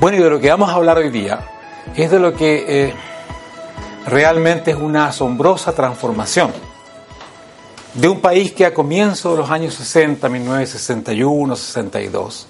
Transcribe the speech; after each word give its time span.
Bueno, 0.00 0.16
y 0.16 0.22
de 0.22 0.30
lo 0.30 0.38
que 0.38 0.48
vamos 0.48 0.70
a 0.70 0.74
hablar 0.74 0.98
hoy 0.98 1.10
día 1.10 1.40
es 1.96 2.08
de 2.12 2.20
lo 2.20 2.32
que 2.32 2.64
eh, 2.68 2.94
realmente 4.06 4.70
es 4.70 4.76
una 4.76 5.08
asombrosa 5.08 5.72
transformación 5.72 6.52
de 7.94 8.08
un 8.08 8.20
país 8.20 8.52
que 8.52 8.64
a 8.64 8.72
comienzos 8.72 9.32
de 9.32 9.38
los 9.38 9.50
años 9.50 9.74
60, 9.74 10.28
1961, 10.28 11.56
62, 11.56 12.46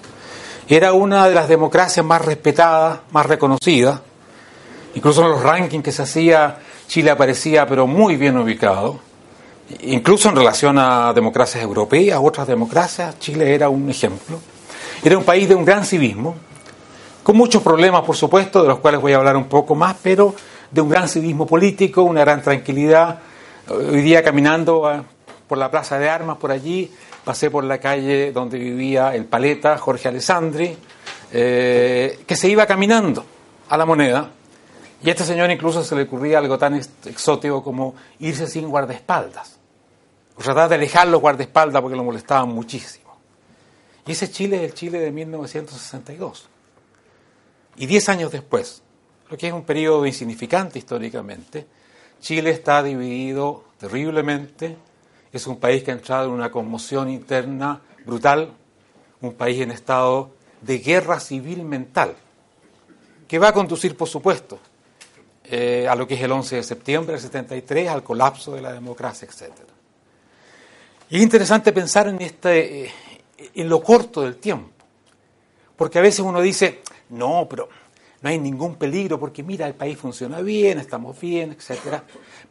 era 0.67 0.93
una 0.93 1.27
de 1.27 1.33
las 1.33 1.49
democracias 1.49 2.05
más 2.05 2.23
respetadas, 2.23 2.99
más 3.09 3.25
reconocidas, 3.25 3.99
incluso 4.93 5.23
en 5.23 5.31
los 5.31 5.41
rankings 5.41 5.83
que 5.83 5.91
se 5.91 6.03
hacía, 6.03 6.59
Chile 6.87 7.09
aparecía 7.09 7.65
pero 7.65 7.87
muy 7.87 8.15
bien 8.15 8.37
ubicado, 8.37 8.99
incluso 9.81 10.29
en 10.29 10.35
relación 10.35 10.77
a 10.77 11.13
democracias 11.13 11.63
europeas, 11.63 12.19
otras 12.21 12.45
democracias, 12.45 13.17
Chile 13.17 13.55
era 13.55 13.69
un 13.69 13.89
ejemplo. 13.89 14.39
Era 15.03 15.17
un 15.17 15.23
país 15.23 15.47
de 15.47 15.55
un 15.55 15.63
gran 15.63 15.85
civismo, 15.85 16.35
con 17.29 17.37
muchos 17.37 17.61
problemas, 17.61 18.01
por 18.01 18.15
supuesto, 18.15 18.63
de 18.63 18.69
los 18.69 18.79
cuales 18.79 18.99
voy 18.99 19.13
a 19.13 19.17
hablar 19.17 19.37
un 19.37 19.47
poco 19.47 19.75
más, 19.75 19.95
pero 20.01 20.33
de 20.71 20.81
un 20.81 20.89
gran 20.89 21.07
civismo 21.07 21.45
político, 21.45 22.01
una 22.01 22.21
gran 22.21 22.41
tranquilidad. 22.41 23.19
Hoy 23.67 24.01
día 24.01 24.23
caminando 24.23 25.05
por 25.47 25.59
la 25.59 25.69
Plaza 25.69 25.99
de 25.99 26.09
Armas, 26.09 26.37
por 26.37 26.49
allí, 26.49 26.91
pasé 27.23 27.51
por 27.51 27.63
la 27.65 27.77
calle 27.77 28.31
donde 28.31 28.57
vivía 28.57 29.13
el 29.13 29.25
paleta 29.25 29.77
Jorge 29.77 30.07
Alessandri, 30.07 30.75
eh, 31.31 32.19
que 32.25 32.35
se 32.35 32.49
iba 32.49 32.65
caminando 32.65 33.23
a 33.69 33.77
la 33.77 33.85
moneda, 33.85 34.31
y 35.03 35.09
a 35.09 35.11
este 35.11 35.23
señor 35.23 35.51
incluso 35.51 35.83
se 35.83 35.95
le 35.95 36.01
ocurría 36.01 36.39
algo 36.39 36.57
tan 36.57 36.81
exótico 37.05 37.63
como 37.63 37.93
irse 38.21 38.47
sin 38.47 38.67
guardaespaldas, 38.69 39.59
tratar 40.35 40.67
de 40.67 40.73
alejar 40.73 41.07
los 41.07 41.21
guardaespaldas 41.21 41.79
porque 41.79 41.95
lo 41.95 42.03
molestaban 42.03 42.49
muchísimo. 42.49 43.13
Y 44.07 44.13
ese 44.13 44.31
Chile 44.31 44.65
es 44.65 44.71
el 44.71 44.73
Chile 44.73 44.99
de 44.99 45.11
1962. 45.11 46.49
Y 47.79 47.85
diez 47.85 48.09
años 48.09 48.29
después, 48.33 48.81
lo 49.29 49.37
que 49.37 49.47
es 49.47 49.53
un 49.53 49.63
periodo 49.63 50.05
insignificante 50.05 50.77
históricamente, 50.77 51.65
Chile 52.19 52.49
está 52.49 52.83
dividido 52.83 53.63
terriblemente, 53.79 54.75
es 55.31 55.47
un 55.47 55.61
país 55.61 55.81
que 55.81 55.91
ha 55.91 55.93
entrado 55.93 56.25
en 56.25 56.31
una 56.31 56.51
conmoción 56.51 57.09
interna 57.09 57.79
brutal, 58.05 58.51
un 59.21 59.33
país 59.33 59.61
en 59.61 59.71
estado 59.71 60.31
de 60.61 60.79
guerra 60.79 61.21
civil 61.21 61.63
mental, 61.63 62.17
que 63.29 63.39
va 63.39 63.47
a 63.47 63.53
conducir, 63.53 63.95
por 63.95 64.09
supuesto, 64.09 64.59
eh, 65.45 65.87
a 65.89 65.95
lo 65.95 66.05
que 66.05 66.15
es 66.15 66.21
el 66.21 66.33
11 66.33 66.57
de 66.57 66.63
septiembre 66.63 67.13
del 67.13 67.21
73, 67.21 67.87
al 67.87 68.03
colapso 68.03 68.51
de 68.51 68.61
la 68.61 68.73
democracia, 68.73 69.25
etc. 69.25 69.53
Y 71.09 71.15
es 71.15 71.21
interesante 71.21 71.71
pensar 71.71 72.09
en, 72.09 72.21
este, 72.21 72.87
eh, 72.87 72.91
en 73.55 73.69
lo 73.69 73.81
corto 73.81 74.23
del 74.23 74.35
tiempo. 74.35 74.69
Porque 75.77 75.97
a 75.97 76.01
veces 76.01 76.19
uno 76.19 76.41
dice, 76.41 76.81
no, 77.09 77.47
pero 77.49 77.69
no 78.21 78.29
hay 78.29 78.37
ningún 78.37 78.75
peligro 78.75 79.19
porque 79.19 79.43
mira, 79.43 79.67
el 79.67 79.75
país 79.75 79.97
funciona 79.97 80.41
bien, 80.41 80.79
estamos 80.79 81.19
bien, 81.19 81.51
etc. 81.51 82.01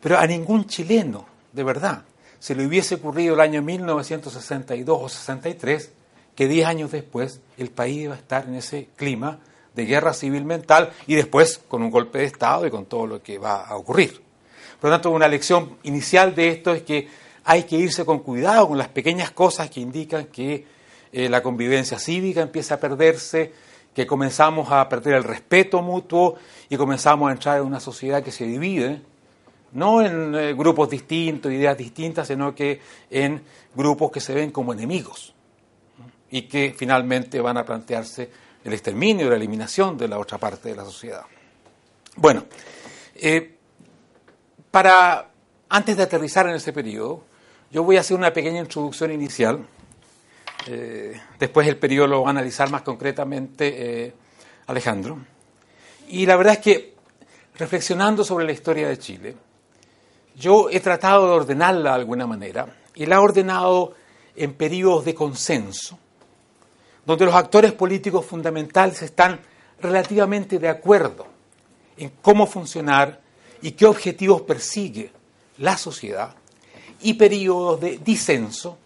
Pero 0.01 0.19
a 0.19 0.27
ningún 0.27 0.67
chileno, 0.67 1.27
de 1.53 1.63
verdad, 1.65 2.05
se 2.39 2.55
le 2.55 2.67
hubiese 2.67 2.97
ocurrido 2.97 3.35
el 3.35 3.41
año 3.41 3.63
1962 3.63 4.99
o 5.01 5.09
63 5.09 5.93
que 6.35 6.47
10 6.47 6.67
años 6.67 6.93
después 6.93 7.41
el 7.57 7.71
país 7.71 8.03
iba 8.03 8.15
a 8.15 8.19
estar 8.19 8.47
en 8.47 8.55
ese 8.55 8.89
clima 8.97 9.41
de 9.75 9.87
guerra 9.87 10.13
civil 10.13 10.45
mental 10.45 10.93
y 11.07 11.15
después 11.15 11.61
con 11.69 11.83
un 11.83 11.91
golpe 11.91 12.19
de 12.19 12.25
Estado 12.25 12.67
y 12.67 12.71
con 12.71 12.87
todo 12.87 13.07
lo 13.07 13.23
que 13.23 13.39
va 13.39 13.65
a 13.65 13.77
ocurrir. 13.77 14.23
Por 14.81 14.91
lo 14.91 14.97
tanto, 14.97 15.11
una 15.11 15.27
lección 15.27 15.77
inicial 15.83 16.35
de 16.35 16.49
esto 16.49 16.73
es 16.73 16.83
que 16.83 17.09
hay 17.45 17.65
que 17.65 17.77
irse 17.77 18.05
con 18.05 18.21
cuidado 18.21 18.69
con 18.69 18.79
las 18.79 18.89
pequeñas 18.89 19.33
cosas 19.33 19.71
que 19.71 19.81
indican 19.81 20.27
que 20.27 20.65
eh, 21.11 21.29
la 21.29 21.43
convivencia 21.43 21.99
cívica 21.99 22.43
empieza 22.43 22.75
a 22.75 22.81
perderse, 22.81 23.53
que 23.95 24.07
comenzamos 24.07 24.71
a 24.71 24.89
perder 24.89 25.15
el 25.15 25.25
respeto 25.25 25.83
mutuo 25.83 26.37
y 26.69 26.77
comenzamos 26.77 27.29
a 27.29 27.33
entrar 27.33 27.59
en 27.59 27.67
una 27.67 27.81
sociedad 27.81 28.23
que 28.23 28.31
se 28.31 28.45
divide, 28.45 29.03
no 29.73 30.03
en 30.03 30.35
eh, 30.35 30.55
grupos 30.55 30.89
distintos, 30.89 31.53
ideas 31.53 31.77
distintas, 31.77 32.29
sino 32.29 32.55
que 32.55 32.81
en 33.11 33.43
grupos 33.75 34.11
que 34.11 34.21
se 34.21 34.35
ven 34.35 34.51
como 34.51 34.73
enemigos 34.73 35.35
y 36.31 36.43
que 36.43 36.75
finalmente 36.77 37.41
van 37.41 37.57
a 37.57 37.65
plantearse 37.65 38.31
el 38.65 38.73
exterminio 38.73 39.31
la 39.31 39.37
eliminación 39.37 39.97
de 39.97 40.09
la 40.09 40.19
otra 40.19 40.39
parte 40.39 40.69
de 40.69 40.77
la 40.77 40.85
sociedad. 40.85 41.23
Bueno, 42.17 42.45
eh, 43.15 43.57
para 44.71 45.31
antes 45.69 45.97
de 45.97 46.03
aterrizar 46.03 46.49
en 46.49 46.55
ese 46.55 46.73
periodo, 46.73 47.25
yo 47.71 47.83
voy 47.83 47.97
a 47.97 48.01
hacer 48.01 48.17
una 48.17 48.33
pequeña 48.33 48.61
introducción 48.61 49.13
inicial 49.13 49.67
eh, 50.71 51.19
después 51.39 51.67
el 51.67 51.79
periodo 51.79 52.07
lo 52.09 52.23
va 52.23 52.29
a 52.29 52.31
analizar 52.31 52.71
más 52.71 52.83
concretamente 52.83 54.07
eh, 54.07 54.15
Alejandro. 54.67 55.19
Y 56.09 56.27
la 56.27 56.37
verdad 56.37 56.55
es 56.55 56.59
que, 56.59 56.95
reflexionando 57.57 58.23
sobre 58.23 58.45
la 58.45 58.53
historia 58.53 58.87
de 58.87 58.99
Chile, 58.99 59.37
yo 60.37 60.69
he 60.71 60.81
tratado 60.81 61.27
de 61.27 61.33
ordenarla 61.33 61.91
de 61.91 61.97
alguna 61.97 62.27
manera 62.27 62.67
y 62.95 63.07
la 63.07 63.17
he 63.17 63.19
ordenado 63.19 63.95
en 64.37 64.53
periodos 64.53 65.07
de 65.07 65.15
consenso, 65.15 65.99
donde 67.07 67.25
los 67.25 67.35
actores 67.35 67.73
políticos 67.73 68.27
fundamentales 68.27 69.01
están 69.01 69.41
relativamente 69.81 70.59
de 70.59 70.69
acuerdo 70.69 71.27
en 71.97 72.13
cómo 72.21 72.47
funcionar 72.47 73.21
y 73.63 73.73
qué 73.73 73.87
objetivos 73.87 74.43
persigue 74.43 75.11
la 75.57 75.79
sociedad, 75.79 76.35
y 77.01 77.15
periodos 77.15 77.81
de 77.81 77.99
disenso, 77.99 78.79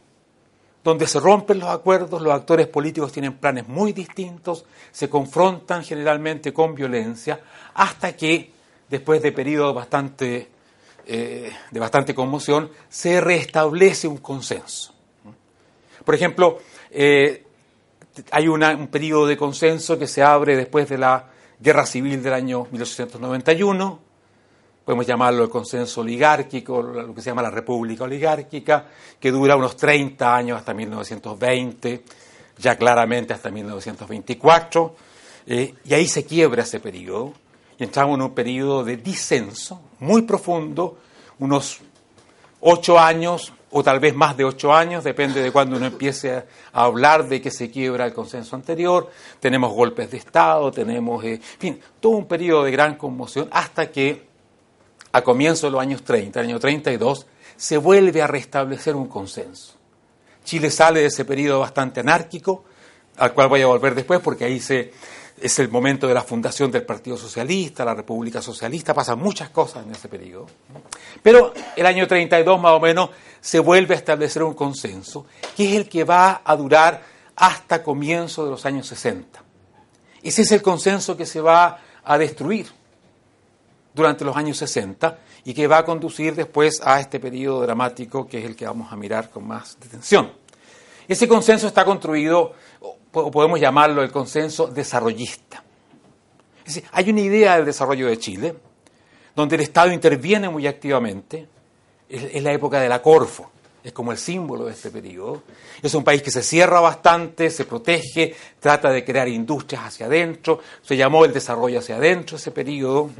donde 0.84 1.06
se 1.06 1.20
rompen 1.20 1.60
los 1.60 1.68
acuerdos, 1.68 2.20
los 2.20 2.32
actores 2.32 2.66
políticos 2.66 3.12
tienen 3.12 3.34
planes 3.34 3.68
muy 3.68 3.92
distintos, 3.92 4.64
se 4.90 5.08
confrontan 5.08 5.84
generalmente 5.84 6.52
con 6.52 6.74
violencia, 6.74 7.40
hasta 7.74 8.16
que, 8.16 8.50
después 8.88 9.22
de 9.22 9.32
periodos 9.32 9.74
bastante, 9.74 10.48
eh, 11.06 11.52
de 11.70 11.80
bastante 11.80 12.14
conmoción, 12.14 12.70
se 12.88 13.20
restablece 13.20 14.08
un 14.08 14.18
consenso. 14.18 14.92
Por 16.04 16.14
ejemplo, 16.14 16.58
eh, 16.90 17.44
hay 18.30 18.48
un 18.48 18.88
periodo 18.88 19.26
de 19.26 19.36
consenso 19.36 19.98
que 19.98 20.06
se 20.06 20.22
abre 20.22 20.56
después 20.56 20.88
de 20.88 20.98
la 20.98 21.30
Guerra 21.60 21.86
Civil 21.86 22.22
del 22.22 22.32
año 22.34 22.66
1891, 22.70 24.00
podemos 24.84 25.06
llamarlo 25.06 25.44
el 25.44 25.50
consenso 25.50 26.00
oligárquico, 26.00 26.82
lo 26.82 27.14
que 27.14 27.20
se 27.20 27.30
llama 27.30 27.42
la 27.42 27.50
república 27.50 28.04
oligárquica, 28.04 28.86
que 29.18 29.30
dura 29.30 29.56
unos 29.56 29.76
30 29.76 30.34
años 30.34 30.58
hasta 30.58 30.74
1920, 30.74 32.02
ya 32.58 32.76
claramente 32.76 33.32
hasta 33.32 33.50
1924, 33.50 34.96
eh, 35.46 35.74
y 35.84 35.94
ahí 35.94 36.06
se 36.08 36.24
quiebra 36.24 36.62
ese 36.62 36.80
periodo, 36.80 37.32
y 37.78 37.84
entramos 37.84 38.16
en 38.16 38.22
un 38.22 38.34
periodo 38.34 38.84
de 38.84 38.96
disenso 38.96 39.80
muy 40.00 40.22
profundo, 40.22 40.98
unos 41.38 41.80
ocho 42.60 42.98
años, 42.98 43.52
o 43.70 43.82
tal 43.82 44.00
vez 44.00 44.14
más 44.14 44.36
de 44.36 44.44
ocho 44.44 44.72
años, 44.72 45.02
depende 45.02 45.40
de 45.40 45.50
cuando 45.50 45.76
uno 45.76 45.86
empiece 45.86 46.34
a 46.34 46.44
hablar 46.72 47.28
de 47.28 47.40
que 47.40 47.50
se 47.50 47.70
quiebra 47.70 48.04
el 48.04 48.12
consenso 48.12 48.54
anterior, 48.54 49.10
tenemos 49.40 49.72
golpes 49.72 50.10
de 50.10 50.18
Estado, 50.18 50.70
tenemos, 50.70 51.24
eh, 51.24 51.34
en 51.34 51.40
fin, 51.40 51.80
todo 51.98 52.12
un 52.12 52.26
periodo 52.26 52.64
de 52.64 52.72
gran 52.72 52.96
conmoción, 52.96 53.48
hasta 53.50 53.90
que 53.90 54.31
a 55.12 55.22
comienzos 55.22 55.62
de 55.62 55.70
los 55.70 55.80
años 55.80 56.02
30, 56.02 56.40
el 56.40 56.46
año 56.46 56.58
32, 56.58 57.26
se 57.56 57.76
vuelve 57.76 58.22
a 58.22 58.26
restablecer 58.26 58.96
un 58.96 59.08
consenso. 59.08 59.74
Chile 60.44 60.70
sale 60.70 61.00
de 61.00 61.06
ese 61.06 61.24
periodo 61.24 61.60
bastante 61.60 62.00
anárquico, 62.00 62.64
al 63.18 63.32
cual 63.32 63.48
voy 63.48 63.62
a 63.62 63.66
volver 63.66 63.94
después 63.94 64.20
porque 64.20 64.44
ahí 64.44 64.58
se, 64.58 64.92
es 65.40 65.58
el 65.58 65.68
momento 65.68 66.08
de 66.08 66.14
la 66.14 66.22
fundación 66.22 66.70
del 66.70 66.84
Partido 66.84 67.16
Socialista, 67.16 67.84
la 67.84 67.94
República 67.94 68.40
Socialista, 68.40 68.94
pasan 68.94 69.18
muchas 69.18 69.50
cosas 69.50 69.84
en 69.84 69.92
ese 69.92 70.08
periodo. 70.08 70.46
Pero 71.22 71.52
el 71.76 71.86
año 71.86 72.06
32 72.06 72.60
más 72.60 72.72
o 72.72 72.80
menos 72.80 73.10
se 73.40 73.58
vuelve 73.58 73.94
a 73.94 73.98
establecer 73.98 74.42
un 74.42 74.54
consenso, 74.54 75.26
que 75.56 75.70
es 75.70 75.76
el 75.76 75.88
que 75.88 76.04
va 76.04 76.42
a 76.44 76.56
durar 76.56 77.02
hasta 77.36 77.82
comienzo 77.82 78.44
de 78.44 78.50
los 78.50 78.64
años 78.66 78.86
60. 78.86 79.42
Ese 80.22 80.42
es 80.42 80.52
el 80.52 80.62
consenso 80.62 81.16
que 81.16 81.26
se 81.26 81.40
va 81.40 81.80
a 82.04 82.18
destruir 82.18 82.68
durante 83.94 84.24
los 84.24 84.36
años 84.36 84.56
60 84.58 85.18
y 85.44 85.54
que 85.54 85.66
va 85.66 85.78
a 85.78 85.84
conducir 85.84 86.34
después 86.34 86.80
a 86.84 87.00
este 87.00 87.20
periodo 87.20 87.62
dramático 87.62 88.26
que 88.26 88.38
es 88.38 88.44
el 88.44 88.56
que 88.56 88.66
vamos 88.66 88.92
a 88.92 88.96
mirar 88.96 89.30
con 89.30 89.46
más 89.46 89.78
detención. 89.80 90.32
Ese 91.08 91.28
consenso 91.28 91.66
está 91.66 91.84
construido, 91.84 92.52
o 93.12 93.30
podemos 93.30 93.60
llamarlo 93.60 94.02
el 94.02 94.10
consenso 94.10 94.66
desarrollista. 94.68 95.62
Es 96.64 96.76
decir, 96.76 96.88
hay 96.92 97.10
una 97.10 97.20
idea 97.20 97.56
del 97.56 97.66
desarrollo 97.66 98.06
de 98.06 98.18
Chile, 98.18 98.54
donde 99.34 99.56
el 99.56 99.62
Estado 99.62 99.92
interviene 99.92 100.48
muy 100.48 100.66
activamente, 100.66 101.48
es 102.08 102.42
la 102.42 102.52
época 102.52 102.80
de 102.80 102.88
la 102.88 103.02
Corfo, 103.02 103.50
es 103.82 103.92
como 103.92 104.12
el 104.12 104.18
símbolo 104.18 104.66
de 104.66 104.72
este 104.72 104.90
periodo. 104.90 105.42
Es 105.82 105.94
un 105.94 106.04
país 106.04 106.22
que 106.22 106.30
se 106.30 106.42
cierra 106.42 106.80
bastante, 106.80 107.50
se 107.50 107.64
protege, 107.64 108.34
trata 108.60 108.90
de 108.90 109.04
crear 109.04 109.28
industrias 109.28 109.84
hacia 109.84 110.06
adentro, 110.06 110.60
se 110.82 110.96
llamó 110.96 111.24
el 111.24 111.32
desarrollo 111.32 111.80
hacia 111.80 111.96
adentro 111.96 112.36
ese 112.36 112.52
periodo. 112.52 113.10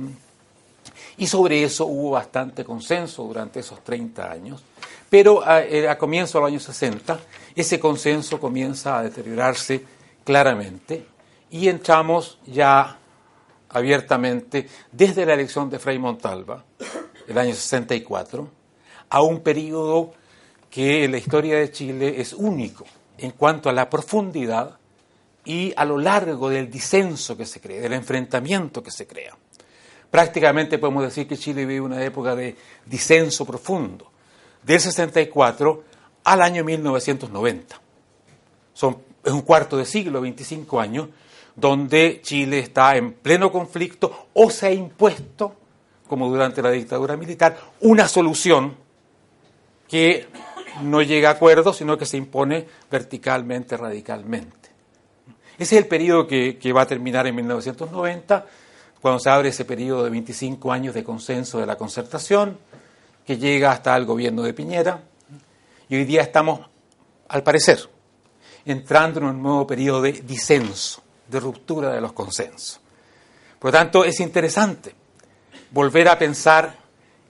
Y 1.19 1.27
sobre 1.27 1.63
eso 1.63 1.87
hubo 1.87 2.11
bastante 2.13 2.65
consenso 2.65 3.25
durante 3.25 3.61
esos 3.61 3.83
30 3.85 4.31
años. 4.31 4.63
Pero 5.11 5.47
a, 5.47 5.63
eh, 5.63 5.89
a 5.89 5.99
comienzos 5.99 6.35
de 6.35 6.41
los 6.41 6.49
años 6.49 6.63
60, 6.63 7.21
ese 7.55 7.79
consenso 7.79 8.41
comienza 8.41 8.99
a 8.99 9.03
deteriorarse 9.03 9.85
claramente 10.25 11.07
y 11.51 11.69
entramos 11.69 12.39
ya 12.47 12.99
abiertamente 13.69 14.69
desde 14.91 15.27
la 15.27 15.35
elección 15.35 15.69
de 15.69 15.79
Frei 15.79 15.99
Montalva, 15.99 16.65
el 17.27 17.39
año 17.39 17.55
64, 17.55 18.49
a 19.11 19.23
un 19.23 19.41
periodo 19.41 20.15
que 20.71 21.05
en 21.05 21.13
la 21.13 21.19
historia 21.19 21.59
de 21.59 21.71
Chile 21.71 22.15
es 22.19 22.33
único 22.33 22.85
en 23.19 23.33
cuanto 23.33 23.69
a 23.69 23.73
la 23.73 23.89
profundidad 23.91 24.79
y 25.45 25.73
a 25.77 25.85
lo 25.85 25.99
largo 25.99 26.49
del 26.49 26.71
disenso 26.71 27.37
que 27.37 27.47
se 27.47 27.61
crea, 27.61 27.81
del 27.81 27.93
enfrentamiento 27.93 28.83
que 28.83 28.91
se 28.91 29.07
crea. 29.07 29.37
Prácticamente 30.13 30.77
podemos 30.77 31.05
decir 31.05 31.27
que 31.27 31.39
Chile 31.39 31.65
vive 31.65 31.81
una 31.81 32.05
época 32.05 32.37
de 32.37 32.55
disenso 32.85 33.47
profundo, 33.47 34.13
del 34.63 34.79
64 34.79 35.85
al 36.25 36.43
año 36.43 36.63
1990. 36.65 37.81
Son, 38.75 38.99
es 39.25 39.33
un 39.33 39.41
cuarto 39.41 39.79
de 39.79 39.87
siglo, 39.87 40.21
25 40.21 40.79
años, 40.79 41.09
donde 41.57 42.21
Chile 42.23 42.59
está 42.59 42.95
en 42.99 43.15
pleno 43.15 43.51
conflicto 43.51 44.27
o 44.35 44.51
se 44.51 44.67
ha 44.67 44.71
impuesto, 44.71 45.57
como 46.07 46.29
durante 46.29 46.61
la 46.61 46.73
dictadura 46.73 47.17
militar, 47.17 47.57
una 47.81 48.07
solución 48.07 48.77
que 49.89 50.27
no 50.83 51.01
llega 51.01 51.31
a 51.31 51.33
acuerdo, 51.33 51.73
sino 51.73 51.97
que 51.97 52.05
se 52.05 52.19
impone 52.19 52.67
verticalmente, 52.91 53.79
radicalmente. 53.79 54.69
Ese 55.59 55.77
es 55.77 55.83
el 55.83 55.89
periodo 55.89 56.27
que, 56.27 56.59
que, 56.59 56.75
va 56.75 56.83
a 56.83 56.87
terminar 56.87 57.27
en 57.27 57.35
1990, 57.35 58.47
cuando 59.03 59.19
se 59.19 59.31
abre 59.31 59.49
ese 59.49 59.65
periodo 59.65 60.05
de 60.05 60.11
25 60.11 60.73
años 60.73 60.95
de 60.95 61.03
consenso 61.03 61.59
de 61.59 61.67
la 61.67 61.75
concertación, 61.77 62.57
que 63.27 63.37
llega 63.37 63.73
hasta 63.73 63.97
el 63.97 64.07
gobierno 64.07 64.43
de 64.43 64.55
Piñera, 64.55 65.03
y 65.89 65.97
hoy 65.97 66.05
día 66.05 66.23
estamos, 66.23 66.61
al 67.29 67.43
parecer, 67.43 67.81
entrando 68.65 69.19
en 69.19 69.27
un 69.27 69.43
nuevo 69.43 69.67
periodo 69.67 70.03
de 70.03 70.13
disenso, 70.13 71.03
de 71.27 71.41
ruptura 71.41 71.93
de 71.93 72.01
los 72.01 72.13
consensos. 72.13 72.81
Por 73.59 73.73
lo 73.73 73.79
tanto, 73.79 74.05
es 74.05 74.21
interesante 74.21 74.95
volver 75.73 76.09
a 76.09 76.17
pensar 76.17 76.77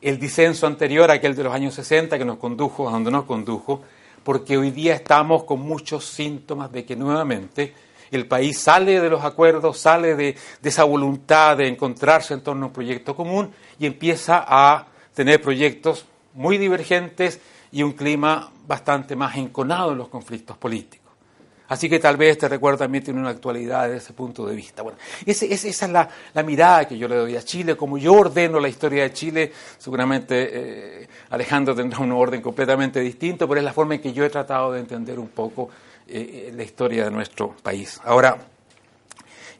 el 0.03 0.19
disenso 0.19 0.67
anterior, 0.67 1.11
aquel 1.11 1.35
de 1.35 1.45
los 1.45 1.55
años 1.55 1.73
60, 1.73 2.19
que 2.19 2.25
nos 2.27 2.37
condujo 2.37 2.87
a 2.87 2.93
donde 2.93 3.11
nos 3.11 3.25
condujo, 3.25 3.81
porque 4.23 4.59
hoy 4.59 4.73
día 4.73 4.95
estamos 4.95 5.45
con 5.45 5.61
muchos 5.61 6.05
síntomas 6.05 6.71
de 6.71 6.85
que 6.85 6.97
nuevamente 6.97 7.73
el 8.17 8.27
país 8.27 8.59
sale 8.59 9.01
de 9.01 9.11
los 9.11 9.25
acuerdos, 9.25 9.79
sale 9.79 10.15
de, 10.15 10.37
esa 10.63 10.85
voluntad 10.85 11.57
de 11.57 11.67
encontrarse 11.67 12.35
en 12.35 12.43
torno 12.43 12.67
a 12.67 12.69
un 12.69 12.73
proyecto 12.73 13.17
común 13.17 13.51
y 13.79 13.87
empieza 13.87 14.45
a 14.47 14.87
tener 15.15 15.41
proyectos 15.41 16.05
muy 16.35 16.59
divergentes 16.59 17.41
y 17.71 17.83
un 17.83 17.93
clima 17.93 18.51
bastante 18.67 19.17
más 19.17 19.37
enconado 19.37 19.93
en 19.93 19.99
los 19.99 20.09
conflictos 20.09 20.57
políticos. 20.57 21.03
Así 21.69 21.89
que 21.89 21.99
tal 21.99 22.19
vez 22.19 22.33
este 22.33 22.49
recuerdo 22.49 22.81
también 22.81 23.03
tiene 23.03 23.19
una 23.19 23.31
actualidad 23.31 23.85
desde 23.85 23.97
ese 23.97 24.13
punto 24.13 24.45
de 24.47 24.55
vista. 24.55 24.83
Bueno, 24.83 24.99
esa 25.25 25.47
es 25.47 25.89
la, 25.89 26.07
mirada 26.45 26.87
que 26.87 26.99
yo 26.99 27.09
le 27.09 27.17
doy 27.17 27.35
a 27.35 27.43
Chile, 27.43 27.79
como 27.79 27.97
yo 27.97 28.13
ordeno 28.13 28.61
la 28.61 28.69
historia 28.69 29.05
de 29.05 29.13
Chile, 29.15 29.53
seguramente 29.79 30.51
eh, 30.53 31.09
Alejandro 31.31 31.75
tendrá 31.75 32.01
un 32.01 32.13
orden 32.13 32.43
completamente 32.43 33.01
distinto, 33.01 33.49
pero 33.49 33.59
es 33.59 33.65
la 33.65 33.73
forma 33.73 33.95
en 33.95 34.03
que 34.03 34.13
yo 34.13 34.23
he 34.23 34.29
tratado 34.29 34.73
de 34.73 34.81
entender 34.81 35.19
un 35.19 35.29
poco 35.29 35.71
eh, 36.13 36.49
eh, 36.49 36.53
la 36.55 36.63
historia 36.63 37.05
de 37.05 37.11
nuestro 37.11 37.57
país. 37.63 38.01
Ahora, 38.05 38.39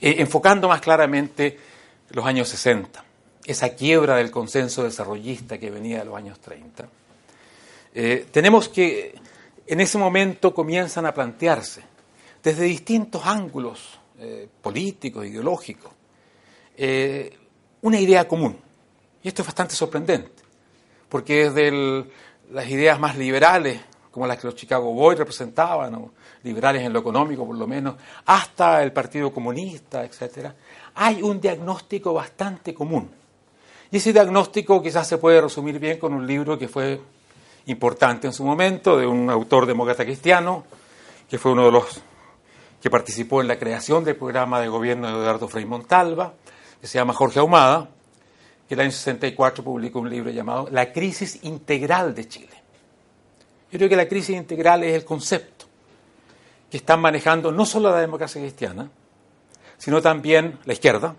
enfocando 0.01 0.69
más 0.69 0.81
claramente 0.81 1.59
los 2.11 2.25
años 2.25 2.49
60, 2.49 3.05
esa 3.45 3.71
quiebra 3.75 4.17
del 4.17 4.31
consenso 4.31 4.85
desarrollista 4.85 5.59
que 5.59 5.71
venía 5.71 6.01
de 6.01 6.05
los 6.05 6.17
años 6.17 6.41
30, 6.41 6.89
tenemos 8.33 8.69
que 8.69 9.15
en 9.67 9.81
ese 9.81 9.99
momento 9.99 10.53
comienzan 10.53 11.07
a 11.07 11.15
plantearse 11.15 11.83
desde 12.43 12.65
distintos 12.65 13.25
ángulos 13.25 13.99
eh, 14.19 14.49
políticos, 14.61 15.27
ideológicos, 15.27 15.93
eh, 16.77 17.39
una 17.83 18.01
idea 18.01 18.27
común. 18.27 18.59
Y 19.23 19.29
esto 19.29 19.43
es 19.43 19.47
bastante 19.47 19.75
sorprendente, 19.75 20.43
porque 21.09 21.51
desde 21.51 22.05
las 22.51 22.69
ideas 22.69 22.99
más 22.99 23.17
liberales, 23.17 23.81
como 24.13 24.27
las 24.27 24.39
que 24.39 24.47
los 24.47 24.55
Chicago 24.55 24.93
Boys 24.93 25.19
representaban, 25.19 25.95
o 25.95 26.11
liberales 26.45 26.83
en 26.83 26.93
lo 26.93 27.01
económico 27.01 27.47
por 27.47 27.57
lo 27.57 27.67
menos, 27.67 27.97
hasta 28.27 28.83
el 28.83 28.93
Partido 28.93 29.33
Comunista, 29.33 30.05
etc., 30.05 30.51
hay 30.95 31.23
un 31.23 31.41
diagnóstico 31.41 32.13
bastante 32.13 32.75
común. 32.75 33.11
Y 33.91 33.97
ese 33.97 34.13
diagnóstico 34.13 34.83
quizás 34.83 35.09
se 35.09 35.19
puede 35.19 35.41
resumir 35.41 35.79
bien 35.79 35.99
con 35.99 36.13
un 36.13 36.27
libro 36.27 36.59
que 36.59 36.69
fue 36.69 37.01
importante 37.67 38.27
en 38.27 38.33
su 38.33 38.45
momento, 38.45 38.97
de 38.97 39.07
un 39.07 39.31
autor 39.31 39.67
demócrata 39.67 40.05
cristiano, 40.05 40.65
que 41.29 41.39
fue 41.39 41.53
uno 41.53 41.65
de 41.65 41.73
los 41.73 42.03
que 42.81 42.91
participó 42.91 43.41
en 43.41 43.49
la 43.49 43.59
creación 43.59 44.05
del 44.05 44.17
programa 44.17 44.61
de 44.61 44.69
gobierno 44.69 45.09
de 45.09 45.15
Eduardo 45.15 45.49
Frei 45.49 45.65
Montalva, 45.65 46.35
que 46.81 46.87
se 46.87 46.99
llama 46.99 47.15
Jorge 47.15 47.39
Ahumada, 47.39 47.89
que 48.69 48.75
en 48.75 48.81
el 48.81 48.87
año 48.87 48.93
64 48.93 49.65
publicó 49.65 50.01
un 50.01 50.11
libro 50.11 50.31
llamado 50.31 50.69
La 50.71 50.93
crisis 50.93 51.39
integral 51.43 52.15
de 52.15 52.29
Chile. 52.29 52.62
Yo 53.73 53.79
creo 53.79 53.89
que 53.89 53.97
la 53.97 54.07
crisis 54.07 54.37
integral 54.37 54.85
es 54.85 54.95
el 54.95 55.05
concepto 55.05 55.65
que 56.71 56.77
están 56.77 57.01
manejando 57.01 57.51
no 57.51 57.65
solo 57.65 57.91
la 57.91 58.01
democracia 58.01 58.41
cristiana, 58.41 58.91
sino 59.79 60.01
también 60.01 60.59
la 60.67 60.75
izquierda, 60.75 61.17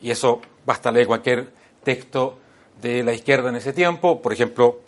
y 0.00 0.10
eso 0.10 0.40
basta 0.64 0.90
leer 0.90 1.06
cualquier 1.06 1.52
texto 1.84 2.38
de 2.80 3.02
la 3.02 3.12
izquierda 3.12 3.50
en 3.50 3.56
ese 3.56 3.72
tiempo, 3.72 4.20
por 4.20 4.32
ejemplo, 4.32 4.80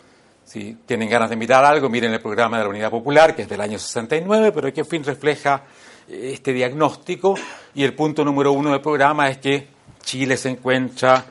si 0.43 0.77
tienen 0.85 1.09
ganas 1.09 1.29
de 1.29 1.35
mirar 1.35 1.65
algo, 1.65 1.89
miren 1.89 2.13
el 2.13 2.19
programa 2.19 2.57
de 2.57 2.63
la 2.63 2.69
Unidad 2.69 2.91
Popular, 2.91 3.35
que 3.35 3.43
es 3.43 3.49
del 3.49 3.61
año 3.61 3.79
69, 3.79 4.51
pero 4.51 4.73
que 4.73 4.81
en 4.81 4.85
fin 4.85 5.03
refleja 5.03 5.63
eh, 6.07 6.31
este 6.33 6.53
diagnóstico. 6.53 7.35
Y 7.73 7.83
el 7.83 7.93
punto 7.93 8.23
número 8.23 8.51
uno 8.51 8.71
del 8.71 8.81
programa 8.81 9.29
es 9.29 9.39
que 9.39 9.67
Chile 10.03 10.37
se 10.37 10.49
encuentra, 10.49 11.25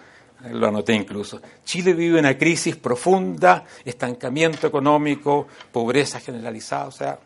lo 0.50 0.68
anoté 0.68 0.92
incluso, 0.92 1.40
Chile 1.64 1.94
vive 1.94 2.18
una 2.18 2.36
crisis 2.36 2.76
profunda, 2.76 3.64
estancamiento 3.84 4.66
económico, 4.66 5.46
pobreza 5.72 6.20
generalizada. 6.20 6.86
O 6.86 6.92
sea, 6.92 7.18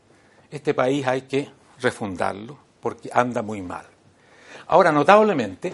este 0.51 0.75
país 0.75 1.07
hay 1.07 1.23
que 1.23 1.49
refundarlo 1.81 2.59
porque 2.81 3.11
anda 3.13 3.43
muy 3.43 3.63
mal. 3.63 3.87
Ahora, 4.69 4.93
notablemente, 4.93 5.73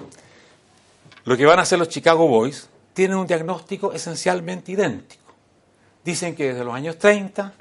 lo 1.25 1.37
que 1.37 1.45
van 1.47 1.59
a 1.59 1.63
hacer 1.63 1.79
los 1.79 1.89
Chicago 1.89 2.27
Boys 2.27 2.69
tienen 2.93 3.17
un 3.17 3.27
diagnóstico 3.27 3.93
esencialmente 3.93 4.73
idéntico 4.73 5.25
Dicen 6.05 6.35
que 6.35 6.49
desde 6.49 6.65
los 6.65 6.75
años 6.75 6.99
30, 6.99 7.55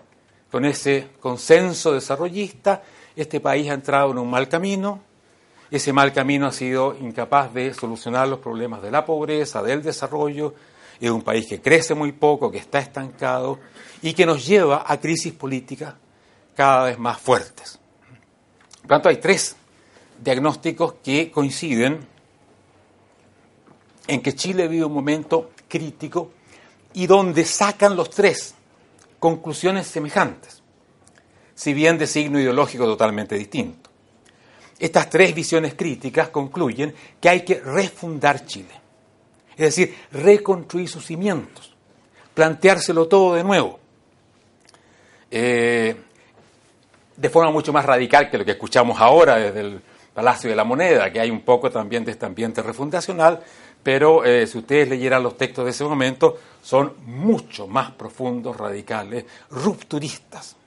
con 0.52 0.66
ese 0.66 1.12
consenso 1.22 1.94
desarrollista, 1.94 2.84
este 3.16 3.40
país 3.40 3.70
ha 3.70 3.74
entrado 3.74 4.12
en 4.12 4.18
un 4.18 4.30
mal 4.30 4.50
camino. 4.50 5.00
Ese 5.74 5.92
mal 5.92 6.14
camino 6.14 6.46
ha 6.46 6.52
sido 6.52 6.96
incapaz 7.02 7.52
de 7.52 7.74
solucionar 7.74 8.28
los 8.28 8.38
problemas 8.38 8.84
de 8.84 8.92
la 8.92 9.04
pobreza, 9.04 9.64
del 9.64 9.82
desarrollo. 9.82 10.54
Es 11.02 11.10
un 11.10 11.24
país 11.24 11.48
que 11.48 11.62
crece 11.62 11.96
muy 11.96 12.12
poco, 12.12 12.52
que 12.52 12.60
está 12.60 12.78
estancado 12.78 13.58
y 14.04 14.14
que 14.14 14.24
nos 14.24 14.46
lleva 14.46 14.84
a 14.86 15.00
crisis 15.00 15.34
políticas 15.34 15.96
cada 16.56 16.84
vez 16.84 17.00
más 17.00 17.20
fuertes. 17.20 17.80
Por 18.82 18.88
tanto, 18.88 19.10
hay 19.10 19.18
tres 19.18 19.56
diagnósticos 20.24 20.94
que 21.04 21.32
coinciden 21.32 22.06
en 24.06 24.22
que 24.22 24.36
Chile 24.36 24.68
vive 24.68 24.86
un 24.86 24.94
momento 24.94 25.54
crítico 25.68 26.34
y 26.94 27.08
donde 27.08 27.46
sacan 27.46 27.96
los 27.96 28.12
tres 28.12 28.54
conclusiones 29.18 29.88
semejantes, 29.88 30.62
si 31.56 31.74
bien 31.74 31.98
de 31.98 32.06
signo 32.06 32.40
ideológico 32.40 32.86
totalmente 32.86 33.34
distinto. 33.34 33.90
Estas 34.84 35.10
tres 35.10 35.34
visiones 35.34 35.76
críticas 35.76 36.28
concluyen 36.28 36.94
que 37.22 37.30
hay 37.30 37.46
que 37.46 37.58
refundar 37.62 38.46
Chile, 38.46 38.82
es 39.52 39.78
decir, 39.78 39.96
reconstruir 40.12 40.90
sus 40.90 41.06
cimientos, 41.06 41.74
planteárselo 42.34 43.08
todo 43.08 43.36
de 43.36 43.46
nuevo, 43.46 43.80
eh, 45.32 45.96
de 47.16 47.30
forma 47.30 47.50
mucho 47.50 47.72
más 47.72 47.86
radical 47.86 48.30
que 48.30 48.38
lo 48.38 48.44
que 48.44 48.52
escuchamos 48.52 49.00
ahora 49.00 49.38
desde 49.38 49.62
el 49.62 49.82
Palacio 50.14 50.50
de 50.50 50.56
la 50.58 50.66
Moneda, 50.66 51.14
que 51.14 51.22
hay 51.22 51.32
un 51.32 51.44
poco 51.44 51.72
también 51.72 52.04
de 52.04 52.12
este 52.12 52.26
ambiente 52.26 52.62
refundacional, 52.62 53.42
pero 53.82 54.26
eh, 54.26 54.46
si 54.48 54.58
ustedes 54.58 54.90
leyeran 54.90 55.24
los 55.24 55.38
textos 55.38 55.64
de 55.64 55.72
ese 55.72 55.86
momento, 55.86 56.38
son 56.62 56.96
mucho 57.06 57.68
más 57.68 57.92
profundos, 57.92 58.58
radicales, 58.58 59.24
rupturistas. 59.50 60.58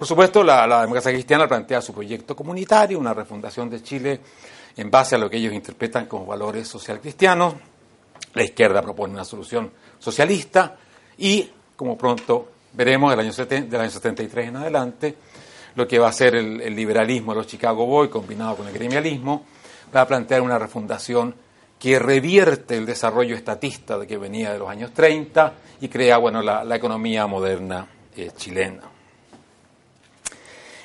Por 0.00 0.08
supuesto, 0.08 0.42
la, 0.42 0.80
democracia 0.80 1.12
cristiana 1.12 1.46
plantea 1.46 1.82
su 1.82 1.92
proyecto 1.92 2.34
comunitario, 2.34 2.98
una 2.98 3.12
refundación 3.12 3.68
de 3.68 3.82
Chile 3.82 4.18
en 4.74 4.90
base 4.90 5.14
a 5.14 5.18
lo 5.18 5.28
que 5.28 5.36
ellos 5.36 5.52
interpretan 5.52 6.06
como 6.06 6.24
valores 6.24 6.66
social 6.66 7.00
cristianos. 7.00 7.52
La 8.32 8.42
izquierda 8.42 8.80
propone 8.80 9.12
una 9.12 9.26
solución 9.26 9.70
socialista 9.98 10.74
y, 11.18 11.50
como 11.76 11.98
pronto 11.98 12.48
veremos 12.72 13.10
del 13.10 13.20
año, 13.20 13.32
del 13.44 13.78
año 13.78 13.90
73 13.90 14.48
en 14.48 14.56
adelante, 14.56 15.16
lo 15.74 15.86
que 15.86 15.98
va 15.98 16.08
a 16.08 16.12
ser 16.12 16.34
el, 16.34 16.74
liberalismo 16.74 17.32
de 17.32 17.40
los 17.40 17.46
Chicago 17.46 17.84
Boys 17.84 18.08
combinado 18.08 18.56
con 18.56 18.68
el 18.68 18.72
gremialismo, 18.72 19.44
va 19.94 20.00
a 20.00 20.08
plantear 20.08 20.40
una 20.40 20.58
refundación 20.58 21.34
que 21.78 21.98
revierte 21.98 22.78
el 22.78 22.86
desarrollo 22.86 23.36
estatista 23.36 23.98
de 23.98 24.06
que 24.06 24.16
venía 24.16 24.50
de 24.50 24.60
los 24.60 24.70
años 24.70 24.94
30 24.94 25.52
y 25.82 25.88
crea 25.88 26.16
bueno, 26.16 26.40
la, 26.40 26.74
economía 26.74 27.26
moderna 27.26 27.86
eh, 28.16 28.30
chilena. 28.34 28.99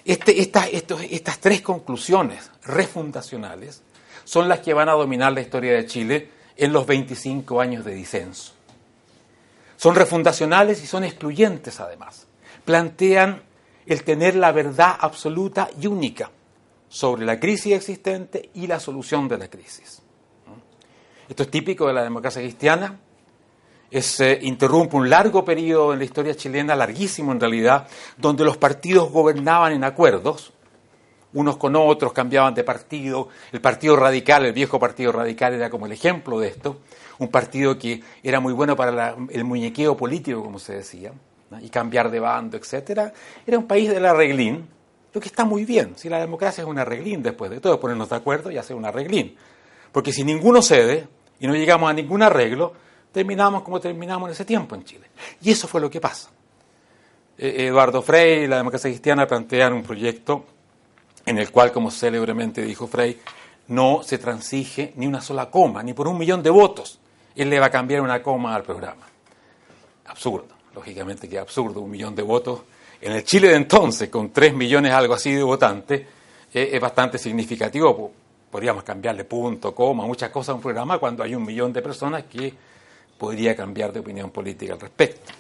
Este, 0.06 0.40
estas 0.40 1.40
tres 1.40 1.62
conclusiones 1.62 2.52
refundacionales 2.64 3.82
son 4.24 4.48
las 4.48 4.60
que 4.60 4.76
van 4.76 4.88
a 4.88 4.94
dominar 4.94 5.34
la 5.34 5.42
historia 5.42 5.74
de 5.74 5.88
Chile 5.88 6.30
en 6.56 6.72
los 6.72 6.86
25 6.86 7.60
años 7.60 7.84
de 7.84 7.96
disenso. 7.96 8.54
Son 9.78 9.96
refundacionales 9.96 10.84
y 10.84 10.88
son 10.88 11.04
excluyentes 11.04 11.80
además. 11.80 12.28
Plantean 12.64 13.42
el 13.88 14.04
tener 14.04 14.36
la 14.36 14.52
verdad 14.52 14.96
absoluta 15.00 15.70
y 15.82 15.88
única 15.88 16.30
sobre 16.88 17.26
la 17.26 17.40
crisis 17.40 17.74
existente 17.74 18.52
y 18.54 18.68
la 18.68 18.80
solución 18.80 19.28
de 19.28 19.40
la 19.40 19.50
crisis. 19.50 20.02
Esto 21.28 21.44
es 21.44 21.52
típico 21.52 21.88
de 21.88 21.94
la 21.94 22.04
democracia 22.04 22.42
cristiana, 22.42 23.00
es, 23.98 24.20
eh, 24.20 24.40
interrumpe 24.42 24.98
un 24.98 25.10
largo 25.10 25.46
periodo 25.46 25.94
en 25.94 26.00
la 26.00 26.06
historia 26.06 26.36
chilena, 26.36 26.76
larguísimo 26.76 27.32
en 27.32 27.40
realidad, 27.40 27.88
donde 28.18 28.44
los 28.44 28.58
partidos 28.58 29.10
gobernaban 29.10 29.72
en 29.72 29.86
acuerdos, 29.86 30.52
unos 31.32 31.56
con 31.56 31.78
otros, 31.78 32.12
cambiaban 32.12 32.54
de 32.54 32.66
partido. 32.66 33.30
El 33.54 33.62
Partido 33.62 33.96
Radical, 33.96 34.46
el 34.46 34.54
viejo 34.54 34.80
Partido 34.80 35.14
Radical, 35.14 35.54
era 35.54 35.70
como 35.70 35.86
el 35.86 35.94
ejemplo 35.94 36.40
de 36.40 36.50
esto, 36.50 36.82
un 37.20 37.30
partido 37.30 37.78
que 37.78 38.02
era 38.22 38.42
muy 38.42 38.52
bueno 38.52 38.76
para 38.76 39.16
el 39.30 39.44
muñequeo 39.46 39.96
político, 39.96 40.44
como 40.44 40.60
se 40.60 40.76
decía, 40.76 41.14
y 41.62 41.70
cambiar 41.70 42.12
de 42.12 42.20
bando, 42.20 42.58
etcétera. 42.58 43.14
Era 43.48 43.58
un 43.58 43.66
país 43.66 43.90
de 43.90 44.02
la 44.02 44.14
reglín, 44.14 44.68
lo 45.14 45.22
que 45.22 45.30
está 45.30 45.46
muy 45.46 45.64
bien. 45.64 45.94
Si 45.96 46.10
la 46.10 46.20
democracia 46.20 46.64
es 46.64 46.68
una 46.68 46.84
reglín 46.84 47.24
después 47.24 47.50
de 47.50 47.62
todo, 47.62 47.80
ponernos 47.80 48.10
de 48.10 48.18
acuerdo 48.18 48.52
y 48.52 48.58
hacer 48.58 48.76
una 48.76 48.92
reglín. 48.92 49.38
Porque 49.94 50.12
si 50.12 50.26
ninguno 50.26 50.62
cede 50.62 51.08
y 51.40 51.48
no 51.48 51.56
llegamos 51.56 51.90
a 51.90 51.94
ningún 51.94 52.22
arreglo, 52.22 52.74
terminamos 53.16 53.64
como 53.64 53.80
terminamos 53.80 54.28
en 54.28 54.34
ese 54.34 54.44
tiempo 54.44 54.76
en 54.76 54.84
Chile. 54.84 55.06
Y 55.42 55.50
eso 55.50 55.70
fue 55.70 55.80
lo 55.80 55.90
que 55.90 56.02
pasa. 56.02 56.30
Eh, 57.38 57.68
Eduardo 57.68 58.02
Frey 58.02 58.44
y 58.44 58.48
la 58.48 58.58
democracia 58.58 58.90
cristiana 58.90 59.26
plantean 59.26 59.72
un 59.72 59.84
proyecto 59.84 60.44
en 61.26 61.38
el 61.38 61.50
cual, 61.50 61.72
como 61.72 61.92
célebremente 61.92 62.62
dijo 62.62 62.88
Frey, 62.88 63.18
no 63.70 64.02
se 64.04 64.18
transige 64.18 64.92
ni 64.98 65.08
una 65.08 65.22
sola 65.22 65.50
coma, 65.50 65.82
ni 65.82 65.94
por 65.94 66.10
un 66.10 66.18
millón 66.18 66.44
de 66.44 66.50
votos. 66.50 67.00
Él 67.38 67.50
le 67.50 67.58
va 67.58 67.68
a 67.68 67.70
cambiar 67.70 68.02
una 68.02 68.22
coma 68.22 68.54
al 68.54 68.64
programa. 68.64 69.08
Absurdo, 70.08 70.50
lógicamente 70.76 71.30
que 71.30 71.40
absurdo, 71.40 71.80
un 71.80 71.92
millón 71.92 72.16
de 72.16 72.22
votos. 72.22 72.64
En 73.00 73.14
el 73.14 73.24
Chile 73.24 73.48
de 73.48 73.56
entonces, 73.56 74.10
con 74.10 74.32
tres 74.32 74.54
millones, 74.54 74.92
algo 74.92 75.14
así 75.14 75.32
de 75.32 75.42
votantes, 75.42 76.02
eh, 76.54 76.70
es 76.74 76.82
bastante 76.82 77.18
significativo. 77.18 78.12
Podríamos 78.52 78.84
cambiarle 78.84 79.24
punto, 79.24 79.74
coma, 79.74 80.06
muchas 80.06 80.32
cosas 80.32 80.50
a 80.50 80.56
un 80.56 80.62
programa 80.62 80.98
cuando 80.98 81.24
hay 81.24 81.34
un 81.34 81.46
millón 81.46 81.72
de 81.72 81.82
personas 81.82 82.26
que 82.26 82.75
podría 83.18 83.56
cambiar 83.56 83.94
de 83.94 84.00
opinión 84.00 84.32
política 84.32 84.74
al 84.74 84.80
respecto. 84.80 85.32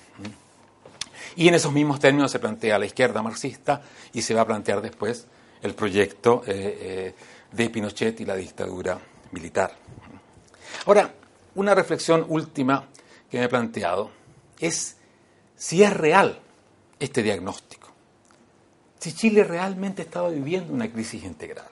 Y 1.35 1.47
en 1.47 1.55
esos 1.55 1.73
mismos 1.73 1.99
términos 1.99 2.31
se 2.31 2.39
plantea 2.39 2.79
la 2.79 2.85
izquierda 2.85 3.21
marxista 3.21 3.81
y 4.13 4.21
se 4.21 4.33
va 4.33 4.41
a 4.41 4.45
plantear 4.45 4.81
después 4.81 5.27
el 5.61 5.73
proyecto 5.73 6.43
eh, 6.45 6.77
eh, 6.81 7.15
de 7.51 7.69
Pinochet 7.69 8.19
y 8.21 8.25
la 8.25 8.35
dictadura 8.35 8.99
militar. 9.31 9.75
Ahora, 10.85 11.13
una 11.55 11.73
reflexión 11.73 12.25
última 12.27 12.87
que 13.29 13.39
me 13.39 13.45
he 13.45 13.49
planteado 13.49 14.11
es 14.59 14.97
si 15.55 15.83
es 15.83 15.93
real 15.93 16.39
este 16.99 17.21
diagnóstico, 17.23 17.89
si 18.99 19.13
Chile 19.13 19.43
realmente 19.43 20.03
estaba 20.03 20.29
viviendo 20.29 20.73
una 20.73 20.91
crisis 20.91 21.23
integral 21.23 21.67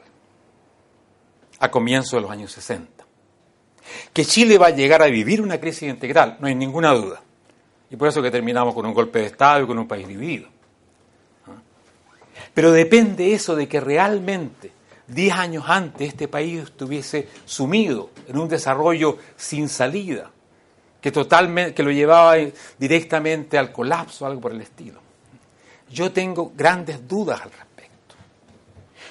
a 1.59 1.71
comienzos 1.71 2.11
de 2.11 2.21
los 2.21 2.31
años 2.31 2.51
60 2.51 2.92
que 4.11 4.25
Chile 4.25 4.57
va 4.57 4.67
a 4.67 4.71
llegar 4.71 5.01
a 5.01 5.07
vivir 5.07 5.41
una 5.41 5.59
crisis 5.59 5.89
integral, 5.89 6.37
no 6.39 6.47
hay 6.47 6.55
ninguna 6.55 6.93
duda. 6.93 7.21
Y 7.89 7.95
por 7.95 8.07
eso 8.07 8.21
que 8.21 8.31
terminamos 8.31 8.73
con 8.73 8.85
un 8.85 8.93
golpe 8.93 9.19
de 9.19 9.25
Estado 9.27 9.63
y 9.63 9.67
con 9.67 9.77
un 9.77 9.87
país 9.87 10.07
dividido. 10.07 10.47
¿Ah? 11.45 11.51
Pero 12.53 12.71
depende 12.71 13.33
eso 13.33 13.55
de 13.55 13.67
que 13.67 13.79
realmente, 13.79 14.71
diez 15.07 15.33
años 15.33 15.65
antes, 15.67 16.07
este 16.07 16.27
país 16.27 16.63
estuviese 16.63 17.27
sumido 17.45 18.09
en 18.27 18.37
un 18.37 18.47
desarrollo 18.47 19.17
sin 19.35 19.69
salida, 19.69 20.31
que, 20.99 21.11
totalmente, 21.11 21.73
que 21.73 21.83
lo 21.83 21.91
llevaba 21.91 22.35
directamente 22.79 23.57
al 23.57 23.71
colapso, 23.71 24.25
algo 24.25 24.41
por 24.41 24.53
el 24.53 24.61
estilo. 24.61 24.99
Yo 25.91 26.11
tengo 26.11 26.51
grandes 26.55 27.07
dudas 27.07 27.41
al 27.41 27.51
respecto. 27.51 28.15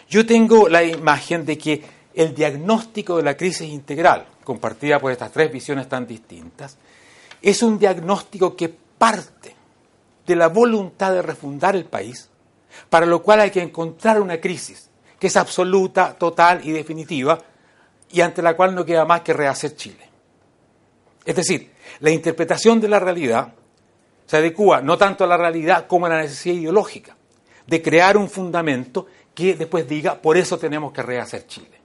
Yo 0.09 0.27
tengo 0.27 0.69
la 0.69 0.83
imagen 0.83 1.47
de 1.47 1.57
que 1.57 1.83
el 2.15 2.35
diagnóstico 2.35 3.19
de 3.19 3.23
la 3.23 3.37
crisis 3.37 3.69
integral, 3.69 4.27
compartida 4.45 4.99
por 4.99 5.13
estas 5.13 5.33
tres 5.33 5.51
visiones 5.53 5.89
tan 5.89 6.07
distintas, 6.07 6.77
es 7.41 7.63
un 7.63 7.79
diagnóstico 7.79 8.57
que 8.57 8.69
parte 8.69 9.55
de 10.27 10.37
la 10.37 10.49
voluntad 10.49 11.13
de 11.13 11.23
refundar 11.23 11.75
el 11.75 11.85
país, 11.85 12.29
para 12.89 13.07
lo 13.07 13.23
cual 13.23 13.41
hay 13.41 13.51
que 13.51 13.63
encontrar 13.63 14.21
una 14.21 14.41
crisis 14.41 14.89
que 15.19 15.27
es 15.29 15.37
absoluta, 15.37 16.15
total 16.15 16.67
y 16.67 16.73
definitiva, 16.73 17.39
y 18.11 18.21
ante 18.21 18.43
la 18.43 18.55
cual 18.55 18.75
no 18.75 18.85
queda 18.85 19.05
más 19.05 19.23
que 19.23 19.33
rehacer 19.33 19.77
Chile. 19.77 20.09
Es 21.25 21.37
decir, 21.37 21.71
la 22.01 22.11
interpretación 22.11 22.81
de 22.81 22.89
la 22.89 22.99
realidad 22.99 23.53
se 24.27 24.37
adecua 24.37 24.81
no 24.81 24.97
tanto 24.99 25.25
a 25.25 25.27
la 25.27 25.37
realidad 25.37 25.87
como 25.87 26.07
a 26.07 26.09
la 26.09 26.23
necesidad 26.23 26.57
ideológica 26.57 27.17
de 27.67 27.83
crear 27.83 28.17
un 28.17 28.29
fundamento 28.29 29.07
que 29.35 29.55
después 29.55 29.89
diga, 29.89 30.21
por 30.21 30.37
eso 30.37 30.59
tenemos 30.59 30.93
que 30.93 31.03
rehacer 31.03 31.47
Chile. 31.47 31.82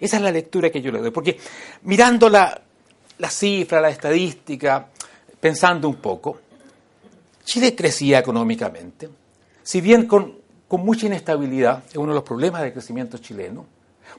Esa 0.00 0.16
es 0.16 0.22
la 0.22 0.30
lectura 0.30 0.70
que 0.70 0.80
yo 0.80 0.90
le 0.90 0.98
doy, 0.98 1.10
porque 1.10 1.38
mirando 1.82 2.28
la, 2.28 2.60
cifra, 3.28 3.80
la 3.80 3.90
estadística, 3.90 4.88
pensando 5.38 5.88
un 5.88 5.96
poco, 5.96 6.38
Chile 7.44 7.74
crecía 7.74 8.18
económicamente, 8.18 9.08
si 9.62 9.80
bien 9.80 10.06
con, 10.06 10.36
con 10.66 10.84
mucha 10.84 11.06
inestabilidad, 11.06 11.84
es 11.88 11.96
uno 11.96 12.12
de 12.12 12.16
los 12.16 12.24
problemas 12.24 12.62
del 12.62 12.72
crecimiento 12.72 13.18
chileno, 13.18 13.66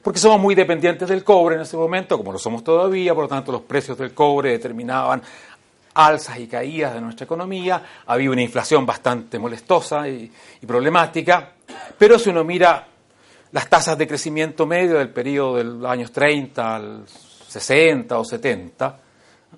porque 0.02 0.18
somos 0.18 0.40
muy 0.40 0.54
dependientes 0.54 1.08
del 1.08 1.22
cobre 1.22 1.56
en 1.56 1.62
ese 1.62 1.76
momento, 1.76 2.16
como 2.16 2.32
lo 2.32 2.38
somos 2.38 2.64
todavía, 2.64 3.14
por 3.14 3.24
lo 3.24 3.28
tanto 3.28 3.52
los 3.52 3.62
precios 3.62 3.96
del 3.96 4.12
cobre 4.12 4.50
determinaban 4.50 5.22
alzas 5.94 6.38
y 6.40 6.46
caídas 6.46 6.94
de 6.94 7.00
nuestra 7.00 7.24
economía, 7.24 7.82
había 8.06 8.30
una 8.30 8.42
inflación 8.42 8.84
bastante 8.84 9.38
molestosa 9.38 10.08
y, 10.08 10.30
y 10.60 10.66
problemática, 10.66 11.52
pero 11.96 12.18
si 12.18 12.30
uno 12.30 12.42
mira 12.42 12.88
las 13.54 13.70
tasas 13.70 13.96
de 13.96 14.08
crecimiento 14.08 14.66
medio 14.66 14.98
del 14.98 15.10
periodo 15.10 15.58
de 15.58 15.64
los 15.64 15.84
años 15.84 16.10
30 16.10 16.74
al 16.74 17.04
60 17.06 18.18
o 18.18 18.24
70, 18.24 18.98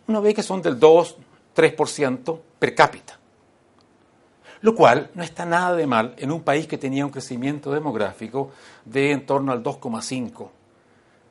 uno 0.09 0.21
ve 0.21 0.35
que 0.35 0.43
son 0.43 0.61
del 0.61 0.79
2, 0.79 1.17
3% 1.57 2.39
per 2.59 2.75
cápita. 2.75 3.19
Lo 4.61 4.75
cual 4.75 5.11
no 5.15 5.23
está 5.23 5.47
nada 5.47 5.75
de 5.75 5.87
mal 5.87 6.15
en 6.19 6.31
un 6.31 6.43
país 6.43 6.67
que 6.67 6.77
tenía 6.77 7.07
un 7.07 7.11
crecimiento 7.11 7.73
demográfico 7.73 8.51
de 8.85 9.13
en 9.13 9.25
torno 9.25 9.51
al 9.51 9.63
2,5% 9.63 10.51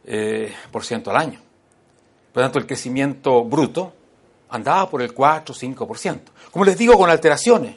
eh, 0.05 0.51
al 1.05 1.17
año. 1.17 1.39
Por 2.33 2.41
lo 2.41 2.47
tanto, 2.47 2.57
el 2.57 2.65
crecimiento 2.65 3.43
bruto 3.43 3.93
andaba 4.49 4.89
por 4.89 5.03
el 5.03 5.13
4 5.13 5.53
5%. 5.53 6.19
Como 6.49 6.65
les 6.65 6.79
digo, 6.79 6.97
con 6.97 7.11
alteraciones, 7.11 7.75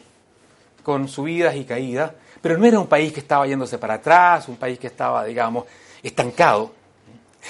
con 0.83 1.09
subidas 1.09 1.57
y 1.57 1.66
caídas, 1.66 2.12
pero 2.40 2.57
no 2.59 2.66
era 2.66 2.78
un 2.78 2.87
país 2.87 3.12
que 3.12 3.21
estaba 3.21 3.47
yéndose 3.47 3.78
para 3.78 3.95
atrás, 3.95 4.49
un 4.49 4.57
país 4.57 4.78
que 4.78 4.87
estaba, 4.87 5.25
digamos, 5.25 5.64
estancado. 6.02 6.73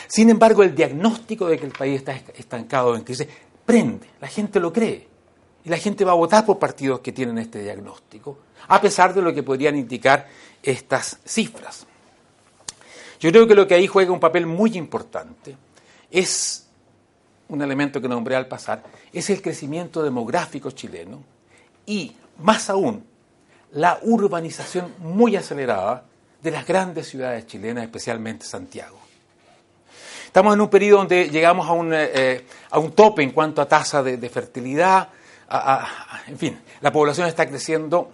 Sin 0.07 0.31
embargo, 0.31 0.63
el 0.63 0.75
diagnóstico 0.75 1.47
de 1.47 1.59
que 1.59 1.67
el 1.67 1.73
país 1.73 1.99
está 1.99 2.13
estancado 2.37 2.95
en 2.95 3.03
crisis 3.03 3.29
prende, 3.65 4.09
la 4.21 4.29
gente 4.29 4.61
lo 4.61 4.73
cree. 4.73 5.07
Y 5.65 5.69
la 5.69 5.77
gente 5.77 6.05
va 6.05 6.13
a 6.13 6.15
votar 6.15 6.47
por 6.47 6.59
partidos 6.59 7.01
que 7.01 7.13
tienen 7.13 7.37
este 7.39 7.63
diagnóstico, 7.63 8.39
a 8.69 8.81
pesar 8.81 9.13
de 9.13 9.21
lo 9.21 9.35
que 9.35 9.43
podrían 9.43 9.77
indicar 9.77 10.27
estas 10.63 11.19
cifras. 11.25 11.87
Yo 13.21 13.31
creo 13.31 13.47
que 13.47 13.55
lo 13.55 13.67
que 13.67 13.75
ahí 13.75 13.87
juega 13.87 14.13
un 14.13 14.21
papel 14.21 14.47
muy 14.47 14.77
importante 14.79 15.57
es 16.11 16.67
un 17.49 17.61
elemento 17.63 18.01
que 18.01 18.09
nombré 18.09 18.37
al 18.37 18.47
pasar, 18.47 18.85
es 19.13 19.31
el 19.31 19.43
crecimiento 19.43 20.03
demográfico 20.03 20.71
chileno 20.71 21.23
y, 21.87 22.15
más 22.39 22.71
aún, 22.71 23.05
la 23.73 23.99
urbanización 24.03 24.95
muy 24.99 25.37
acelerada 25.37 26.05
de 26.43 26.51
las 26.51 26.67
grandes 26.67 27.09
ciudades 27.09 27.47
chilenas, 27.47 27.85
especialmente 27.85 28.47
Santiago. 28.47 28.99
Estamos 30.27 30.55
en 30.55 30.61
un 30.61 30.69
periodo 30.69 30.99
donde 30.99 31.31
llegamos 31.31 31.67
a 31.69 31.73
un, 31.73 31.93
eh, 31.93 32.11
eh, 32.15 32.47
a 32.71 32.79
un 32.79 32.93
tope 32.93 33.23
en 33.23 33.31
cuanto 33.31 33.63
a 33.63 33.67
tasa 33.67 34.03
de, 34.03 34.29
fertilidad, 34.29 35.09
en 36.27 36.39
fin, 36.39 36.61
la 36.83 36.93
población 36.93 37.27
está 37.27 37.49
creciendo 37.49 38.13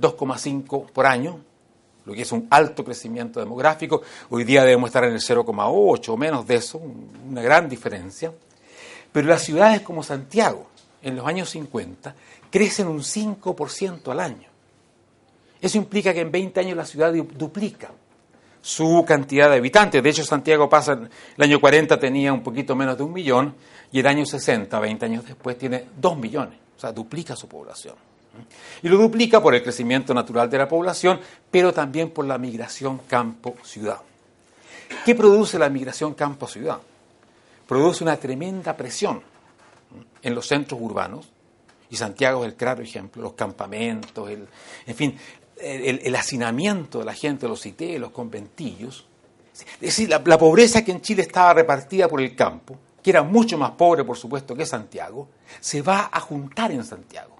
2,5 0.00 0.86
por 0.90 1.06
año, 1.06 1.40
lo 2.04 2.14
que 2.14 2.22
es 2.22 2.32
un 2.32 2.46
alto 2.50 2.84
crecimiento 2.84 3.40
demográfico. 3.40 4.02
Hoy 4.30 4.44
día 4.44 4.62
debemos 4.62 4.88
estar 4.88 5.04
en 5.04 5.12
el 5.12 5.20
0,8 5.20 6.08
o 6.08 6.16
menos 6.16 6.46
de 6.46 6.54
eso, 6.54 6.78
una 6.78 7.42
gran 7.42 7.68
diferencia. 7.68 8.32
Pero 9.12 9.28
las 9.28 9.42
ciudades 9.42 9.82
como 9.82 10.02
Santiago, 10.02 10.68
en 11.02 11.16
los 11.16 11.26
años 11.26 11.50
50, 11.50 12.14
crecen 12.50 12.86
un 12.86 13.00
5% 13.00 14.10
al 14.12 14.20
año. 14.20 14.47
Eso 15.60 15.78
implica 15.78 16.14
que 16.14 16.20
en 16.20 16.30
20 16.30 16.60
años 16.60 16.76
la 16.76 16.84
ciudad 16.84 17.12
duplica 17.12 17.90
su 18.60 19.04
cantidad 19.06 19.50
de 19.50 19.56
habitantes. 19.56 20.02
De 20.02 20.10
hecho, 20.10 20.24
Santiago 20.24 20.68
pasa, 20.68 20.92
el 20.92 21.42
año 21.42 21.60
40 21.60 21.98
tenía 21.98 22.32
un 22.32 22.42
poquito 22.42 22.76
menos 22.76 22.96
de 22.96 23.02
un 23.02 23.12
millón 23.12 23.54
y 23.90 24.00
el 24.00 24.06
año 24.06 24.26
60, 24.26 24.78
20 24.78 25.04
años 25.06 25.24
después, 25.26 25.56
tiene 25.56 25.86
dos 25.96 26.16
millones. 26.18 26.58
O 26.76 26.80
sea, 26.80 26.92
duplica 26.92 27.34
su 27.34 27.48
población. 27.48 27.94
Y 28.82 28.88
lo 28.88 28.98
duplica 28.98 29.42
por 29.42 29.54
el 29.54 29.62
crecimiento 29.62 30.14
natural 30.14 30.48
de 30.48 30.58
la 30.58 30.68
población, 30.68 31.18
pero 31.50 31.72
también 31.72 32.10
por 32.10 32.24
la 32.24 32.38
migración 32.38 32.98
campo-ciudad. 33.08 33.98
¿Qué 35.04 35.14
produce 35.14 35.58
la 35.58 35.68
migración 35.68 36.14
campo-ciudad? 36.14 36.78
Produce 37.66 38.04
una 38.04 38.16
tremenda 38.16 38.76
presión 38.76 39.22
en 40.22 40.34
los 40.34 40.46
centros 40.46 40.80
urbanos, 40.80 41.28
y 41.90 41.96
Santiago 41.96 42.44
es 42.44 42.50
el 42.52 42.56
claro 42.56 42.82
ejemplo, 42.82 43.22
los 43.22 43.32
campamentos, 43.32 44.28
el, 44.28 44.46
en 44.86 44.94
fin, 44.94 45.18
el, 45.60 46.16
hacinamiento 46.16 47.00
de 47.00 47.04
la 47.04 47.14
gente, 47.14 47.48
los 47.48 47.62
CITE, 47.62 47.98
los 47.98 48.10
conventillos. 48.10 49.06
Es 49.74 49.80
decir, 49.80 50.08
la, 50.08 50.22
la 50.24 50.38
pobreza 50.38 50.84
que 50.84 50.92
en 50.92 51.00
Chile 51.00 51.22
estaba 51.22 51.54
repartida 51.54 52.08
por 52.08 52.20
el 52.20 52.34
campo, 52.34 52.76
que 53.02 53.10
era 53.10 53.22
mucho 53.22 53.58
más 53.58 53.72
pobre, 53.72 54.04
por 54.04 54.16
supuesto, 54.16 54.54
que 54.54 54.66
Santiago, 54.66 55.28
se 55.60 55.82
va 55.82 56.10
a 56.12 56.20
juntar 56.20 56.70
en 56.72 56.84
Santiago. 56.84 57.36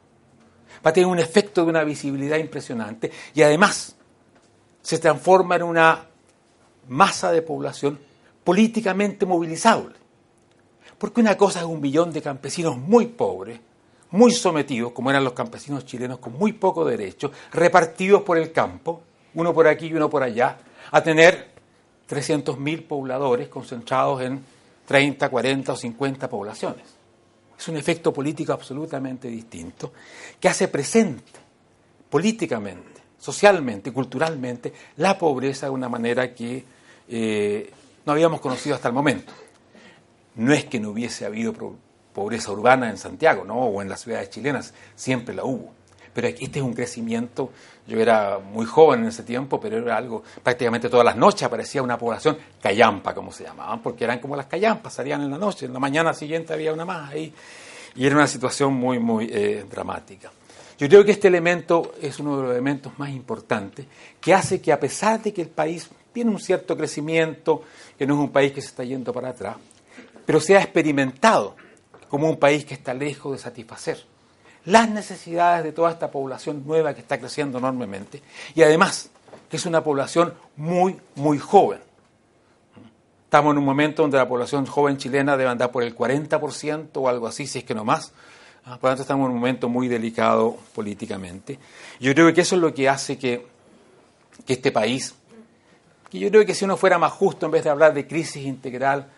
Va 0.85 0.91
a 0.91 0.93
tener 0.93 1.07
un 1.07 1.19
efecto 1.19 1.65
de 1.65 1.71
una 1.71 1.85
visibilidad 1.85 2.39
impresionante 2.39 3.11
y 3.35 3.43
además 3.43 3.97
se 4.83 4.99
transforma 4.99 5.57
en 5.57 5.63
una 5.65 6.07
masa 6.89 7.31
de 7.33 7.43
población 7.43 7.99
políticamente 8.45 9.27
movilizable. 9.27 9.95
Porque 10.97 11.21
una 11.21 11.37
cosa 11.37 11.61
es 11.61 11.67
un 11.67 11.81
millón 11.81 12.13
de 12.13 12.23
campesinos 12.23 12.77
muy 12.77 13.07
pobres, 13.07 13.61
muy 14.11 14.33
sometidos, 14.33 14.93
como 14.93 15.11
eran 15.11 15.25
los 15.25 15.33
campesinos 15.33 15.85
chilenos, 15.85 16.19
con 16.19 16.33
muy 16.35 16.53
poco 16.53 16.85
derecho, 16.85 17.31
repartidos 17.53 18.23
por 18.23 18.39
el 18.39 18.53
campo, 18.53 19.03
uno 19.35 19.53
por 19.53 19.67
aquí 19.67 19.87
y 19.87 19.95
uno 19.95 20.09
por 20.09 20.23
allá, 20.23 20.59
a 20.91 21.03
tener 21.03 21.49
300.000 22.09 22.87
pobladores 22.87 23.49
concentrados 23.49 24.23
en 24.23 24.43
30, 24.87 25.29
40 25.29 25.73
o 25.73 25.77
50 25.77 26.31
poblaciones. 26.31 26.85
Es 27.59 27.69
un 27.69 27.77
efecto 27.77 28.13
político 28.13 28.53
absolutamente 28.53 29.29
distinto 29.29 29.93
que 30.41 30.49
hace 30.49 30.69
presente 30.69 31.41
políticamente, 32.09 33.03
socialmente, 33.19 33.93
culturalmente, 33.93 34.73
la 34.97 35.19
pobreza 35.19 35.67
de 35.67 35.73
una 35.73 35.89
manera 35.89 36.33
que 36.33 36.65
eh, 37.09 37.71
no 38.07 38.13
habíamos 38.13 38.41
conocido 38.41 38.75
hasta 38.75 38.89
el 38.89 38.95
momento. 38.95 39.33
No 40.37 40.55
es 40.55 40.65
que 40.65 40.81
no 40.81 40.91
hubiese 40.91 41.27
habido 41.27 41.53
pobreza 42.19 42.51
urbana 42.51 42.91
en 42.91 42.97
Santiago, 42.97 43.45
¿no? 43.45 43.55
O 43.55 43.81
en 43.81 43.89
las 43.89 44.01
ciudades 44.01 44.29
chilenas, 44.31 44.75
siempre 44.97 45.33
la 45.37 45.45
hubo. 45.45 45.73
Pero 46.13 46.27
este 46.27 46.59
es 46.59 46.65
un 46.65 46.75
crecimiento, 46.75 47.53
yo 47.87 48.01
era 48.01 48.41
muy 48.41 48.67
joven 48.67 49.03
en 49.03 49.07
ese 49.07 49.23
tiempo, 49.23 49.61
pero 49.61 49.79
era 49.79 49.97
algo, 49.97 50.25
prácticamente 50.43 50.89
todas 50.89 51.05
las 51.05 51.15
noches 51.15 51.45
aparecía 51.45 51.81
una 51.81 51.97
población 51.97 52.37
callampa, 52.61 53.15
como 53.15 53.31
se 53.31 53.45
llamaban, 53.45 53.81
porque 53.81 54.03
eran 54.03 54.19
como 54.19 54.35
las 54.35 54.47
callampas, 54.47 54.95
salían 54.95 55.23
en 55.23 55.31
la 55.31 55.39
noche, 55.39 55.67
en 55.67 55.73
la 55.73 55.79
mañana 55.79 56.13
siguiente 56.13 56.53
había 56.53 56.73
una 56.73 56.85
más 56.85 57.13
ahí, 57.13 57.33
y 57.95 58.05
era 58.05 58.17
una 58.17 58.27
situación 58.27 58.75
muy, 58.75 58.99
muy 58.99 59.31
eh, 59.33 59.65
dramática. 59.71 60.33
Yo 60.77 60.89
creo 60.89 61.05
que 61.05 61.13
este 61.13 61.29
elemento 61.29 61.95
es 62.03 62.19
uno 62.19 62.37
de 62.37 62.43
los 62.43 62.51
elementos 62.51 62.99
más 62.99 63.11
importantes 63.11 63.87
que 64.21 64.35
hace 64.35 64.61
que 64.61 64.73
a 64.73 64.81
pesar 64.81 65.23
de 65.23 65.33
que 65.33 65.43
el 65.43 65.51
país 65.51 65.89
tiene 66.13 66.33
un 66.33 66.41
cierto 66.41 66.77
crecimiento, 66.77 67.63
que 67.97 68.09
no 68.09 68.15
es 68.15 68.21
un 68.21 68.31
país 68.31 68.51
que 68.51 68.61
se 68.61 68.69
está 68.69 68.83
yendo 68.83 69.13
para 69.13 69.29
atrás, 69.29 69.57
pero 70.27 70.41
se 70.41 70.57
ha 70.57 70.61
experimentado 70.61 71.55
como 72.09 72.29
un 72.29 72.39
país 72.39 72.65
que 72.65 72.75
está 72.75 72.95
lejos 72.95 73.33
de 73.33 73.39
satisfacer 73.39 74.05
las 74.65 74.89
necesidades 74.91 75.65
de 75.65 75.73
toda 75.73 75.91
esta 75.91 76.11
población 76.11 76.63
nueva 76.67 76.95
que 76.95 77.01
está 77.01 77.19
creciendo 77.19 77.59
enormemente 77.59 78.23
y 78.55 78.63
además 78.63 79.11
que 79.49 79.57
es 79.57 79.67
una 79.67 79.83
población 79.83 80.35
muy, 80.57 80.97
muy 81.15 81.39
joven. 81.39 81.81
Estamos 83.25 83.53
en 83.53 83.59
un 83.59 83.65
momento 83.65 84.03
donde 84.03 84.19
la 84.19 84.29
población 84.29 84.67
joven 84.67 84.97
chilena 84.97 85.37
debe 85.37 85.51
andar 85.51 85.71
por 85.71 85.83
el 85.83 85.97
40% 85.97 86.89
o 86.95 87.09
algo 87.09 87.27
así, 87.27 87.47
si 87.47 87.59
es 87.59 87.65
que 87.65 87.75
no 87.75 87.85
más. 87.85 88.13
Ah, 88.65 88.79
por 88.79 88.85
lo 88.85 88.89
tanto, 88.91 89.03
estamos 89.03 89.27
en 89.27 89.33
un 89.33 89.39
momento 89.39 89.69
muy 89.69 89.89
delicado 89.89 90.57
políticamente. 90.75 91.59
Yo 92.01 92.15
creo 92.15 92.33
que 92.33 92.43
eso 92.43 92.57
es 92.57 92.61
lo 92.61 92.75
que 92.75 92.89
hace 92.89 93.19
que, 93.19 93.47
que 94.47 94.55
este 94.55 94.73
país, 94.73 95.15
que 96.11 96.19
yo 96.19 96.29
creo 96.31 96.45
que 96.45 96.55
si 96.55 96.65
uno 96.65 96.77
fuera 96.77 96.99
más 96.99 97.13
justo, 97.13 97.47
en 97.47 97.53
vez 97.53 97.65
de 97.65 97.71
hablar 97.71 97.95
de 97.95 98.07
crisis 98.07 98.45
integral, 98.45 99.09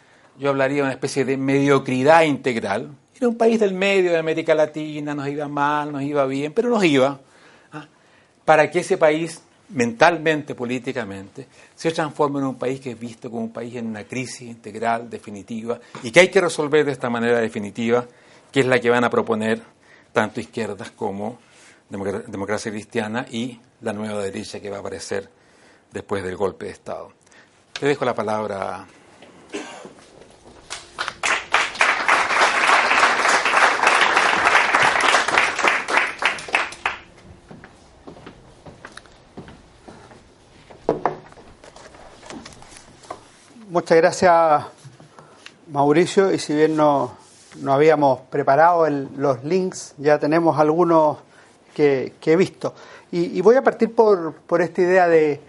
yo 0.41 0.49
hablaría 0.49 0.79
de 0.79 0.83
una 0.85 0.93
especie 0.93 1.25
de 1.27 1.37
mediocridad 1.37 2.23
integral. 2.23 2.91
Era 3.15 3.29
un 3.29 3.37
país 3.37 3.61
del 3.61 3.75
medio 3.75 4.11
de 4.11 4.17
América 4.17 4.55
Latina, 4.55 5.15
nos 5.15 5.29
iba 5.29 5.47
mal, 5.49 5.93
nos 5.93 6.03
iba 6.03 6.25
bien, 6.25 6.55
pero 6.55 6.71
nos 6.71 6.83
iba. 6.83 7.21
¿ah? 7.73 7.87
Para 8.47 8.71
que 8.71 8.79
ese 8.79 8.97
país, 8.97 9.43
mentalmente, 9.69 10.55
políticamente, 10.55 11.47
se 11.75 11.91
transforme 11.91 12.39
en 12.39 12.47
un 12.47 12.55
país 12.55 12.81
que 12.81 12.93
es 12.93 12.99
visto 12.99 13.31
como 13.31 13.43
un 13.43 13.53
país 13.53 13.77
en 13.77 13.87
una 13.87 14.05
crisis 14.05 14.49
integral 14.49 15.11
definitiva 15.11 15.79
y 16.03 16.11
que 16.11 16.21
hay 16.21 16.29
que 16.29 16.41
resolver 16.41 16.87
de 16.87 16.93
esta 16.93 17.11
manera 17.11 17.39
definitiva, 17.39 18.07
que 18.51 18.61
es 18.61 18.67
la 18.67 18.81
que 18.81 18.89
van 18.89 19.05
a 19.05 19.11
proponer 19.11 19.61
tanto 20.11 20.41
izquierdas 20.41 20.91
como 20.91 21.39
democracia 21.91 22.73
cristiana 22.73 23.27
y 23.31 23.61
la 23.83 23.93
nueva 23.93 24.23
derecha 24.23 24.59
que 24.59 24.71
va 24.71 24.79
a 24.79 24.81
aparecer 24.81 25.29
después 25.93 26.25
del 26.25 26.37
golpe 26.37 26.65
de 26.65 26.73
Estado. 26.73 27.13
Le 27.83 27.89
dejo 27.89 28.07
la 28.07 28.15
palabra 28.15 28.87
Muchas 43.71 43.99
gracias, 43.99 44.65
Mauricio. 45.71 46.33
Y 46.33 46.41
si 46.41 46.53
bien 46.53 46.75
no, 46.75 47.13
habíamos 47.69 48.23
preparado 48.23 48.91
los 48.91 49.45
links, 49.45 49.95
ya 49.97 50.19
tenemos 50.19 50.59
algunos 50.59 51.19
que, 51.73 52.15
he 52.21 52.35
visto. 52.35 52.75
Y, 53.13 53.41
voy 53.43 53.55
a 53.55 53.63
partir 53.63 53.95
por, 53.95 54.35
esta 54.61 54.81
idea 54.81 55.07
de, 55.07 55.41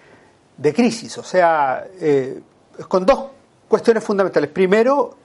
crisis, 0.72 1.18
o 1.18 1.24
sea, 1.24 1.84
eh, 2.00 2.40
con 2.88 3.08
dos 3.08 3.24
cuestiones 3.68 4.04
fundamentales. 4.04 4.52
Primero, 4.52 5.16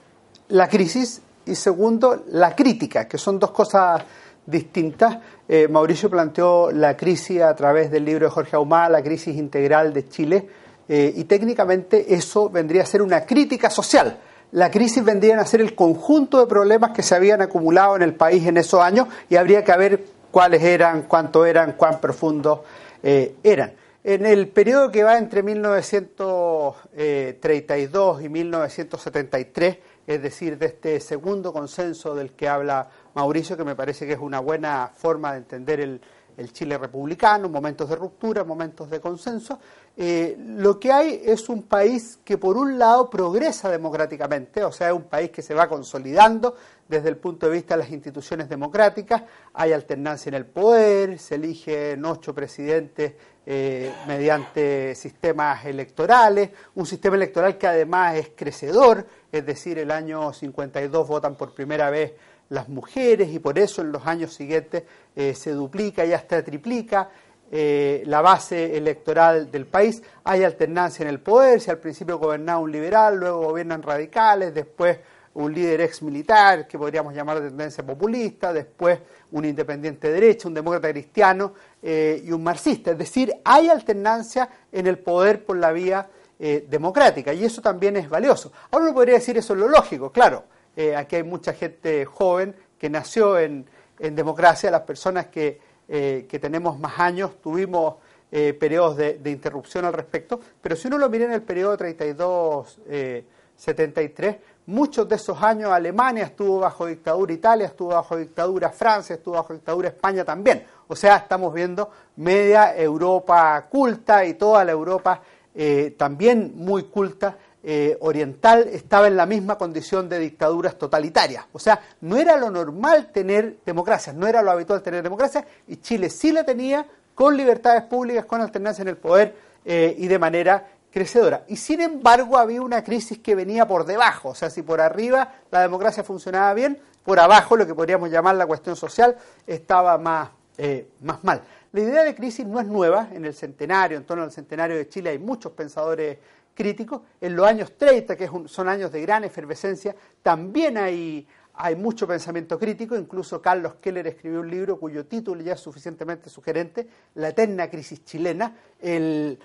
la 0.49 0.67
crisis 0.67 1.21
y 1.45 1.53
segundo, 1.53 2.23
la 2.31 2.55
crítica, 2.55 3.07
que 3.07 3.19
son 3.19 3.37
dos 3.37 3.51
cosas 3.51 4.01
distintas. 4.43 5.19
Eh, 5.47 5.67
Mauricio 5.67 6.09
planteó 6.09 6.71
la 6.71 6.97
crisis 6.97 7.43
a 7.43 7.55
través 7.55 7.91
del 7.91 8.05
libro 8.05 8.25
de 8.25 8.31
Jorge 8.31 8.55
Ahumada, 8.55 8.89
la 8.89 9.03
crisis 9.03 9.35
integral 9.37 9.93
de 9.93 10.09
Chile 10.09 10.49
eh, 10.89 11.13
y 11.15 11.23
técnicamente 11.25 12.13
eso 12.13 12.49
vendría 12.49 12.83
a 12.83 12.85
ser 12.85 13.01
una 13.01 13.25
crítica 13.25 13.69
social. 13.69 14.19
La 14.51 14.71
crisis 14.71 15.03
vendría 15.03 15.37
a 15.39 15.45
ser 15.45 15.59
el 15.59 15.75
conjunto 15.75 16.39
de 16.39 16.47
problemas 16.47 16.91
que 16.91 17.03
se 17.03 17.13
habían 17.15 17.41
acumulado 17.41 17.97
en 17.97 18.03
el 18.03 18.15
país 18.15 18.47
en 18.47 18.55
esos 18.57 18.81
años 18.81 19.09
y 19.29 19.35
habría 19.35 19.61
que 19.63 19.75
ver 19.75 20.05
cuáles 20.31 20.63
eran, 20.63 21.03
cuánto 21.03 21.45
eran, 21.45 21.73
cuán 21.73 21.99
profundos 21.99 22.61
eh, 23.03 23.35
eran. 23.43 23.73
En 24.03 24.25
el 24.25 24.47
periodo 24.47 24.89
que 24.89 25.03
va 25.03 25.17
entre 25.17 25.43
1932 25.43 28.23
y 28.23 28.29
1973, 28.29 29.77
es 30.07 30.21
decir, 30.21 30.57
de 30.57 30.67
este 30.67 31.01
segundo 31.01 31.51
consenso 31.51 32.15
del 32.15 32.31
que 32.31 32.47
habla 32.47 32.87
Mauricio, 33.15 33.57
que 33.57 33.65
me 33.65 33.75
parece 33.75 34.07
que 34.07 34.13
es 34.13 34.19
una 34.19 34.39
buena 34.39 34.89
forma 34.95 35.33
de 35.33 35.39
entender 35.39 35.81
el, 35.81 35.99
el 36.37 36.53
Chile 36.53 36.77
republicano, 36.77 37.49
momentos 37.49 37.89
de 37.89 37.95
ruptura, 37.95 38.45
momentos 38.45 38.89
de 38.89 39.01
consenso. 39.01 39.59
Eh, 39.99 40.37
lo 40.37 40.79
que 40.79 40.91
hay 40.91 41.21
es 41.25 41.49
un 41.49 41.63
país 41.63 42.19
que 42.23 42.37
por 42.37 42.55
un 42.55 42.77
lado 42.77 43.09
progresa 43.09 43.71
democráticamente, 43.71 44.63
o 44.63 44.71
sea, 44.71 44.89
es 44.89 44.93
un 44.93 45.05
país 45.05 45.31
que 45.31 45.41
se 45.41 45.55
va 45.55 45.67
consolidando 45.67 46.55
desde 46.87 47.09
el 47.09 47.17
punto 47.17 47.47
de 47.47 47.53
vista 47.53 47.75
de 47.75 47.83
las 47.83 47.91
instituciones 47.91 48.47
democráticas, 48.47 49.23
hay 49.55 49.73
alternancia 49.73 50.29
en 50.29 50.35
el 50.35 50.45
poder, 50.45 51.17
se 51.17 51.35
eligen 51.35 52.05
ocho 52.05 52.35
presidentes 52.35 53.13
eh, 53.47 53.91
mediante 54.05 54.93
sistemas 54.93 55.65
electorales, 55.65 56.51
un 56.75 56.85
sistema 56.85 57.15
electoral 57.15 57.57
que 57.57 57.65
además 57.65 58.17
es 58.17 58.31
crecedor, 58.35 59.03
es 59.31 59.45
decir, 59.47 59.79
el 59.79 59.89
año 59.89 60.31
52 60.31 61.07
votan 61.07 61.35
por 61.35 61.55
primera 61.55 61.89
vez 61.89 62.13
las 62.49 62.69
mujeres 62.69 63.29
y 63.29 63.39
por 63.39 63.57
eso 63.57 63.81
en 63.81 63.91
los 63.91 64.05
años 64.05 64.33
siguientes 64.33 64.83
eh, 65.15 65.33
se 65.33 65.51
duplica 65.51 66.05
y 66.05 66.13
hasta 66.13 66.43
triplica 66.43 67.09
eh, 67.51 68.03
la 68.05 68.21
base 68.21 68.77
electoral 68.77 69.49
del 69.51 69.65
país. 69.65 70.01
Hay 70.23 70.43
alternancia 70.43 71.03
en 71.03 71.09
el 71.09 71.19
poder, 71.19 71.61
si 71.61 71.71
al 71.71 71.79
principio 71.79 72.17
gobernaba 72.17 72.59
un 72.59 72.71
liberal, 72.71 73.17
luego 73.17 73.47
gobiernan 73.47 73.81
radicales, 73.81 74.53
después 74.53 74.99
un 75.33 75.53
líder 75.53 75.81
ex 75.81 76.01
militar 76.01 76.67
que 76.67 76.77
podríamos 76.77 77.13
llamar 77.13 77.39
de 77.39 77.49
tendencia 77.49 77.85
populista, 77.85 78.51
después 78.51 78.99
un 79.31 79.45
independiente 79.45 80.07
de 80.07 80.13
derecha, 80.13 80.47
un 80.47 80.53
demócrata 80.53 80.89
cristiano 80.89 81.53
eh, 81.81 82.21
y 82.25 82.31
un 82.31 82.43
marxista. 82.43 82.91
Es 82.91 82.97
decir, 82.97 83.33
hay 83.43 83.69
alternancia 83.69 84.49
en 84.71 84.87
el 84.87 84.97
poder 84.97 85.45
por 85.45 85.57
la 85.57 85.71
vía 85.71 86.09
democrática 86.39 87.33
y 87.33 87.43
eso 87.43 87.63
también 87.63 87.97
es 87.97 88.07
valioso. 88.07 88.51
Ahora 88.69 88.85
uno 88.85 88.93
podría 88.93 89.15
decir 89.15 89.35
eso 89.39 89.53
es 89.53 89.59
lo 89.59 89.67
lógico, 89.67 90.11
claro 90.11 90.43
eh, 90.77 90.95
aquí 90.95 91.15
hay 91.15 91.23
mucha 91.23 91.53
gente 91.53 92.05
joven 92.05 92.55
que 92.77 92.87
nació 92.87 93.39
en, 93.39 93.65
democracia, 93.99 94.69
las 94.69 94.81
personas 94.81 95.25
que, 95.25 95.59
eh, 95.87 96.25
que, 96.29 96.39
tenemos 96.39 96.77
más 96.79 96.99
años 96.99 97.41
tuvimos 97.41 97.95
eh, 98.31 98.53
periodos 98.53 98.97
de, 98.97 99.19
interrupción 99.25 99.85
al 99.85 99.93
respecto, 99.93 100.39
pero 100.61 100.75
si 100.75 100.87
uno 100.87 100.97
lo 100.97 101.09
mira 101.09 101.25
en 101.25 101.31
el 101.31 101.43
periodo 101.43 101.77
32-73, 101.77 104.37
muchos 104.65 105.07
de 105.07 105.15
esos 105.15 105.41
años 105.41 105.71
Alemania 105.71 106.25
estuvo 106.25 106.59
bajo 106.59 106.85
dictadura, 106.85 107.31
Italia 107.33 107.67
estuvo 107.67 107.89
bajo 107.89 108.17
dictadura, 108.17 108.69
Francia 108.69 109.15
estuvo 109.15 109.35
bajo 109.35 109.53
dictadura, 109.53 109.87
España 109.89 110.25
también. 110.25 110.65
O 110.87 110.95
sea, 110.95 111.17
estamos 111.17 111.53
viendo 111.53 111.91
media 112.17 112.75
Europa 112.75 113.67
culta 113.69 114.25
y 114.25 114.33
toda 114.33 114.65
la 114.65 114.73
Europa 114.73 115.21
eh, 115.55 115.95
también 115.97 116.51
muy 116.55 116.83
culta 116.83 117.37
eh, 117.63 117.97
oriental 118.01 118.67
estaba 118.71 119.07
en 119.07 119.17
la 119.17 119.25
misma 119.25 119.57
condición 119.57 120.07
de 120.07 120.19
dictaduras 120.19 120.77
totalitarias. 120.77 121.45
O 121.53 121.59
sea, 121.59 121.81
no 122.01 122.17
era 122.17 122.37
lo 122.37 122.51
normal 122.51 123.11
tener 123.11 123.57
democracia, 123.65 124.13
no 124.13 124.27
era 124.27 124.41
lo 124.41 124.51
habitual 124.51 124.81
tener 124.81 125.03
democracia, 125.03 125.45
y 125.67 125.77
Chile 125.77 126.09
sí 126.09 126.31
la 126.31 126.43
tenía 126.43 126.85
con 127.15 127.35
libertades 127.35 127.83
públicas, 127.83 128.25
con 128.25 128.41
alternancia 128.41 128.83
en 128.83 128.89
el 128.89 128.97
poder 128.97 129.35
eh, 129.65 129.95
y 129.97 130.07
de 130.07 130.19
manera 130.19 130.67
crecedora. 130.91 131.43
Y 131.47 131.57
sin 131.57 131.81
embargo 131.81 132.37
había 132.37 132.61
una 132.61 132.83
crisis 132.83 133.19
que 133.19 133.35
venía 133.35 133.67
por 133.67 133.85
debajo, 133.85 134.29
o 134.29 134.35
sea, 134.35 134.49
si 134.49 134.61
por 134.61 134.79
arriba 134.79 135.33
la 135.51 135.61
democracia 135.61 136.03
funcionaba 136.03 136.53
bien, 136.53 136.79
por 137.03 137.19
abajo 137.19 137.55
lo 137.55 137.65
que 137.65 137.73
podríamos 137.73 138.09
llamar 138.09 138.35
la 138.35 138.45
cuestión 138.45 138.75
social 138.75 139.15
estaba 139.45 139.97
más, 139.97 140.29
eh, 140.57 140.89
más 141.01 141.23
mal. 141.23 141.41
La 141.71 141.81
idea 141.81 142.03
de 142.03 142.15
crisis 142.15 142.45
no 142.45 142.59
es 142.59 142.67
nueva, 142.67 143.09
en 143.13 143.25
el 143.25 143.33
centenario, 143.33 143.97
en 143.97 144.05
torno 144.05 144.23
al 144.23 144.31
centenario 144.31 144.77
de 144.77 144.87
Chile 144.87 145.11
hay 145.11 145.19
muchos 145.19 145.51
pensadores 145.51 146.17
críticos. 146.57 147.03
En 147.21 147.35
los 147.35 147.45
años 147.45 147.77
30, 147.77 148.17
que 148.17 148.27
son 148.47 148.67
años 148.67 148.91
de 148.91 148.99
gran 149.01 149.23
efervescencia, 149.23 149.95
también 150.23 150.75
hay, 150.77 151.27
hay 151.53 151.75
mucho 151.75 152.07
pensamiento 152.07 152.57
crítico. 152.57 152.97
Incluso 152.97 153.39
Carlos 153.39 153.75
Keller 153.79 154.07
escribió 154.07 154.39
un 154.39 154.49
libro 154.49 154.79
cuyo 154.79 155.05
título 155.05 155.43
ya 155.43 155.53
es 155.53 155.59
suficientemente 155.59 156.31
sugerente, 156.31 156.87
La 157.13 157.29
eterna 157.29 157.69
crisis 157.69 158.03
chilena. 158.03 158.55
El, 158.81 159.39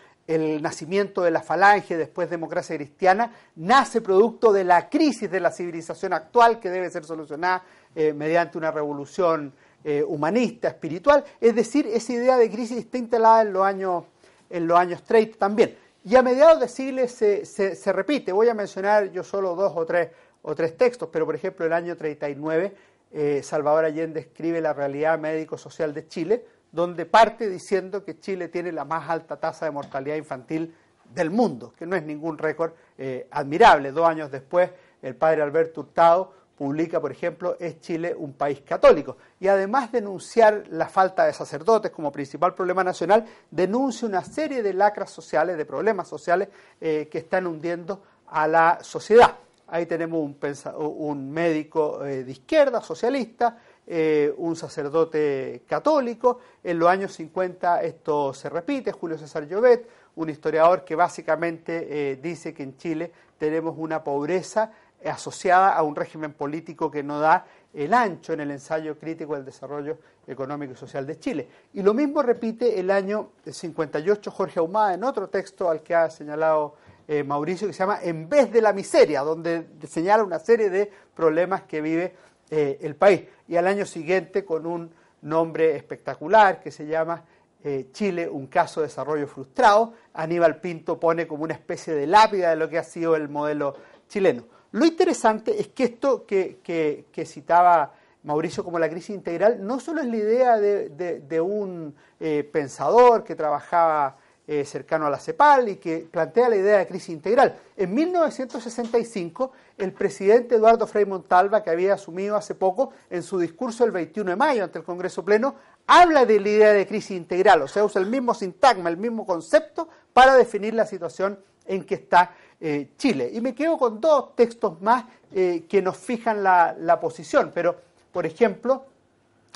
nacimiento 0.62 1.20
de 1.20 1.30
la 1.30 1.42
falange, 1.42 1.96
después 1.96 2.30
democracia 2.30 2.76
cristiana, 2.76 3.32
nace 3.56 4.00
producto 4.00 4.50
de 4.50 4.64
la 4.64 4.88
crisis 4.88 5.30
de 5.30 5.40
la 5.40 5.50
civilización 5.50 6.14
actual 6.14 6.58
que 6.58 6.70
debe 6.70 6.88
ser 6.88 7.04
solucionada 7.04 7.64
eh, 7.94 8.14
mediante 8.14 8.56
una 8.56 8.70
revolución 8.70 9.52
eh, 9.84 10.02
humanista, 10.02 10.68
espiritual. 10.68 11.22
Es 11.38 11.54
decir, 11.54 11.86
esa 11.86 12.12
idea 12.14 12.38
de 12.38 12.48
crisis 12.48 12.78
está 12.78 12.96
instalada 12.96 13.42
en 13.42 13.52
los 13.52 13.64
años, 13.64 14.04
en 14.48 14.66
los 14.66 14.78
años 14.78 15.02
30 15.02 15.36
también. 15.36 15.76
Y 16.04 16.16
a 16.16 16.22
mediados 16.22 16.58
de 16.58 16.68
siglo 16.68 17.06
se, 17.06 17.44
se, 17.44 17.92
repite. 17.92 18.32
Voy 18.32 18.48
a 18.48 18.54
mencionar 18.54 19.12
yo 19.12 19.22
solo 19.22 19.54
dos 19.54 19.72
o 19.76 19.86
tres, 19.86 20.10
o 20.42 20.54
tres 20.54 20.76
textos, 20.76 21.08
pero 21.12 21.24
por 21.24 21.36
ejemplo 21.36 21.64
el 21.64 21.72
año 21.72 21.96
39 21.96 22.74
eh, 23.12 23.40
Salvador 23.44 23.84
Allende 23.84 24.20
escribe 24.20 24.60
La 24.60 24.72
realidad 24.72 25.18
médico-social 25.18 25.94
de 25.94 26.08
Chile, 26.08 26.44
donde 26.72 27.06
parte 27.06 27.48
diciendo 27.48 28.04
que 28.04 28.18
Chile 28.18 28.48
tiene 28.48 28.72
la 28.72 28.84
más 28.84 29.08
alta 29.08 29.38
tasa 29.38 29.66
de 29.66 29.70
mortalidad 29.70 30.16
infantil 30.16 30.74
del 31.14 31.30
mundo, 31.30 31.72
que 31.78 31.86
no 31.86 31.94
es 31.94 32.02
ningún 32.02 32.36
récord 32.36 32.72
eh, 32.98 33.28
admirable. 33.30 33.92
Dos 33.92 34.08
años 34.08 34.30
después, 34.30 34.70
el 35.02 35.14
padre 35.14 35.42
Alberto 35.42 35.82
Hurtado 35.82 36.32
publica, 36.56 37.00
por 37.00 37.12
ejemplo, 37.12 37.56
¿Es 37.58 37.80
Chile 37.80 38.14
un 38.16 38.34
país 38.34 38.60
católico? 38.60 39.16
Y 39.40 39.48
además 39.48 39.90
de 39.90 40.00
denunciar 40.00 40.64
la 40.70 40.88
falta 40.88 41.24
de 41.24 41.32
sacerdotes 41.32 41.90
como 41.92 42.12
principal 42.12 42.54
problema 42.54 42.82
nacional, 42.84 43.24
denuncia 43.50 44.08
una 44.08 44.24
serie 44.24 44.62
de 44.62 44.74
lacras 44.74 45.10
sociales, 45.10 45.56
de 45.56 45.64
problemas 45.64 46.08
sociales 46.08 46.48
eh, 46.80 47.08
que 47.10 47.18
están 47.18 47.46
hundiendo 47.46 48.02
a 48.26 48.48
la 48.48 48.78
sociedad. 48.82 49.36
Ahí 49.68 49.86
tenemos 49.86 50.20
un, 50.20 50.36
un 50.78 51.30
médico 51.30 52.04
eh, 52.04 52.24
de 52.24 52.32
izquierda, 52.32 52.82
socialista, 52.82 53.58
eh, 53.86 54.34
un 54.36 54.56
sacerdote 54.56 55.62
católico. 55.66 56.40
En 56.62 56.78
los 56.78 56.88
años 56.88 57.12
50 57.14 57.82
esto 57.82 58.34
se 58.34 58.50
repite, 58.50 58.92
Julio 58.92 59.16
César 59.16 59.46
Llobet, 59.46 59.88
un 60.16 60.28
historiador 60.28 60.84
que 60.84 60.94
básicamente 60.94 62.18
dice 62.22 62.52
que 62.52 62.62
en 62.64 62.76
Chile 62.76 63.10
tenemos 63.38 63.74
una 63.78 64.04
pobreza 64.04 64.70
asociada 65.04 65.74
a 65.74 65.82
un 65.82 65.96
régimen 65.96 66.32
político 66.32 66.90
que 66.90 67.02
no 67.02 67.18
da 67.20 67.46
el 67.74 67.94
ancho 67.94 68.32
en 68.32 68.40
el 68.40 68.50
ensayo 68.50 68.98
crítico 68.98 69.34
del 69.34 69.44
desarrollo 69.44 69.98
económico 70.26 70.74
y 70.74 70.76
social 70.76 71.06
de 71.06 71.18
Chile. 71.18 71.48
Y 71.72 71.82
lo 71.82 71.94
mismo 71.94 72.22
repite 72.22 72.78
el 72.78 72.90
año 72.90 73.30
58 73.44 74.30
Jorge 74.30 74.60
Ahumada 74.60 74.94
en 74.94 75.04
otro 75.04 75.28
texto 75.28 75.70
al 75.70 75.82
que 75.82 75.94
ha 75.94 76.10
señalado 76.10 76.76
eh, 77.08 77.24
Mauricio, 77.24 77.66
que 77.66 77.72
se 77.72 77.80
llama 77.80 77.98
En 78.02 78.28
vez 78.28 78.52
de 78.52 78.60
la 78.60 78.72
miseria, 78.72 79.22
donde 79.22 79.66
señala 79.88 80.22
una 80.22 80.38
serie 80.38 80.70
de 80.70 80.90
problemas 81.14 81.62
que 81.62 81.80
vive 81.80 82.14
eh, 82.50 82.78
el 82.82 82.94
país. 82.94 83.22
Y 83.48 83.56
al 83.56 83.66
año 83.66 83.86
siguiente, 83.86 84.44
con 84.44 84.66
un 84.66 84.90
nombre 85.22 85.76
espectacular 85.76 86.60
que 86.60 86.70
se 86.70 86.86
llama 86.86 87.24
eh, 87.64 87.88
Chile, 87.92 88.28
un 88.28 88.46
caso 88.46 88.80
de 88.80 88.88
desarrollo 88.88 89.26
frustrado, 89.26 89.94
Aníbal 90.14 90.60
Pinto 90.60 90.98
pone 90.98 91.26
como 91.26 91.44
una 91.44 91.54
especie 91.54 91.94
de 91.94 92.06
lápida 92.06 92.50
de 92.50 92.56
lo 92.56 92.68
que 92.68 92.78
ha 92.78 92.84
sido 92.84 93.16
el 93.16 93.28
modelo 93.28 93.76
chileno. 94.08 94.44
Lo 94.72 94.86
interesante 94.86 95.60
es 95.60 95.68
que 95.68 95.84
esto 95.84 96.26
que, 96.26 97.06
citaba 97.26 97.92
Mauricio 98.24 98.64
como 98.64 98.78
la 98.78 98.88
crisis 98.88 99.10
integral 99.10 99.64
no 99.64 99.80
solo 99.80 100.00
es 100.00 100.06
la 100.06 100.16
idea 100.16 100.58
de, 100.58 101.40
un 101.40 101.94
eh, 102.18 102.48
pensador 102.50 103.22
que 103.22 103.34
trabajaba 103.34 104.16
eh, 104.44 104.64
cercano 104.64 105.06
a 105.06 105.10
la 105.10 105.18
CEPAL 105.18 105.68
y 105.68 105.76
que 105.76 106.08
plantea 106.10 106.48
la 106.48 106.56
idea 106.56 106.78
de 106.78 106.86
crisis 106.86 107.10
integral. 107.10 107.56
En 107.76 107.94
1965, 107.94 109.52
el 109.78 109.92
presidente 109.92 110.56
Eduardo 110.56 110.86
Frei 110.86 111.04
Montalva, 111.04 111.62
que 111.62 111.70
había 111.70 111.94
asumido 111.94 112.34
hace 112.34 112.54
poco 112.54 112.92
en 113.08 113.22
su 113.22 113.38
discurso 113.38 113.84
el 113.84 113.92
21 113.92 114.30
de 114.30 114.36
mayo 114.36 114.64
ante 114.64 114.78
el 114.78 114.84
Congreso 114.84 115.24
Pleno, 115.24 115.54
habla 115.86 116.24
de 116.24 116.40
la 116.40 116.48
idea 116.48 116.72
de 116.72 116.86
crisis 116.86 117.12
integral, 117.12 117.62
o 117.62 117.68
sea, 117.68 117.84
usa 117.84 118.00
el 118.00 118.08
mismo 118.08 118.34
sintagma, 118.34 118.90
el 118.90 118.96
mismo 118.96 119.24
concepto 119.26 119.88
para 120.12 120.34
definir 120.34 120.74
la 120.74 120.86
situación 120.86 121.38
en 121.66 121.84
que 121.84 121.96
está 121.96 122.34
eh, 122.64 122.90
Chile. 122.96 123.28
Y 123.32 123.40
me 123.40 123.56
quedo 123.56 123.76
con 123.76 124.00
dos 124.00 124.36
textos 124.36 124.80
más 124.80 125.04
eh, 125.34 125.64
que 125.68 125.82
nos 125.82 125.96
fijan 125.96 126.44
la, 126.44 126.98
posición, 127.00 127.50
pero, 127.52 127.74
por 128.12 128.24
ejemplo, 128.24 128.84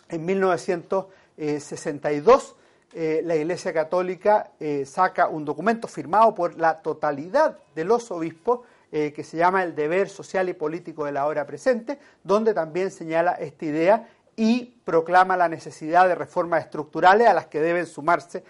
en 0.09 0.25
1962 0.25 2.57
eh, 2.95 3.23
la 3.25 3.37
Iglesia 3.37 3.73
Católica 3.73 4.51
saca 4.85 5.29
un 5.29 5.45
documento 5.45 5.87
firmado 5.87 6.35
por 6.35 6.59
la 6.59 6.83
totalidad 6.83 7.57
de 7.77 7.85
los 7.85 8.11
obispos 8.11 8.63
que 8.91 9.23
se 9.23 9.37
llama 9.37 9.63
El 9.63 9.77
deber 9.77 10.09
social 10.09 10.49
y 10.49 10.55
político 10.55 11.05
de 11.05 11.13
la 11.13 11.27
hora 11.27 11.47
presente, 11.47 11.99
donde 12.25 12.55
también 12.55 12.91
señala 12.91 13.33
esta 13.33 13.67
idea 13.67 14.09
y 14.37 14.75
proclama 14.85 15.37
la 15.37 15.49
necesidad 15.49 16.09
de 16.09 16.15
reformas 16.15 16.65
estructurales 16.65 17.29
a 17.29 17.35
las 17.35 17.47
que 17.47 17.61
deben 17.61 17.85
sumarse 17.87 18.43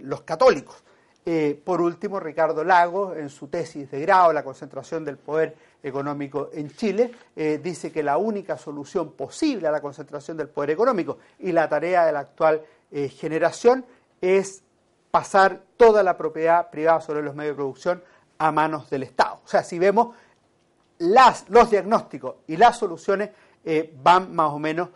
los 0.00 0.22
católicos. 0.22 0.82
Eh, 1.26 1.58
por 1.64 1.80
último, 1.80 2.20
Ricardo 2.20 2.62
Lago, 2.64 3.14
en 3.14 3.30
su 3.30 3.48
tesis 3.48 3.90
de 3.90 4.00
grado, 4.00 4.32
La 4.32 4.44
concentración 4.44 5.04
del 5.04 5.16
poder 5.16 5.56
económico 5.82 6.50
en 6.52 6.70
Chile, 6.70 7.12
eh, 7.34 7.60
dice 7.62 7.90
que 7.90 8.02
la 8.02 8.18
única 8.18 8.58
solución 8.58 9.12
posible 9.12 9.68
a 9.68 9.70
la 9.70 9.80
concentración 9.80 10.36
del 10.36 10.48
poder 10.48 10.70
económico 10.70 11.18
y 11.38 11.52
la 11.52 11.68
tarea 11.68 12.04
de 12.04 12.12
la 12.12 12.20
actual 12.20 12.62
eh, 12.90 13.08
generación 13.08 13.86
es 14.20 14.62
pasar 15.10 15.62
toda 15.78 16.02
la 16.02 16.16
propiedad 16.16 16.70
privada 16.70 17.00
sobre 17.00 17.22
los 17.22 17.34
medios 17.34 17.54
de 17.54 17.56
producción 17.56 18.02
a 18.36 18.52
manos 18.52 18.90
del 18.90 19.04
Estado. 19.04 19.40
O 19.44 19.48
sea, 19.48 19.62
si 19.62 19.78
vemos 19.78 20.14
las, 20.98 21.48
los 21.48 21.70
diagnósticos 21.70 22.36
y 22.48 22.56
las 22.56 22.78
soluciones 22.78 23.30
van 24.02 24.34
más 24.34 24.52
o 24.52 24.58
menos 24.58 24.90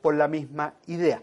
por 0.00 0.14
la 0.14 0.26
misma 0.26 0.74
idea. 0.86 1.22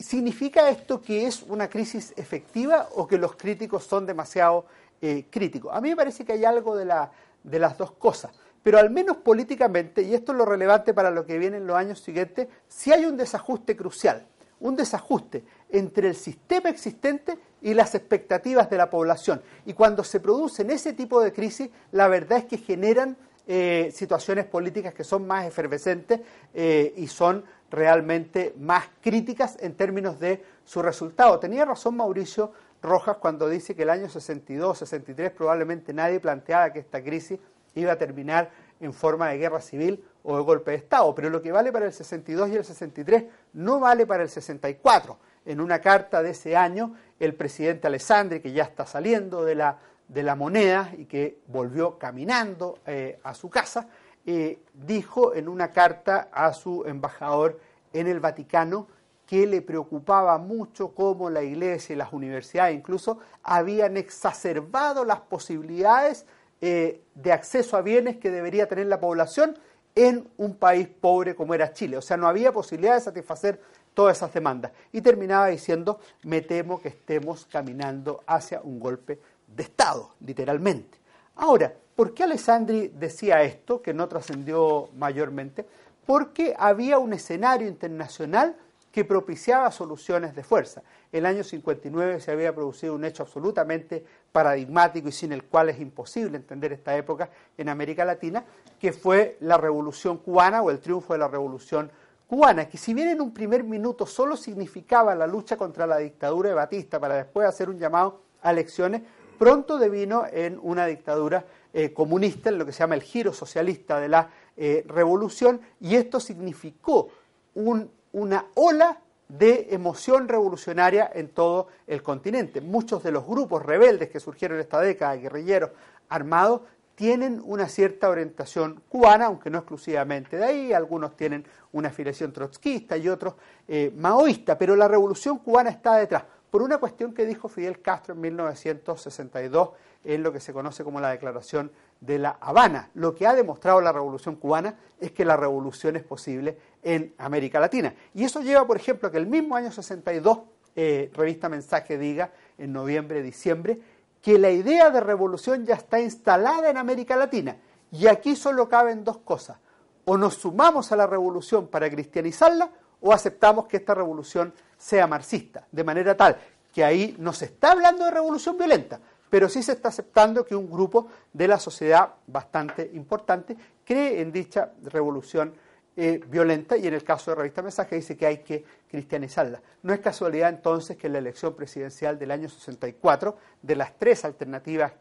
¿Significa 0.00 0.70
esto 0.70 1.02
que 1.02 1.26
es 1.26 1.42
una 1.42 1.68
crisis 1.68 2.14
efectiva 2.16 2.88
o 2.94 3.06
que 3.06 3.18
los 3.18 3.36
críticos 3.36 3.84
son 3.84 4.06
demasiado 4.06 4.64
eh, 5.02 5.26
críticos? 5.28 5.74
A 5.74 5.80
mí 5.82 5.90
me 5.90 5.96
parece 5.96 6.24
que 6.24 6.32
hay 6.32 6.44
algo 6.46 6.74
de, 6.74 6.86
la, 6.86 7.12
de 7.44 7.58
las 7.58 7.76
dos 7.76 7.92
cosas, 7.92 8.32
pero 8.62 8.78
al 8.78 8.88
menos 8.88 9.18
políticamente, 9.18 10.00
y 10.00 10.14
esto 10.14 10.32
es 10.32 10.38
lo 10.38 10.46
relevante 10.46 10.94
para 10.94 11.10
lo 11.10 11.26
que 11.26 11.38
viene 11.38 11.58
en 11.58 11.66
los 11.66 11.76
años 11.76 12.00
siguientes, 12.00 12.48
si 12.66 12.92
hay 12.92 13.04
un 13.04 13.18
desajuste 13.18 13.76
crucial, 13.76 14.26
un 14.60 14.74
desajuste 14.74 15.44
entre 15.68 16.08
el 16.08 16.16
sistema 16.16 16.70
existente 16.70 17.38
y 17.60 17.74
las 17.74 17.94
expectativas 17.94 18.70
de 18.70 18.78
la 18.78 18.88
población. 18.88 19.42
Y 19.66 19.74
cuando 19.74 20.02
se 20.02 20.18
producen 20.18 20.70
ese 20.70 20.94
tipo 20.94 21.20
de 21.20 21.34
crisis, 21.34 21.68
la 21.92 22.08
verdad 22.08 22.38
es 22.38 22.44
que 22.46 22.56
generan 22.56 23.18
eh, 23.52 23.90
situaciones 23.92 24.44
políticas 24.44 24.94
que 24.94 25.02
son 25.02 25.26
más 25.26 25.44
efervescentes 25.44 26.20
eh, 26.54 26.94
y 26.96 27.08
son 27.08 27.44
realmente 27.68 28.54
más 28.60 28.84
críticas 29.00 29.56
en 29.58 29.74
términos 29.74 30.20
de 30.20 30.40
su 30.64 30.80
resultado. 30.80 31.40
Tenía 31.40 31.64
razón 31.64 31.96
Mauricio 31.96 32.52
Rojas 32.80 33.16
cuando 33.16 33.48
dice 33.48 33.74
que 33.74 33.82
el 33.82 33.90
año 33.90 34.08
62, 34.08 34.78
63 34.78 35.32
probablemente 35.32 35.92
nadie 35.92 36.20
planteaba 36.20 36.72
que 36.72 36.78
esta 36.78 37.02
crisis 37.02 37.40
iba 37.74 37.90
a 37.90 37.96
terminar 37.96 38.52
en 38.78 38.92
forma 38.92 39.30
de 39.30 39.38
guerra 39.38 39.60
civil 39.60 40.04
o 40.22 40.36
de 40.36 40.44
golpe 40.44 40.70
de 40.70 40.76
Estado, 40.76 41.12
pero 41.12 41.28
lo 41.28 41.42
que 41.42 41.50
vale 41.50 41.72
para 41.72 41.86
el 41.86 41.92
62 41.92 42.50
y 42.50 42.54
el 42.54 42.64
63 42.64 43.24
no 43.54 43.80
vale 43.80 44.06
para 44.06 44.22
el 44.22 44.28
64. 44.28 45.18
En 45.46 45.60
una 45.60 45.80
carta 45.80 46.22
de 46.22 46.30
ese 46.30 46.56
año, 46.56 46.94
el 47.18 47.34
presidente 47.34 47.88
Alessandri, 47.88 48.38
que 48.38 48.52
ya 48.52 48.62
está 48.62 48.86
saliendo 48.86 49.44
de 49.44 49.56
la, 49.56 49.76
de 50.12 50.22
la 50.22 50.34
moneda 50.34 50.92
y 50.96 51.04
que 51.04 51.38
volvió 51.46 51.98
caminando 51.98 52.78
eh, 52.86 53.18
a 53.22 53.34
su 53.34 53.48
casa, 53.48 53.88
eh, 54.26 54.58
dijo 54.74 55.34
en 55.34 55.48
una 55.48 55.70
carta 55.70 56.28
a 56.32 56.52
su 56.52 56.84
embajador 56.84 57.60
en 57.92 58.06
el 58.06 58.20
Vaticano 58.20 58.88
que 59.24 59.46
le 59.46 59.62
preocupaba 59.62 60.36
mucho 60.38 60.92
cómo 60.92 61.30
la 61.30 61.42
iglesia 61.42 61.92
y 61.92 61.96
las 61.96 62.12
universidades 62.12 62.74
incluso 62.74 63.20
habían 63.44 63.96
exacerbado 63.96 65.04
las 65.04 65.20
posibilidades 65.20 66.26
eh, 66.60 67.02
de 67.14 67.32
acceso 67.32 67.76
a 67.76 67.82
bienes 67.82 68.16
que 68.16 68.30
debería 68.30 68.66
tener 68.66 68.86
la 68.88 68.98
población 68.98 69.56
en 69.94 70.28
un 70.36 70.56
país 70.56 70.88
pobre 70.88 71.36
como 71.36 71.54
era 71.54 71.72
Chile. 71.72 71.96
O 71.96 72.02
sea, 72.02 72.16
no 72.16 72.26
había 72.26 72.52
posibilidad 72.52 72.94
de 72.94 73.00
satisfacer 73.00 73.60
todas 73.94 74.16
esas 74.16 74.32
demandas. 74.32 74.72
Y 74.92 75.00
terminaba 75.00 75.46
diciendo, 75.46 76.00
me 76.22 76.40
temo 76.40 76.80
que 76.80 76.88
estemos 76.88 77.46
caminando 77.46 78.22
hacia 78.26 78.60
un 78.62 78.80
golpe 78.80 79.20
de 79.54 79.62
Estado, 79.62 80.14
literalmente. 80.24 80.98
Ahora, 81.36 81.74
¿por 81.96 82.14
qué 82.14 82.24
Alessandri 82.24 82.88
decía 82.88 83.42
esto, 83.42 83.82
que 83.82 83.94
no 83.94 84.08
trascendió 84.08 84.90
mayormente? 84.96 85.66
Porque 86.06 86.54
había 86.58 86.98
un 86.98 87.12
escenario 87.12 87.68
internacional 87.68 88.56
que 88.92 89.04
propiciaba 89.04 89.70
soluciones 89.70 90.34
de 90.34 90.42
fuerza. 90.42 90.82
El 91.12 91.26
año 91.26 91.44
59 91.44 92.20
se 92.20 92.32
había 92.32 92.54
producido 92.54 92.94
un 92.94 93.04
hecho 93.04 93.22
absolutamente 93.22 94.04
paradigmático 94.32 95.08
y 95.08 95.12
sin 95.12 95.32
el 95.32 95.44
cual 95.44 95.68
es 95.68 95.80
imposible 95.80 96.36
entender 96.36 96.72
esta 96.72 96.96
época 96.96 97.30
en 97.56 97.68
América 97.68 98.04
Latina, 98.04 98.44
que 98.78 98.92
fue 98.92 99.36
la 99.40 99.56
revolución 99.56 100.18
cubana 100.18 100.62
o 100.62 100.70
el 100.70 100.80
triunfo 100.80 101.12
de 101.12 101.20
la 101.20 101.28
revolución 101.28 101.90
cubana, 102.26 102.68
que 102.68 102.78
si 102.78 102.94
bien 102.94 103.08
en 103.08 103.20
un 103.20 103.32
primer 103.32 103.64
minuto 103.64 104.06
solo 104.06 104.36
significaba 104.36 105.14
la 105.14 105.26
lucha 105.26 105.56
contra 105.56 105.86
la 105.86 105.98
dictadura 105.98 106.48
de 106.48 106.54
Batista 106.54 107.00
para 107.00 107.16
después 107.16 107.46
hacer 107.46 107.68
un 107.68 107.78
llamado 107.78 108.22
a 108.42 108.50
elecciones, 108.50 109.02
pronto 109.40 109.78
devino 109.78 110.26
en 110.30 110.58
una 110.62 110.84
dictadura 110.84 111.46
eh, 111.72 111.94
comunista, 111.94 112.50
en 112.50 112.58
lo 112.58 112.66
que 112.66 112.72
se 112.72 112.80
llama 112.80 112.94
el 112.94 113.00
giro 113.00 113.32
socialista 113.32 113.98
de 113.98 114.06
la 114.06 114.28
eh, 114.54 114.84
revolución, 114.86 115.62
y 115.80 115.96
esto 115.96 116.20
significó 116.20 117.08
una 117.54 118.44
ola 118.54 119.00
de 119.28 119.68
emoción 119.70 120.28
revolucionaria 120.28 121.10
en 121.14 121.28
todo 121.28 121.68
el 121.86 122.02
continente. 122.02 122.60
Muchos 122.60 123.02
de 123.02 123.12
los 123.12 123.26
grupos 123.26 123.64
rebeldes 123.64 124.10
que 124.10 124.20
surgieron 124.20 124.58
en 124.58 124.62
esta 124.62 124.78
década, 124.78 125.16
guerrilleros 125.16 125.70
armados, 126.10 126.60
tienen 126.94 127.40
una 127.42 127.66
cierta 127.66 128.10
orientación 128.10 128.82
cubana, 128.90 129.24
aunque 129.24 129.48
no 129.48 129.56
exclusivamente 129.56 130.36
de 130.36 130.44
ahí, 130.44 130.72
algunos 130.74 131.16
tienen 131.16 131.46
una 131.72 131.88
afiliación 131.88 132.30
trotskista 132.30 132.98
y 132.98 133.08
otros 133.08 133.36
eh, 133.66 133.90
maoísta, 133.96 134.58
pero 134.58 134.76
la 134.76 134.86
revolución 134.86 135.38
cubana 135.38 135.70
está 135.70 135.96
detrás, 135.96 136.24
por 136.50 136.62
una 136.62 136.78
cuestión 136.78 137.14
que 137.14 137.26
dijo 137.26 137.48
Fidel 137.48 137.80
Castro 137.80 138.14
en 138.14 138.20
1962 138.20 139.70
en 140.04 140.22
lo 140.22 140.32
que 140.32 140.40
se 140.40 140.52
conoce 140.52 140.82
como 140.82 141.00
la 141.00 141.10
Declaración 141.10 141.70
de 142.00 142.18
la 142.18 142.36
Habana. 142.40 142.90
Lo 142.94 143.14
que 143.14 143.26
ha 143.26 143.34
demostrado 143.34 143.80
la 143.80 143.92
revolución 143.92 144.36
cubana 144.36 144.74
es 144.98 145.12
que 145.12 145.24
la 145.24 145.36
revolución 145.36 145.96
es 145.96 146.02
posible 146.02 146.58
en 146.82 147.14
América 147.18 147.60
Latina. 147.60 147.94
Y 148.14 148.24
eso 148.24 148.40
lleva, 148.40 148.66
por 148.66 148.76
ejemplo, 148.76 149.08
a 149.08 149.12
que 149.12 149.18
el 149.18 149.26
mismo 149.26 149.56
año 149.56 149.70
62, 149.70 150.38
eh, 150.74 151.10
revista 151.14 151.48
Mensaje 151.48 151.98
diga, 151.98 152.32
en 152.58 152.72
noviembre, 152.72 153.22
diciembre, 153.22 153.80
que 154.22 154.38
la 154.38 154.50
idea 154.50 154.90
de 154.90 155.00
revolución 155.00 155.64
ya 155.64 155.74
está 155.74 156.00
instalada 156.00 156.70
en 156.70 156.76
América 156.76 157.16
Latina. 157.16 157.56
Y 157.92 158.06
aquí 158.06 158.36
solo 158.36 158.68
caben 158.68 159.04
dos 159.04 159.18
cosas. 159.18 159.58
O 160.04 160.16
nos 160.16 160.34
sumamos 160.34 160.92
a 160.92 160.96
la 160.96 161.06
revolución 161.06 161.68
para 161.68 161.90
cristianizarla 161.90 162.70
o 163.00 163.12
aceptamos 163.12 163.66
que 163.66 163.78
esta 163.78 163.94
revolución 163.94 164.52
sea 164.80 165.06
marxista. 165.06 165.66
De 165.70 165.84
manera 165.84 166.16
tal 166.16 166.36
que 166.72 166.82
ahí 166.82 167.14
no 167.18 167.32
se 167.32 167.46
está 167.46 167.72
hablando 167.72 168.04
de 168.04 168.10
revolución 168.10 168.56
violenta, 168.56 168.98
pero 169.28 169.48
sí 169.48 169.62
se 169.62 169.72
está 169.72 169.88
aceptando 169.88 170.44
que 170.44 170.56
un 170.56 170.70
grupo 170.70 171.08
de 171.32 171.48
la 171.48 171.58
sociedad 171.58 172.14
bastante 172.26 172.90
importante 172.94 173.56
cree 173.84 174.20
en 174.20 174.32
dicha 174.32 174.72
revolución 174.84 175.52
eh, 175.96 176.20
violenta 176.28 176.76
y 176.76 176.86
en 176.86 176.94
el 176.94 177.04
caso 177.04 177.30
de 177.30 177.34
Revista 177.34 177.60
Mensaje 177.60 177.96
dice 177.96 178.16
que 178.16 178.26
hay 178.26 178.38
que 178.38 178.64
cristianizarla. 178.88 179.60
No 179.82 179.92
es 179.92 180.00
casualidad 180.00 180.48
entonces 180.48 180.96
que 180.96 181.08
en 181.08 181.14
la 181.14 181.18
elección 181.18 181.54
presidencial 181.54 182.18
del 182.18 182.30
año 182.30 182.48
64, 182.48 183.36
de 183.60 183.76
las 183.76 183.98
tres 183.98 184.24
alternativas 184.24 184.92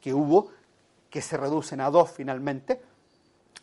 que 0.00 0.14
hubo, 0.14 0.50
que 1.10 1.22
se 1.22 1.36
reducen 1.36 1.80
a 1.80 1.90
dos 1.90 2.10
finalmente, 2.10 2.80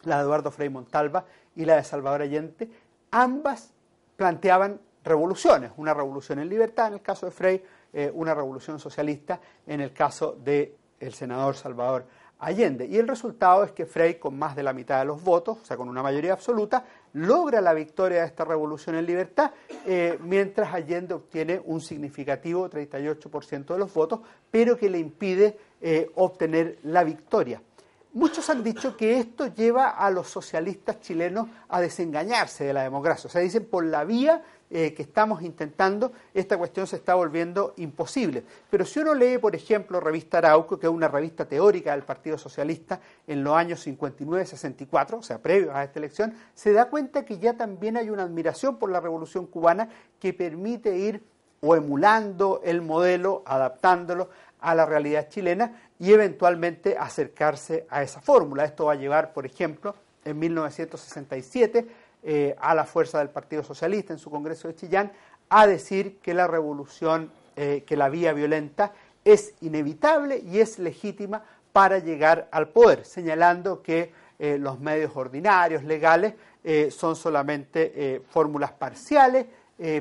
la 0.04 0.18
de 0.18 0.24
Eduardo 0.24 0.52
Frei 0.52 0.70
Montalva 0.70 1.26
y 1.56 1.66
la 1.66 1.76
de 1.76 1.84
Salvador 1.84 2.24
Allende, 2.24 2.70
ambas 3.12 3.72
planteaban 4.18 4.82
revoluciones, 5.04 5.72
una 5.78 5.94
revolución 5.94 6.40
en 6.40 6.50
libertad 6.50 6.88
en 6.88 6.94
el 6.94 7.02
caso 7.02 7.26
de 7.26 7.32
Frei, 7.32 7.64
eh, 7.94 8.12
una 8.14 8.34
revolución 8.34 8.80
socialista 8.80 9.40
en 9.66 9.82
el 9.82 9.94
caso 9.94 10.38
del 10.44 10.74
senador 11.12 11.56
Salvador 11.56 12.06
Allende. 12.42 12.88
Y 12.88 12.98
el 12.98 13.08
resultado 13.08 13.64
es 13.64 13.72
que 13.72 13.86
Frey, 13.86 14.16
con 14.16 14.38
más 14.38 14.56
de 14.56 14.64
la 14.64 14.74
mitad 14.74 15.00
de 15.00 15.06
los 15.06 15.24
votos, 15.24 15.60
o 15.62 15.66
sea, 15.66 15.78
con 15.78 15.88
una 15.88 16.02
mayoría 16.02 16.34
absoluta, 16.34 16.84
logra 17.14 17.62
la 17.62 17.74
victoria 17.74 18.22
de 18.22 18.28
esta 18.28 18.44
revolución 18.44 18.96
en 18.96 19.06
libertad, 19.06 19.52
eh, 19.86 20.18
mientras 20.24 20.74
Allende 20.74 21.14
obtiene 21.14 21.62
un 21.64 21.82
significativo 21.82 22.68
38% 22.68 23.74
de 23.74 23.80
los 23.80 23.94
votos, 23.94 24.22
pero 24.50 24.76
que 24.76 24.90
le 24.90 24.98
impide 24.98 25.58
eh, 25.80 26.12
obtener 26.16 26.80
la 26.84 27.04
victoria. 27.04 27.62
Muchos 28.14 28.50
han 28.50 28.64
dicho 28.64 28.98
que 28.98 29.20
esto 29.20 29.48
lleva 29.54 29.90
a 29.90 30.10
los 30.10 30.28
socialistas 30.28 31.00
chilenos 31.00 31.48
a 31.70 31.80
desengañarse 31.80 32.66
de 32.66 32.74
la 32.74 32.84
democracia. 32.84 33.28
O 33.28 33.32
sea, 33.32 33.42
dicen 33.42 33.66
por 33.66 33.86
la 33.86 34.04
vía 34.04 34.42
eh, 34.74 34.94
que 34.94 35.02
estamos 35.02 35.42
intentando, 35.42 36.14
esta 36.34 36.58
cuestión 36.58 36.88
se 36.88 36.96
está 36.96 37.14
volviendo 37.14 37.74
imposible. 37.76 38.46
Pero 38.70 38.86
si 38.86 39.00
uno 39.00 39.14
lee, 39.14 39.38
por 39.38 39.54
ejemplo, 39.54 40.00
Revista 40.00 40.38
Arauco, 40.38 40.80
que 40.80 40.88
es 40.88 40.94
una 40.94 41.10
revista 41.10 41.44
teórica 41.44 41.92
del 41.92 42.04
Partido 42.04 42.38
Socialista 42.38 43.02
en 43.28 43.44
los 43.44 43.54
años 43.54 43.86
59-64, 43.86 45.20
o 45.20 45.24
sea, 45.24 45.40
previos 45.40 45.76
a 45.76 45.84
esta 45.84 46.00
elección, 46.00 46.34
se 46.54 46.72
da 46.72 46.86
cuenta 46.86 47.26
que 47.26 47.38
ya 47.38 47.58
también 47.58 47.98
hay 47.98 48.10
una 48.10 48.24
admiración 48.24 48.78
por 48.78 48.90
la 48.90 49.02
revolución 49.02 49.46
cubana 49.46 49.90
que 50.22 50.34
permite 50.34 50.98
ir 50.98 51.22
o 51.60 51.76
emulando 51.76 52.62
el 52.64 52.82
modelo, 52.82 53.44
adaptándolo 53.46 54.30
a 54.62 54.74
la 54.74 54.86
realidad 54.86 55.28
chilena 55.28 55.82
y 56.00 56.14
eventualmente 56.14 56.96
acercarse 56.98 57.86
a 57.90 58.04
esa 58.04 58.22
fórmula. 58.22 58.64
Esto 58.64 58.86
va 58.86 58.94
a 58.94 58.96
llevar, 58.96 59.34
por 59.34 59.46
ejemplo, 59.46 59.96
en 60.24 60.40
1967 60.40 61.88
eh, 62.24 62.56
a 62.60 62.76
la 62.76 62.86
fuerza 62.86 63.18
del 63.18 63.30
Partido 63.30 63.64
Socialista 63.64 64.14
en 64.14 64.20
su 64.20 64.30
Congreso 64.30 64.68
de 64.68 64.76
Chillán 64.76 65.12
a 65.50 65.66
decir 65.66 66.20
que 66.20 66.36
la 66.36 66.46
revolución, 66.46 67.32
eh, 67.56 67.84
que 67.86 67.98
la 67.98 68.10
vía 68.10 68.32
violenta 68.34 68.94
es 69.26 69.56
inevitable 69.62 70.38
y 70.38 70.60
es 70.60 70.78
legítima 70.78 71.44
para 71.74 71.98
llegar 71.98 72.48
al 72.52 72.70
poder, 72.70 73.06
señalando 73.06 73.82
que 73.82 74.14
eh, 74.38 74.60
los 74.60 74.80
medios 74.80 75.16
ordinarios, 75.16 75.84
legales, 75.84 76.36
son 76.92 77.16
solamente 77.16 78.22
fórmulas 78.30 78.72
parciales, 78.72 79.48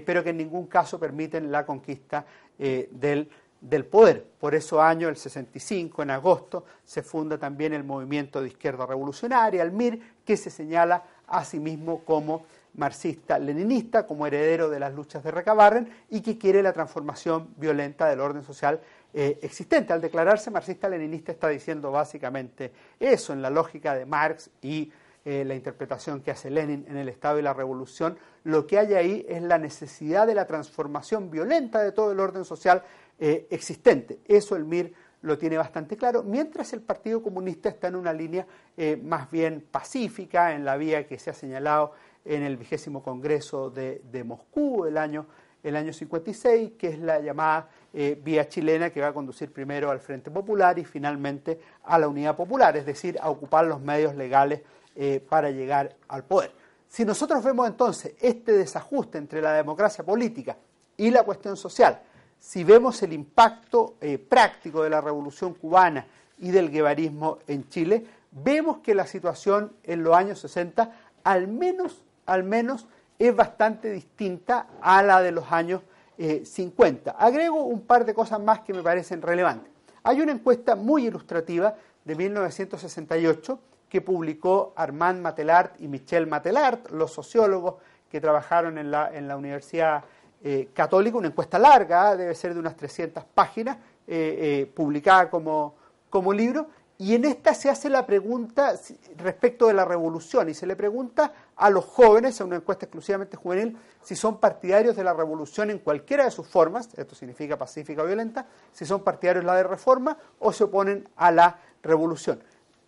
pero 0.05 0.23
que 0.23 0.29
en 0.29 0.37
ningún 0.37 0.67
caso 0.67 1.01
permiten 1.01 1.51
la 1.51 1.65
conquista 1.65 2.27
del, 2.59 3.31
del 3.61 3.85
poder. 3.87 4.27
Por 4.39 4.55
eso 4.55 4.83
año 4.83 5.09
el 5.09 5.17
65, 5.17 6.03
en 6.03 6.11
agosto, 6.11 6.65
se 6.85 7.03
funda 7.03 7.39
también 7.39 7.73
el 7.73 7.85
movimiento 7.85 8.41
de 8.41 8.49
izquierda 8.49 8.87
revolucionaria, 8.87 9.63
el 9.63 9.73
MIR, 9.73 10.01
que 10.25 10.37
se 10.37 10.51
señala 10.51 11.03
a 11.31 11.45
sí 11.45 11.59
mismo 11.59 12.05
como 12.05 12.45
marxista-leninista, 12.75 14.07
como 14.07 14.27
heredero 14.27 14.69
de 14.69 14.79
las 14.79 14.95
luchas 14.95 15.25
de 15.25 15.31
Recabarren 15.31 15.89
y 16.09 16.21
que 16.21 16.39
quiere 16.39 16.63
la 16.63 16.73
transformación 16.73 17.55
violenta 17.57 18.09
del 18.09 18.21
orden 18.21 18.43
social 18.43 18.81
eh, 19.13 19.39
existente. 19.43 19.93
Al 19.93 20.01
declararse 20.01 20.51
marxista-leninista 20.51 21.33
está 21.33 21.49
diciendo 21.49 21.91
básicamente 21.91 22.73
eso 22.99 23.33
en 23.33 23.43
la 23.43 23.51
lógica 23.51 23.95
de 23.95 24.07
Marx 24.07 24.51
y 24.63 24.93
eh, 25.25 25.45
la 25.45 25.55
interpretación 25.55 26.23
que 26.23 26.31
hace 26.31 26.49
Lenin 26.49 26.87
en 26.89 26.97
el 26.97 27.09
Estado 27.09 27.39
y 27.39 27.43
la 27.43 27.53
Revolución. 27.53 28.17
Lo 28.45 28.67
que 28.67 28.79
hay 28.79 28.95
ahí 28.95 29.27
es 29.29 29.43
la 29.43 29.59
necesidad 29.59 30.27
de 30.27 30.35
la 30.35 30.47
transformación 30.47 31.31
violenta 31.31 31.83
de 31.83 31.93
todo 31.93 32.13
el 32.13 32.21
orden 32.21 32.45
social 32.45 32.83
eh, 33.19 33.47
existente. 33.51 34.21
Eso 34.27 34.57
el 34.57 34.65
MIR 34.65 34.95
lo 35.23 35.37
tiene 35.37 35.57
bastante 35.57 35.97
claro, 35.97 36.23
mientras 36.23 36.73
el 36.73 36.81
Partido 36.81 37.23
Comunista 37.23 37.69
está 37.69 37.89
en 37.89 37.97
una 37.97 38.13
línea 38.13 38.47
eh, 38.77 38.97
más 39.03 39.31
bien 39.31 39.67
pacífica, 39.71 40.55
en 40.55 40.65
la 40.65 40.77
vía 40.77 41.07
que 41.07 41.19
se 41.19 41.31
ha 41.31 41.35
señalado 41.35 41.93
en 42.25 42.43
el 42.43 42.57
vigésimo 42.57 43.03
Congreso 43.03 43.71
de, 43.71 44.25
Moscú 44.25 44.87
el 44.87 44.97
año, 44.97 45.27
el 45.63 45.77
año 45.77 45.93
56, 45.93 46.73
que 46.79 46.89
es 46.89 46.99
la 46.99 47.21
llamada 47.21 47.69
eh, 47.93 48.19
vía 48.23 48.49
chilena 48.49 48.91
que 48.91 49.01
va 49.01 49.09
a 49.09 49.13
conducir 49.13 49.53
primero 49.53 49.91
al 49.91 50.01
Frente 50.01 50.31
Popular 50.31 50.79
y 50.79 50.85
finalmente 50.85 51.61
a 51.85 51.99
la 51.99 52.09
Unidad 52.09 52.37
Popular, 52.37 52.77
es 52.77 52.87
decir, 52.87 53.19
a 53.21 53.31
ocupar 53.31 53.67
los 53.67 53.81
medios 53.81 54.15
legales 54.15 54.63
eh, 54.97 55.25
para 55.29 55.51
llegar 55.51 55.97
al 56.09 56.25
poder. 56.25 56.53
Si 56.89 57.05
nosotros 57.05 57.45
vemos 57.45 57.69
entonces 57.69 58.15
este 58.21 58.53
desajuste 58.53 59.19
entre 59.19 59.41
la 59.41 59.53
democracia 59.53 60.05
política 60.05 60.57
y 60.97 61.11
la 61.11 61.23
cuestión 61.23 61.57
social, 61.57 62.03
si 62.41 62.65
vemos 62.65 63.03
el 63.03 63.13
impacto 63.13 63.95
eh, 64.01 64.19
práctico 64.19 64.83
de 64.83 64.91
la 64.91 65.01
revolución 65.01 65.55
cubana 65.55 66.07
y 66.39 66.51
del 66.51 66.71
guevarismo 66.71 67.39
en 67.47 67.69
Chile, 67.69 68.07
vemos 68.33 68.79
que 68.79 68.95
la 68.95 69.07
situación 69.07 69.73
en 69.85 70.03
los 70.03 70.17
años 70.17 70.41
60 70.41 70.91
al 71.23 71.49
menos, 71.49 72.03
al 72.27 72.43
menos 72.43 72.89
es 73.19 73.37
bastante 73.37 73.91
distinta 73.93 74.67
a 74.81 75.03
la 75.03 75.21
de 75.21 75.33
los 75.33 75.53
años 75.53 75.83
50. 76.19 77.11
Eh, 77.11 77.15
Agrego 77.19 77.65
un 77.65 77.83
par 77.83 78.05
de 78.05 78.15
cosas 78.15 78.41
más 78.41 78.61
que 78.61 78.73
me 78.73 78.83
parecen 78.83 79.23
relevantes. 79.23 79.71
Hay 80.03 80.21
una 80.21 80.33
encuesta 80.33 80.77
muy 80.77 81.07
ilustrativa 81.07 81.75
de 82.05 82.15
1968 82.15 83.59
que 83.89 84.01
publicó 84.01 84.73
Armand 84.77 85.21
Matelart 85.21 85.81
y 85.81 85.89
Michel 85.89 86.27
Matelart, 86.27 86.91
los 86.91 87.13
sociólogos 87.13 87.75
que 88.11 88.21
trabajaron 88.21 88.79
en 88.79 88.91
la, 88.91 89.15
en 89.15 89.29
la 89.29 89.37
Universidad 89.37 90.05
eh, 90.43 90.71
católico, 90.73 91.19
una 91.19 91.29
encuesta 91.29 91.59
larga, 91.59 92.17
debe 92.17 92.35
ser 92.35 92.55
de 92.55 92.61
unas 92.61 92.77
300 92.77 93.25
páginas, 93.35 93.77
eh, 94.07 94.63
eh, 94.63 94.73
publicada 94.75 95.29
como, 95.29 95.75
como 96.09 96.33
libro, 96.33 96.69
y 97.01 97.15
en 97.15 97.25
esta 97.25 97.55
se 97.55 97.71
hace 97.71 97.89
la 97.89 98.05
pregunta 98.05 98.75
respecto 99.17 99.67
de 99.67 99.73
la 99.73 99.87
revolución 99.87 100.51
y 100.51 100.55
se 100.55 100.67
le 100.67 100.77
pregunta 100.77 101.33
a 101.57 101.71
los 101.71 101.87
jóvenes, 101.87 102.39
en 102.41 102.49
una 102.49 102.57
encuesta 102.57 102.85
exclusivamente 102.85 103.39
juvenil, 103.39 103.77
si 104.03 104.15
son 104.15 104.39
partidarios 104.39 104.97
de 104.97 105.05
la 105.05 105.15
revolución 105.15 105.71
en 105.71 105.79
cualquiera 105.79 106.25
de 106.25 106.31
sus 106.31 106.47
formas, 106.47 106.91
esto 106.99 107.15
significa 107.15 107.57
pacífica 107.57 108.03
o 108.03 108.07
violenta, 108.07 108.47
si 108.73 108.85
son 108.85 109.03
partidarios 109.03 109.45
de 109.45 109.47
la 109.47 109.57
de 109.57 109.63
reforma 109.63 110.19
o 110.39 110.53
se 110.53 110.65
oponen 110.65 111.09
a 111.17 111.31
la 111.31 111.59
revolución. 111.83 112.43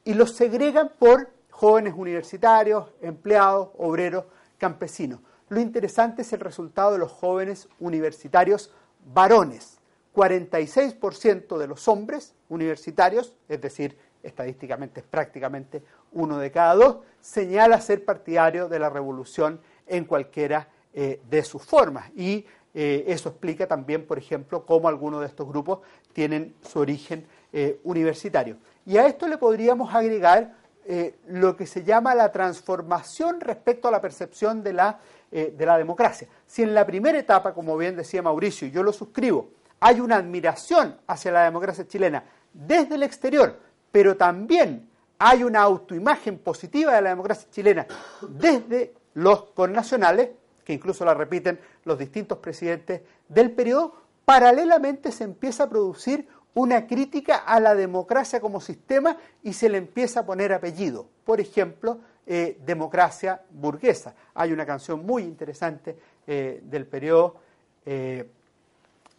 Y 0.05 0.13
los 0.13 0.33
segregan 0.33 0.93
por 0.99 1.31
jóvenes 1.51 1.95
universitarios, 1.97 2.89
empleados, 3.01 3.71
obreros, 3.79 4.25
campesinos. 4.59 5.21
Lo 5.53 5.61
interesante 5.61 6.23
es 6.23 6.33
el 6.33 6.41
resultado 6.41 6.93
de 6.93 6.99
los 6.99 7.13
jóvenes 7.13 7.69
universitarios 7.79 8.73
varones 9.13 9.79
46% 10.15 11.59
de 11.59 11.67
los 11.67 11.89
hombres 11.89 12.35
universitarios, 12.49 13.35
es 13.51 13.61
decir, 13.61 13.99
estadísticamente 14.23 15.01
es 15.01 15.07
prácticamente 15.07 15.83
uno 16.13 16.39
de 16.39 16.51
cada 16.51 16.75
dos, 16.75 16.97
señala 17.21 17.83
ser 17.83 18.03
partidario 18.03 18.71
de 18.71 18.79
la 18.79 18.89
revolución 18.89 19.61
en 19.87 20.07
cualquiera 20.07 20.69
eh, 20.95 21.21
de 21.29 21.43
sus 21.45 21.63
formas. 21.63 22.11
Y 22.17 22.47
eh, 22.73 23.05
eso 23.09 23.29
explica 23.29 23.67
también, 23.67 24.07
por 24.07 24.17
ejemplo, 24.17 24.65
cómo 24.65 24.89
algunos 24.89 25.21
de 25.21 25.27
estos 25.27 25.47
grupos 25.47 25.81
tienen 26.15 26.55
su 26.63 26.79
origen 26.79 27.27
eh, 27.53 27.79
universitario. 27.85 28.57
Y 28.87 28.97
a 28.97 29.07
esto 29.07 29.29
le 29.29 29.37
podríamos 29.37 29.95
agregar 29.95 30.63
lo 31.29 31.55
que 31.55 31.65
se 31.65 31.85
llama 31.85 32.13
la 32.13 32.33
transformación 32.33 33.41
respecto 33.41 33.87
a 33.87 33.93
la 33.93 34.01
percepción 34.01 34.65
de 34.65 34.73
la, 34.73 34.99
de 35.33 35.67
la 35.67 35.79
democracia. 35.79 36.29
Si 36.47 36.63
en 36.63 36.75
la 36.75 36.87
primera 36.87 37.19
etapa, 37.19 37.55
como 37.55 37.77
bien 37.77 37.97
decía 37.97 38.21
Mauricio, 38.21 38.69
y 38.69 38.71
yo 38.71 38.83
lo 38.83 38.93
suscribo, 38.93 39.49
hay 39.81 40.01
una 40.01 40.17
admiración 40.17 40.97
hacia 41.07 41.33
la 41.33 41.45
democracia 41.45 41.89
chilena 41.89 42.23
desde 42.53 42.95
el 42.97 43.03
exterior, 43.03 43.59
pero 43.91 44.17
también 44.17 44.89
hay 45.19 45.43
una 45.43 45.63
autoimagen 45.63 46.39
positiva 46.39 46.95
de 46.95 47.03
la 47.03 47.11
democracia 47.11 47.49
chilena 47.51 47.87
desde 48.29 48.95
los 49.15 49.45
connacionales, 49.55 50.31
que 50.65 50.73
incluso 50.75 51.05
la 51.05 51.15
repiten 51.15 51.59
los 51.85 51.99
distintos 51.99 52.39
presidentes 52.39 53.01
del 53.29 53.51
periodo, 53.53 53.95
paralelamente 54.25 55.11
se 55.13 55.25
empieza 55.25 55.65
a 55.65 55.69
producir 55.69 56.29
una 56.55 56.87
crítica 56.87 57.37
a 57.37 57.59
la 57.59 57.75
democracia 57.75 58.41
como 58.41 58.61
sistema 58.61 59.17
y 59.43 59.55
se 59.55 59.69
le 59.69 59.79
empieza 59.79 60.21
a 60.21 60.27
poner 60.27 60.53
apellido. 60.53 61.09
Por 61.25 61.41
ejemplo, 61.41 62.01
eh, 62.25 62.61
democracia 62.65 63.43
burguesa. 63.51 64.15
Hay 64.35 64.53
una 64.53 64.65
canción 64.65 65.05
muy 65.05 65.25
interesante 65.25 65.99
eh, 66.25 66.61
del 66.63 66.87
periodo 66.87 67.35
eh, 67.85 68.31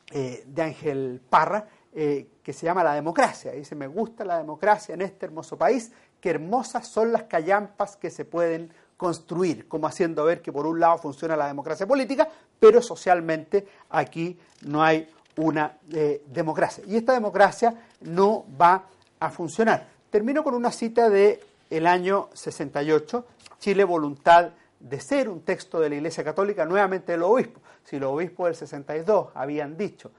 de 0.09 0.61
Ángel 0.61 1.21
Parra, 1.29 1.67
que 1.91 2.53
se 2.53 2.65
llama 2.65 2.83
La 2.83 2.93
democracia. 2.93 3.51
Dice, 3.51 3.75
me 3.75 3.87
gusta 3.87 4.23
la 4.23 4.37
democracia 4.37 4.93
en 4.93 5.01
este 5.01 5.25
hermoso 5.25 5.57
país, 5.57 5.91
qué 6.19 6.29
hermosas 6.29 6.87
son 6.87 7.11
las 7.11 7.23
callampas 7.23 7.95
que 7.97 8.09
se 8.09 8.25
pueden 8.25 8.71
construir, 8.95 9.67
como 9.67 9.87
haciendo 9.87 10.23
ver 10.23 10.41
que 10.41 10.51
por 10.51 10.65
un 10.67 10.79
lado 10.79 10.97
funciona 10.99 11.35
la 11.35 11.47
democracia 11.47 11.87
política, 11.87 12.27
pero 12.59 12.81
socialmente 12.81 13.67
aquí 13.89 14.39
no 14.61 14.83
hay 14.83 15.09
una 15.35 15.77
democracia. 16.27 16.83
Y 16.87 16.95
esta 16.95 17.13
democracia 17.13 17.75
no 18.01 18.45
va 18.59 18.85
a 19.19 19.29
funcionar. 19.29 19.87
Termino 20.09 20.43
con 20.43 20.53
una 20.53 20.71
cita 20.71 21.09
del 21.09 21.39
el 21.77 21.87
año 21.87 22.29
68, 22.33 23.25
Chile 23.57 23.83
Voluntad 23.83 24.51
de 24.79 24.99
Ser, 24.99 25.27
un 25.27 25.41
texto 25.41 25.79
de 25.79 25.89
la 25.89 25.95
Iglesia 25.95 26.23
Católica, 26.23 26.65
nuevamente 26.65 27.13
de 27.13 27.17
los 27.17 27.29
obispos 27.29 27.63
si 27.83 27.99
los 27.99 28.11
obispos 28.11 28.45
del 28.45 28.55
62 28.55 29.29
habían 29.33 29.75
dicho 29.75 30.11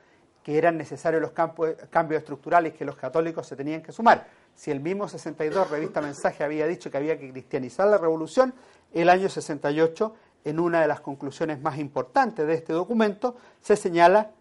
que 0.43 0.59
eran 0.59 0.77
necesarios 0.77 1.23
los 1.23 1.31
cambios 1.31 2.19
estructurales 2.19 2.75
que 2.75 2.85
los 2.85 2.97
católicos 2.97 3.47
se 3.47 3.57
tenían 3.57 3.83
que 3.83 3.93
sumar, 3.93 4.27
si 4.55 4.71
el 4.71 4.81
mismo 4.81 5.09
62 5.09 5.71
revista 5.71 6.03
Mensaje 6.03 6.45
había 6.45 6.67
dicho 6.67 6.91
que 6.91 6.99
había 6.99 7.19
que 7.19 7.31
cristianizar 7.31 7.89
la 7.89 7.97
revolución, 7.97 8.53
el 8.93 9.09
año 9.09 9.29
68, 9.29 10.15
en 10.45 10.61
una 10.61 10.83
de 10.83 10.89
las 10.89 11.01
conclusiones 11.01 11.63
más 11.63 11.79
importantes 11.79 12.47
de 12.47 12.53
este 12.53 12.75
documento, 12.75 13.37
se 13.63 13.77
señala, 13.77 14.33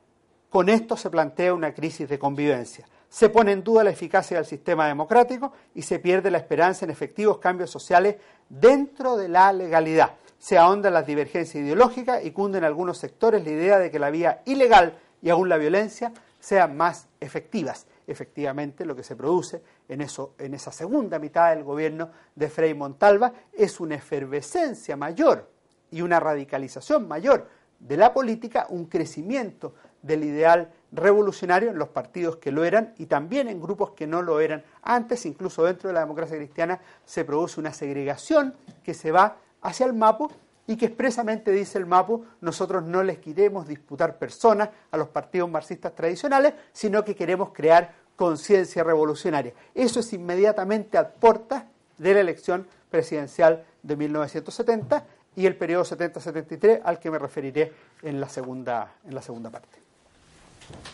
con 0.49 0.67
esto 0.67 0.97
se 0.97 1.09
plantea 1.09 1.53
una 1.53 1.73
crisis 1.73 2.09
de 2.09 2.19
convivencia. 2.19 2.85
Se 3.13 3.29
pone 3.29 3.51
en 3.51 3.63
duda 3.63 3.83
la 3.83 3.91
eficacia 3.91 4.37
del 4.37 4.47
sistema 4.47 4.87
democrático 4.87 5.53
y 5.75 5.83
se 5.83 5.99
pierde 5.99 6.31
la 6.31 6.39
esperanza 6.39 6.83
en 6.83 6.89
efectivos 6.89 7.37
cambios 7.37 7.69
sociales 7.69 8.15
dentro 8.49 9.17
de 9.17 9.29
la 9.29 9.53
legalidad 9.53 10.13
se 10.39 10.57
ahondan 10.57 10.93
las 10.93 11.05
divergencias 11.05 11.63
ideológicas 11.63 12.25
y 12.25 12.31
cunde 12.31 12.57
en 12.57 12.65
algunos 12.65 12.97
sectores 12.97 13.45
la 13.45 13.51
idea 13.51 13.79
de 13.79 13.89
que 13.89 13.97
la 13.97 14.09
vía 14.09 14.41
ilegal 14.43 14.97
y 15.21 15.29
aún 15.29 15.47
la 15.47 15.55
violencia 15.55 16.11
sean 16.37 16.75
más 16.75 17.07
efectivas. 17.21 17.85
Efectivamente, 18.07 18.83
lo 18.83 18.93
que 18.93 19.03
se 19.03 19.15
produce 19.15 19.61
en, 19.87 20.01
eso, 20.01 20.33
en 20.37 20.53
esa 20.53 20.73
segunda 20.73 21.17
mitad 21.17 21.51
del 21.51 21.63
gobierno 21.63 22.09
de 22.35 22.49
Frei 22.49 22.73
Montalva 22.73 23.31
es 23.53 23.79
una 23.79 23.95
efervescencia 23.95 24.97
mayor 24.97 25.49
y 25.91 26.01
una 26.01 26.19
radicalización 26.19 27.07
mayor 27.07 27.47
de 27.79 27.95
la 27.95 28.13
política, 28.13 28.65
un 28.67 28.87
crecimiento 28.87 29.75
del 30.01 30.25
ideal 30.25 30.73
revolucionario 30.93 31.71
en 31.71 31.77
los 31.77 31.89
partidos 31.89 32.37
que 32.37 32.51
lo 32.51 32.63
eran 32.63 32.93
y 32.97 33.07
también 33.07 33.47
en 33.47 33.61
grupos 33.61 33.91
que 33.91 34.07
no 34.07 34.21
lo 34.21 34.39
eran. 34.39 34.63
Antes, 34.83 35.25
incluso 35.25 35.63
dentro 35.63 35.89
de 35.89 35.93
la 35.93 36.01
democracia 36.01 36.37
cristiana, 36.37 36.79
se 37.05 37.25
produce 37.25 37.59
una 37.59 37.73
segregación 37.73 38.53
que 38.83 38.93
se 38.93 39.11
va 39.11 39.37
hacia 39.61 39.85
el 39.85 39.93
MAPO 39.93 40.31
y 40.67 40.77
que 40.77 40.85
expresamente 40.85 41.51
dice 41.51 41.77
el 41.77 41.85
MAPO, 41.85 42.23
nosotros 42.41 42.83
no 42.83 43.03
les 43.03 43.17
queremos 43.17 43.67
disputar 43.67 44.17
personas 44.17 44.69
a 44.91 44.97
los 44.97 45.09
partidos 45.09 45.49
marxistas 45.49 45.93
tradicionales, 45.93 46.53
sino 46.71 47.03
que 47.03 47.15
queremos 47.15 47.51
crear 47.51 47.93
conciencia 48.15 48.83
revolucionaria. 48.83 49.53
Eso 49.73 49.99
es 49.99 50.13
inmediatamente 50.13 50.97
a 50.97 51.09
puertas 51.09 51.65
de 51.97 52.13
la 52.13 52.21
elección 52.21 52.67
presidencial 52.89 53.65
de 53.81 53.95
1970 53.95 55.05
y 55.35 55.47
el 55.47 55.55
periodo 55.55 55.83
70-73 55.83 56.81
al 56.83 56.99
que 56.99 57.11
me 57.11 57.19
referiré 57.19 57.73
en 58.03 58.21
la 58.21 58.29
segunda, 58.29 58.95
en 59.05 59.15
la 59.15 59.21
segunda 59.21 59.49
parte. 59.49 59.82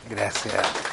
Gracias. 0.09 0.89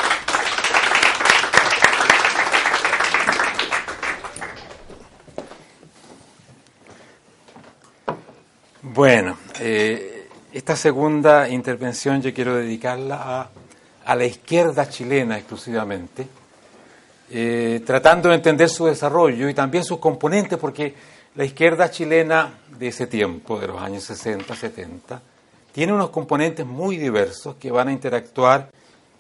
Bueno, 8.97 9.37
eh, 9.61 10.29
esta 10.53 10.75
segunda 10.75 11.49
intervención 11.51 12.23
yo 12.23 12.33
quiero 12.33 12.55
dedicarla 12.55 13.51
a, 14.05 14.15
la 14.15 14.25
izquierda 14.25 14.89
chilena 14.89 15.37
exclusivamente, 15.37 16.27
eh, 17.31 17.83
tratando 17.85 18.31
de 18.31 18.37
entender 18.37 18.71
su 18.71 18.87
desarrollo 18.87 19.51
y 19.51 19.55
también 19.55 19.85
sus 19.85 19.99
componentes, 19.99 20.59
porque 20.59 20.95
la 21.35 21.45
izquierda 21.45 21.91
chilena 21.91 22.61
de 22.71 22.89
ese 22.89 23.07
tiempo, 23.07 23.59
de 23.59 23.67
los 23.67 23.83
años 23.83 24.03
60, 24.05 24.57
70, 24.57 25.21
tiene 25.77 25.93
unos 25.93 26.09
componentes 26.09 26.65
muy 26.65 26.97
diversos 26.97 27.57
que 27.57 27.71
van 27.71 27.89
a 27.89 27.93
interactuar 27.93 28.71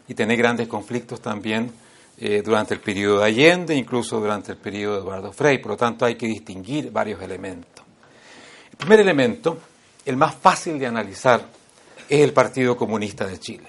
y 0.09 0.15
tener 0.15 0.39
grandes 0.39 0.67
conflictos 0.67 1.21
también 1.21 1.71
eh, 2.17 2.41
durante 2.43 2.73
el 2.73 2.81
periodo 2.81 3.19
de 3.19 3.27
Allende, 3.27 3.75
incluso 3.75 4.19
durante 4.19 4.53
el 4.53 4.57
periodo 4.57 4.95
de 4.95 5.01
Eduardo 5.03 5.33
Frei. 5.35 5.59
Por 5.59 5.73
lo 5.73 5.77
tanto, 5.77 6.07
hay 6.07 6.15
que 6.15 6.27
distinguir 6.27 6.91
varios 6.91 7.21
elementos. 7.21 7.85
El 8.71 8.77
primer 8.79 9.01
elemento, 9.01 9.59
el 10.07 10.17
más 10.17 10.35
fácil 10.35 10.79
de 10.79 10.87
analizar, 10.87 11.45
es 12.09 12.21
el 12.21 12.33
Partido 12.33 12.75
Comunista 12.75 13.27
de 13.27 13.39
Chile. 13.39 13.69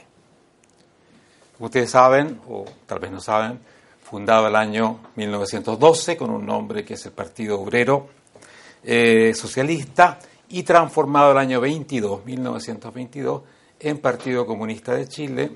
Ustedes 1.59 1.89
saben, 1.89 2.39
o 2.47 2.63
tal 2.85 2.99
vez 2.99 3.11
no 3.11 3.19
saben, 3.19 3.59
fundado 4.01 4.47
el 4.47 4.55
año 4.55 5.01
1912 5.17 6.15
con 6.15 6.29
un 6.29 6.45
nombre 6.45 6.85
que 6.85 6.93
es 6.93 7.05
el 7.05 7.11
Partido 7.11 7.59
Obrero 7.59 8.07
eh, 8.81 9.33
Socialista 9.33 10.19
y 10.49 10.63
transformado 10.63 11.31
el 11.31 11.37
año 11.37 11.59
22, 11.59 12.25
1922, 12.25 13.41
en 13.79 13.99
Partido 13.99 14.45
Comunista 14.45 14.93
de 14.93 15.07
Chile 15.07 15.51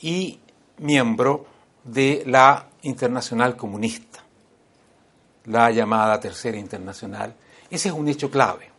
y 0.00 0.40
miembro 0.78 1.46
de 1.84 2.22
la 2.26 2.68
Internacional 2.82 3.56
Comunista, 3.56 4.20
la 5.46 5.70
llamada 5.70 6.18
Tercera 6.20 6.56
Internacional, 6.56 7.34
ese 7.70 7.88
es 7.88 7.94
un 7.94 8.08
hecho 8.08 8.30
clave, 8.30 8.70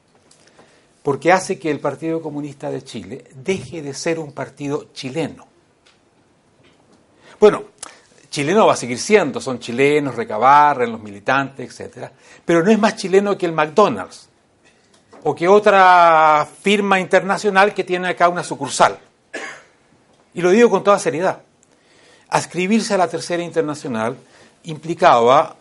porque 1.03 1.31
hace 1.31 1.59
que 1.59 1.69
el 1.69 1.79
Partido 1.79 2.21
Comunista 2.21 2.69
de 2.69 2.83
Chile 2.83 3.25
deje 3.35 3.81
de 3.81 3.93
ser 3.93 4.19
un 4.19 4.31
partido 4.31 4.87
chileno. 4.93 5.47
Bueno, 7.39 7.63
chileno 8.29 8.67
va 8.67 8.73
a 8.73 8.77
seguir 8.77 8.99
siendo, 8.99 9.39
son 9.39 9.59
chilenos, 9.59 10.15
recabarren, 10.15 10.91
los 10.91 11.01
militantes, 11.01 11.79
etc. 11.79 12.09
Pero 12.43 12.63
no 12.63 12.71
es 12.71 12.79
más 12.79 12.95
chileno 12.97 13.37
que 13.37 13.45
el 13.45 13.53
McDonald's 13.53 14.28
o 15.23 15.35
que 15.35 15.47
otra 15.47 16.47
firma 16.61 16.99
internacional 16.99 17.73
que 17.73 17.83
tiene 17.83 18.09
acá 18.09 18.29
una 18.29 18.43
sucursal. 18.43 18.97
Y 20.33 20.41
lo 20.41 20.51
digo 20.51 20.69
con 20.69 20.83
toda 20.83 20.99
seriedad. 20.99 21.41
Ascribirse 22.29 22.93
a 22.93 22.97
la 22.97 23.07
Tercera 23.07 23.43
Internacional 23.43 24.15
implicaba 24.63 25.55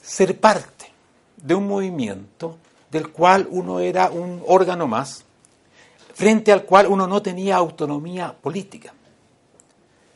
ser 0.00 0.38
parte 0.38 0.92
de 1.36 1.54
un 1.54 1.66
movimiento 1.66 2.58
del 2.90 3.08
cual 3.08 3.48
uno 3.50 3.80
era 3.80 4.10
un 4.10 4.42
órgano 4.46 4.86
más, 4.86 5.24
frente 6.14 6.52
al 6.52 6.64
cual 6.64 6.86
uno 6.88 7.06
no 7.06 7.22
tenía 7.22 7.56
autonomía 7.56 8.34
política. 8.34 8.92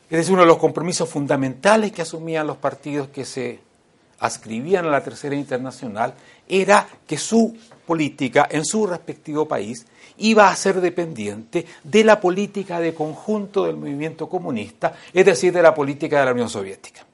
Es 0.09 0.19
decir, 0.19 0.33
uno 0.33 0.43
de 0.43 0.47
los 0.47 0.57
compromisos 0.57 1.09
fundamentales 1.09 1.91
que 1.91 2.03
asumían 2.03 2.47
los 2.47 2.57
partidos 2.57 3.09
que 3.09 3.25
se 3.25 3.59
ascribían 4.19 4.85
a 4.85 4.89
la 4.89 5.03
Tercera 5.03 5.35
Internacional 5.35 6.13
era 6.47 6.87
que 7.05 7.17
su 7.17 7.57
política 7.87 8.47
en 8.51 8.65
su 8.65 8.85
respectivo 8.85 9.47
país 9.47 9.87
iba 10.17 10.49
a 10.49 10.55
ser 10.55 10.81
dependiente 10.81 11.65
de 11.83 12.03
la 12.03 12.19
política 12.19 12.79
de 12.79 12.93
conjunto 12.93 13.65
del 13.65 13.77
movimiento 13.77 14.27
comunista, 14.27 14.93
es 15.13 15.25
decir, 15.25 15.53
de 15.53 15.61
la 15.61 15.73
política 15.73 16.19
de 16.19 16.25
la 16.25 16.33
Unión 16.33 16.49
Soviética. 16.49 17.05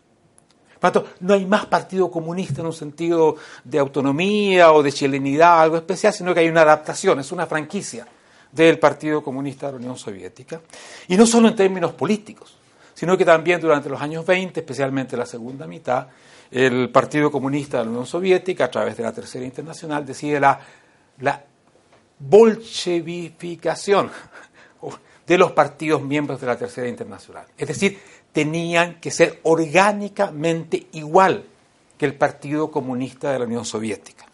Por 0.79 0.91
tanto, 0.91 1.09
no 1.21 1.33
hay 1.33 1.45
más 1.45 1.67
partido 1.67 2.11
comunista 2.11 2.61
en 2.61 2.67
un 2.67 2.73
sentido 2.73 3.37
de 3.63 3.79
autonomía 3.79 4.73
o 4.73 4.83
de 4.83 4.91
chilenidad, 4.91 5.61
algo 5.61 5.77
especial, 5.77 6.11
sino 6.11 6.33
que 6.33 6.41
hay 6.41 6.49
una 6.49 6.61
adaptación, 6.63 7.19
es 7.19 7.31
una 7.31 7.45
franquicia 7.45 8.05
del 8.51 8.79
Partido 8.79 9.23
Comunista 9.23 9.67
de 9.67 9.73
la 9.73 9.77
Unión 9.77 9.97
Soviética. 9.97 10.59
Y 11.07 11.15
no 11.15 11.25
solo 11.25 11.47
en 11.47 11.55
términos 11.55 11.93
políticos, 11.93 12.55
sino 12.93 13.17
que 13.17 13.25
también 13.25 13.61
durante 13.61 13.89
los 13.89 14.01
años 14.01 14.25
20, 14.25 14.59
especialmente 14.59 15.15
la 15.15 15.25
segunda 15.25 15.67
mitad, 15.67 16.07
el 16.53 16.89
Partido 16.89 17.31
Comunista 17.31 17.79
de 17.79 17.85
la 17.85 17.89
Unión 17.89 18.05
Soviética, 18.05 18.65
a 18.65 18.71
través 18.71 18.95
de 18.95 19.01
la 19.01 19.11
Tercera 19.11 19.43
Internacional, 19.43 20.05
decide 20.05 20.39
la, 20.39 20.59
la 21.19 21.43
bolchevificación 22.19 24.11
de 25.27 25.37
los 25.39 25.51
partidos 25.53 26.03
miembros 26.03 26.39
de 26.39 26.47
la 26.47 26.55
Tercera 26.55 26.87
Internacional. 26.87 27.47
Es 27.57 27.67
decir, 27.67 27.99
tenían 28.31 28.99
que 28.99 29.09
ser 29.09 29.39
orgánicamente 29.43 30.87
igual 30.91 31.43
que 31.97 32.05
el 32.05 32.13
Partido 32.13 32.69
Comunista 32.69 33.31
de 33.31 33.39
la 33.39 33.45
Unión 33.45 33.65
Soviética. 33.65 34.27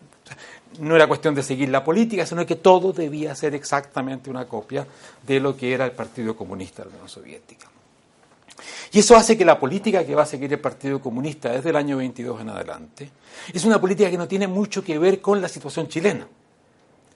no 0.79 0.97
era 0.97 1.07
cuestión 1.07 1.33
de 1.33 1.43
seguir 1.43 1.69
la 1.69 1.85
política, 1.85 2.25
sino 2.25 2.45
que 2.45 2.57
todo 2.57 2.91
debía 2.91 3.33
ser 3.33 3.55
exactamente 3.55 4.29
una 4.29 4.45
copia 4.45 4.85
de 5.25 5.39
lo 5.39 5.55
que 5.55 5.73
era 5.73 5.85
el 5.85 5.91
Partido 5.91 6.35
Comunista 6.35 6.83
de 6.83 6.89
la 6.89 6.95
Unión 6.95 7.09
Soviética. 7.09 7.69
Y 8.91 8.99
eso 8.99 9.15
hace 9.15 9.37
que 9.37 9.45
la 9.45 9.59
política 9.59 10.05
que 10.05 10.15
va 10.15 10.23
a 10.23 10.25
seguir 10.25 10.51
el 10.51 10.59
Partido 10.59 10.99
Comunista 11.01 11.51
desde 11.51 11.69
el 11.69 11.75
año 11.75 11.97
22 11.97 12.41
en 12.41 12.49
adelante 12.49 13.09
es 13.53 13.65
una 13.65 13.79
política 13.79 14.09
que 14.09 14.17
no 14.17 14.27
tiene 14.27 14.47
mucho 14.47 14.83
que 14.83 14.97
ver 14.97 15.21
con 15.21 15.41
la 15.41 15.47
situación 15.47 15.87
chilena. 15.87 16.27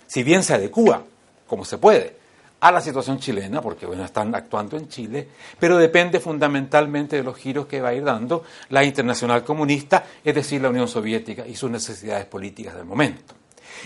Si 0.07 0.23
bien 0.23 0.43
se 0.43 0.53
adecua, 0.53 1.03
como 1.47 1.65
se 1.65 1.77
puede, 1.77 2.23
a 2.63 2.71
la 2.71 2.79
situación 2.79 3.19
chilena, 3.19 3.61
porque 3.61 3.85
bueno, 3.85 4.05
están 4.05 4.33
actuando 4.33 4.77
en 4.77 4.87
Chile, 4.87 5.27
pero 5.59 5.77
depende 5.77 6.21
fundamentalmente 6.21 7.17
de 7.17 7.23
los 7.23 7.35
giros 7.35 7.65
que 7.65 7.81
va 7.81 7.89
a 7.89 7.93
ir 7.93 8.05
dando 8.05 8.43
la 8.69 8.85
internacional 8.85 9.43
comunista, 9.43 10.05
es 10.23 10.33
decir, 10.33 10.61
la 10.61 10.69
Unión 10.69 10.87
Soviética 10.87 11.45
y 11.45 11.55
sus 11.55 11.69
necesidades 11.69 12.25
políticas 12.25 12.75
del 12.75 12.85
momento. 12.85 13.35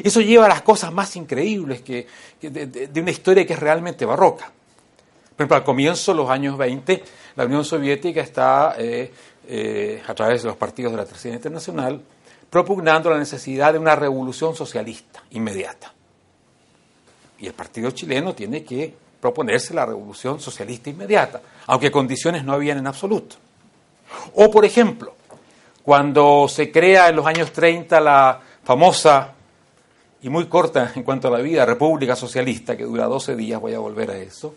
Eso 0.03 0.21
lleva 0.21 0.45
a 0.45 0.49
las 0.49 0.61
cosas 0.61 0.93
más 0.93 1.15
increíbles 1.15 1.81
que, 1.81 2.05
de, 2.39 3.01
una 3.01 3.09
historia 3.09 3.47
que 3.47 3.53
es 3.53 3.59
realmente 3.59 4.05
barroca. 4.05 4.45
Por 4.45 5.43
ejemplo, 5.43 5.57
al 5.57 5.63
comienzo, 5.63 6.11
de 6.11 6.17
los 6.17 6.29
años 6.29 6.55
20, 6.55 7.03
la 7.37 7.45
Unión 7.45 7.63
Soviética 7.63 8.19
está, 8.19 8.75
eh, 8.79 9.11
eh, 9.47 10.01
a 10.05 10.13
través 10.15 10.41
de 10.41 10.49
los 10.49 10.57
partidos 10.57 10.91
de 10.91 10.97
la 10.97 11.05
Tercera 11.05 11.35
Internacional, 11.35 12.01
propugnando 12.49 13.11
la 13.11 13.19
necesidad 13.19 13.73
de 13.73 13.79
una 13.79 13.95
revolución 13.95 14.55
socialista 14.55 15.23
inmediata. 15.31 15.93
Y 17.39 17.45
el 17.45 17.53
partido 17.53 17.91
chileno 17.91 18.33
tiene 18.33 18.63
que 18.63 18.91
proponerse 19.21 19.75
la 19.75 19.85
revolución 19.85 20.39
socialista 20.39 20.89
inmediata, 20.89 21.39
aunque 21.67 21.91
condiciones 21.91 22.43
no 22.43 22.53
habían 22.53 22.79
en 22.79 22.87
absoluto. 22.87 23.35
O, 24.33 24.49
por 24.49 24.65
ejemplo, 24.65 25.13
cuando 25.83 26.47
se 26.49 26.71
crea 26.71 27.09
en 27.09 27.17
los 27.17 27.25
años 27.27 27.51
30 27.51 28.01
la 28.01 28.41
famosa 28.63 29.33
y 30.23 30.29
muy 30.29 30.47
corta 30.47 30.91
en 30.95 31.03
cuanto 31.03 31.27
a 31.27 31.31
la 31.31 31.39
vida 31.39 31.65
República 31.67 32.15
Socialista, 32.15 32.75
que 32.75 32.83
dura 32.83 33.05
12 33.05 33.35
días, 33.35 33.61
voy 33.61 33.75
a 33.75 33.79
volver 33.79 34.09
a 34.09 34.17
eso, 34.17 34.55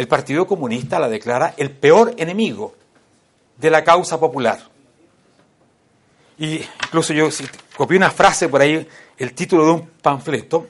el 0.00 0.08
Partido 0.08 0.46
Comunista 0.46 0.98
la 0.98 1.10
declara 1.10 1.52
el 1.58 1.72
peor 1.72 2.14
enemigo 2.16 2.74
de 3.58 3.70
la 3.70 3.84
causa 3.84 4.18
popular. 4.18 4.58
Y 6.38 6.62
incluso 6.84 7.12
yo 7.12 7.28
copié 7.76 7.98
una 7.98 8.10
frase 8.10 8.48
por 8.48 8.62
ahí, 8.62 8.88
el 9.18 9.34
título 9.34 9.66
de 9.66 9.72
un 9.72 9.90
panfleto, 10.00 10.68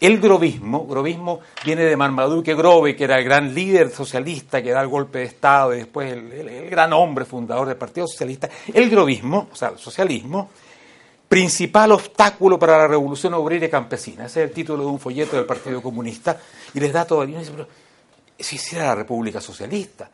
el 0.00 0.18
grovismo, 0.18 0.86
grovismo 0.86 1.40
viene 1.62 1.84
de 1.84 1.94
Marmaduke 1.98 2.54
Grove, 2.54 2.96
que 2.96 3.04
era 3.04 3.18
el 3.18 3.24
gran 3.24 3.54
líder 3.54 3.90
socialista 3.90 4.62
que 4.62 4.70
da 4.70 4.80
el 4.80 4.88
golpe 4.88 5.18
de 5.18 5.24
Estado 5.26 5.74
y 5.74 5.76
después 5.76 6.10
el, 6.10 6.70
gran 6.70 6.94
hombre 6.94 7.26
fundador 7.26 7.68
del 7.68 7.76
Partido 7.76 8.06
Socialista. 8.06 8.48
El 8.72 8.88
grovismo, 8.88 9.48
o 9.52 9.54
sea, 9.54 9.68
el 9.68 9.78
socialismo, 9.78 10.48
principal 11.28 11.92
obstáculo 11.92 12.58
para 12.58 12.78
la 12.78 12.88
revolución 12.88 13.34
obrera 13.34 13.66
y 13.66 13.70
campesina. 13.70 14.24
Ese 14.24 14.42
es 14.42 14.48
el 14.48 14.54
título 14.54 14.82
de 14.82 14.88
un 14.88 14.98
folleto 14.98 15.36
del 15.36 15.44
Partido 15.44 15.82
Comunista 15.82 16.38
y 16.72 16.80
les 16.80 16.90
da 16.90 17.04
todo 17.04 17.22
el 17.22 17.36
dice, 17.36 17.52
pero 17.52 17.68
si 18.42 18.56
hiciera 18.56 18.86
la 18.86 18.94
República 18.94 19.40
Socialista, 19.40 20.10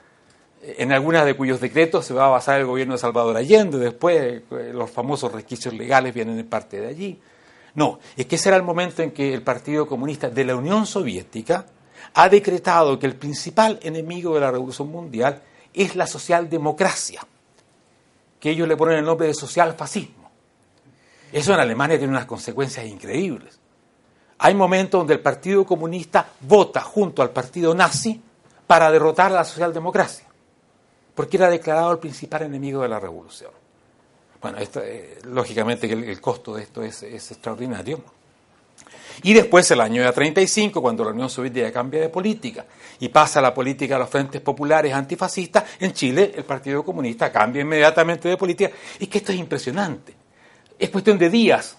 en 0.62 0.92
algunas 0.92 1.24
de 1.24 1.34
cuyos 1.34 1.60
decretos 1.60 2.04
se 2.04 2.14
va 2.14 2.26
a 2.26 2.30
basar 2.30 2.60
el 2.60 2.66
gobierno 2.66 2.94
de 2.94 2.98
Salvador 2.98 3.36
Allende, 3.36 3.78
después 3.78 4.42
eh, 4.50 4.72
los 4.72 4.90
famosos 4.90 5.32
resquicios 5.32 5.74
legales 5.74 6.12
vienen 6.12 6.38
en 6.38 6.48
parte 6.48 6.80
de 6.80 6.88
allí. 6.88 7.20
No, 7.74 8.00
es 8.16 8.26
que 8.26 8.36
ese 8.36 8.48
era 8.48 8.56
el 8.56 8.64
momento 8.64 9.02
en 9.02 9.12
que 9.12 9.32
el 9.32 9.42
Partido 9.42 9.86
Comunista 9.86 10.28
de 10.28 10.44
la 10.44 10.56
Unión 10.56 10.84
Soviética 10.86 11.66
ha 12.14 12.28
decretado 12.28 12.98
que 12.98 13.06
el 13.06 13.14
principal 13.16 13.78
enemigo 13.82 14.34
de 14.34 14.40
la 14.40 14.50
revolución 14.50 14.90
mundial 14.90 15.42
es 15.72 15.94
la 15.94 16.06
socialdemocracia, 16.06 17.24
que 18.40 18.50
ellos 18.50 18.66
le 18.66 18.76
ponen 18.76 18.98
el 18.98 19.04
nombre 19.04 19.28
de 19.28 19.34
socialfascismo. 19.34 20.30
Eso 21.30 21.54
en 21.54 21.60
Alemania 21.60 21.98
tiene 21.98 22.12
unas 22.12 22.26
consecuencias 22.26 22.86
increíbles. 22.86 23.60
Hay 24.38 24.54
momentos 24.54 25.00
donde 25.00 25.14
el 25.14 25.20
Partido 25.20 25.64
Comunista 25.66 26.28
vota 26.40 26.80
junto 26.80 27.22
al 27.22 27.30
Partido 27.30 27.74
Nazi 27.74 28.20
para 28.66 28.90
derrotar 28.90 29.32
a 29.32 29.36
la 29.36 29.44
socialdemocracia, 29.44 30.26
porque 31.14 31.36
era 31.36 31.50
declarado 31.50 31.90
el 31.90 31.98
principal 31.98 32.42
enemigo 32.42 32.82
de 32.82 32.88
la 32.88 33.00
revolución. 33.00 33.50
Bueno, 34.40 34.58
eh, 34.60 35.18
lógicamente 35.24 35.88
que 35.88 35.94
el, 35.94 36.20
costo 36.20 36.54
de 36.54 36.62
esto 36.62 36.82
es, 36.82 37.02
extraordinario. 37.02 38.00
Y 39.24 39.34
después, 39.34 39.68
el 39.72 39.80
año 39.80 40.12
35, 40.12 40.80
cuando 40.80 41.04
la 41.04 41.10
Unión 41.10 41.28
Soviética 41.28 41.72
cambia 41.72 42.02
de 42.02 42.08
política 42.08 42.64
y 43.00 43.08
pasa 43.08 43.40
a 43.40 43.42
la 43.42 43.52
política 43.52 43.94
de 43.94 44.00
los 44.00 44.08
frentes 44.08 44.40
populares 44.40 44.94
antifascistas, 44.94 45.64
en 45.80 45.92
Chile 45.92 46.32
el 46.36 46.44
Partido 46.44 46.84
Comunista 46.84 47.32
cambia 47.32 47.62
inmediatamente 47.62 48.28
de 48.28 48.36
política. 48.36 48.70
Y 49.00 49.08
que 49.08 49.18
esto 49.18 49.32
es 49.32 49.38
impresionante. 49.38 50.14
Es 50.78 50.90
cuestión 50.90 51.18
de 51.18 51.28
días 51.28 51.77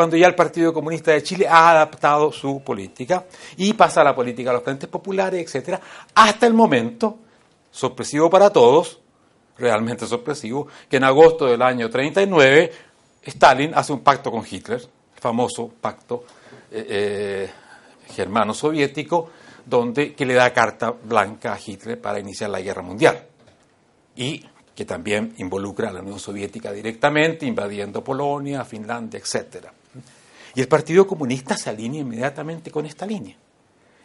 cuando 0.00 0.16
ya 0.16 0.28
el 0.28 0.34
Partido 0.34 0.72
Comunista 0.72 1.10
de 1.10 1.22
Chile 1.22 1.46
ha 1.46 1.72
adaptado 1.72 2.32
su 2.32 2.62
política 2.62 3.26
y 3.58 3.74
pasa 3.74 4.00
a 4.00 4.04
la 4.04 4.14
política 4.14 4.48
de 4.48 4.54
los 4.54 4.64
frentes 4.64 4.88
populares, 4.88 5.44
etcétera, 5.44 5.78
hasta 6.14 6.46
el 6.46 6.54
momento, 6.54 7.18
sorpresivo 7.70 8.30
para 8.30 8.48
todos, 8.48 8.98
realmente 9.58 10.06
sorpresivo, 10.06 10.68
que 10.88 10.96
en 10.96 11.04
agosto 11.04 11.44
del 11.44 11.60
año 11.60 11.90
39 11.90 12.72
Stalin 13.26 13.72
hace 13.74 13.92
un 13.92 14.00
pacto 14.00 14.30
con 14.30 14.42
Hitler, 14.50 14.80
el 14.80 15.20
famoso 15.20 15.70
pacto 15.78 16.24
eh, 16.72 16.86
eh, 16.88 17.50
germano-soviético, 18.14 19.28
donde 19.66 20.14
que 20.14 20.24
le 20.24 20.32
da 20.32 20.50
carta 20.50 20.92
blanca 20.92 21.52
a 21.52 21.58
Hitler 21.62 22.00
para 22.00 22.18
iniciar 22.18 22.48
la 22.48 22.62
guerra 22.62 22.80
mundial. 22.80 23.22
Y 24.16 24.46
que 24.74 24.86
también 24.86 25.34
involucra 25.36 25.90
a 25.90 25.92
la 25.92 26.00
Unión 26.00 26.18
Soviética 26.18 26.72
directamente, 26.72 27.44
invadiendo 27.44 28.02
Polonia, 28.02 28.64
Finlandia, 28.64 29.20
etc. 29.20 29.79
Y 30.54 30.60
el 30.60 30.68
Partido 30.68 31.06
Comunista 31.06 31.56
se 31.56 31.70
alinea 31.70 32.00
inmediatamente 32.00 32.70
con 32.70 32.86
esta 32.86 33.06
línea 33.06 33.36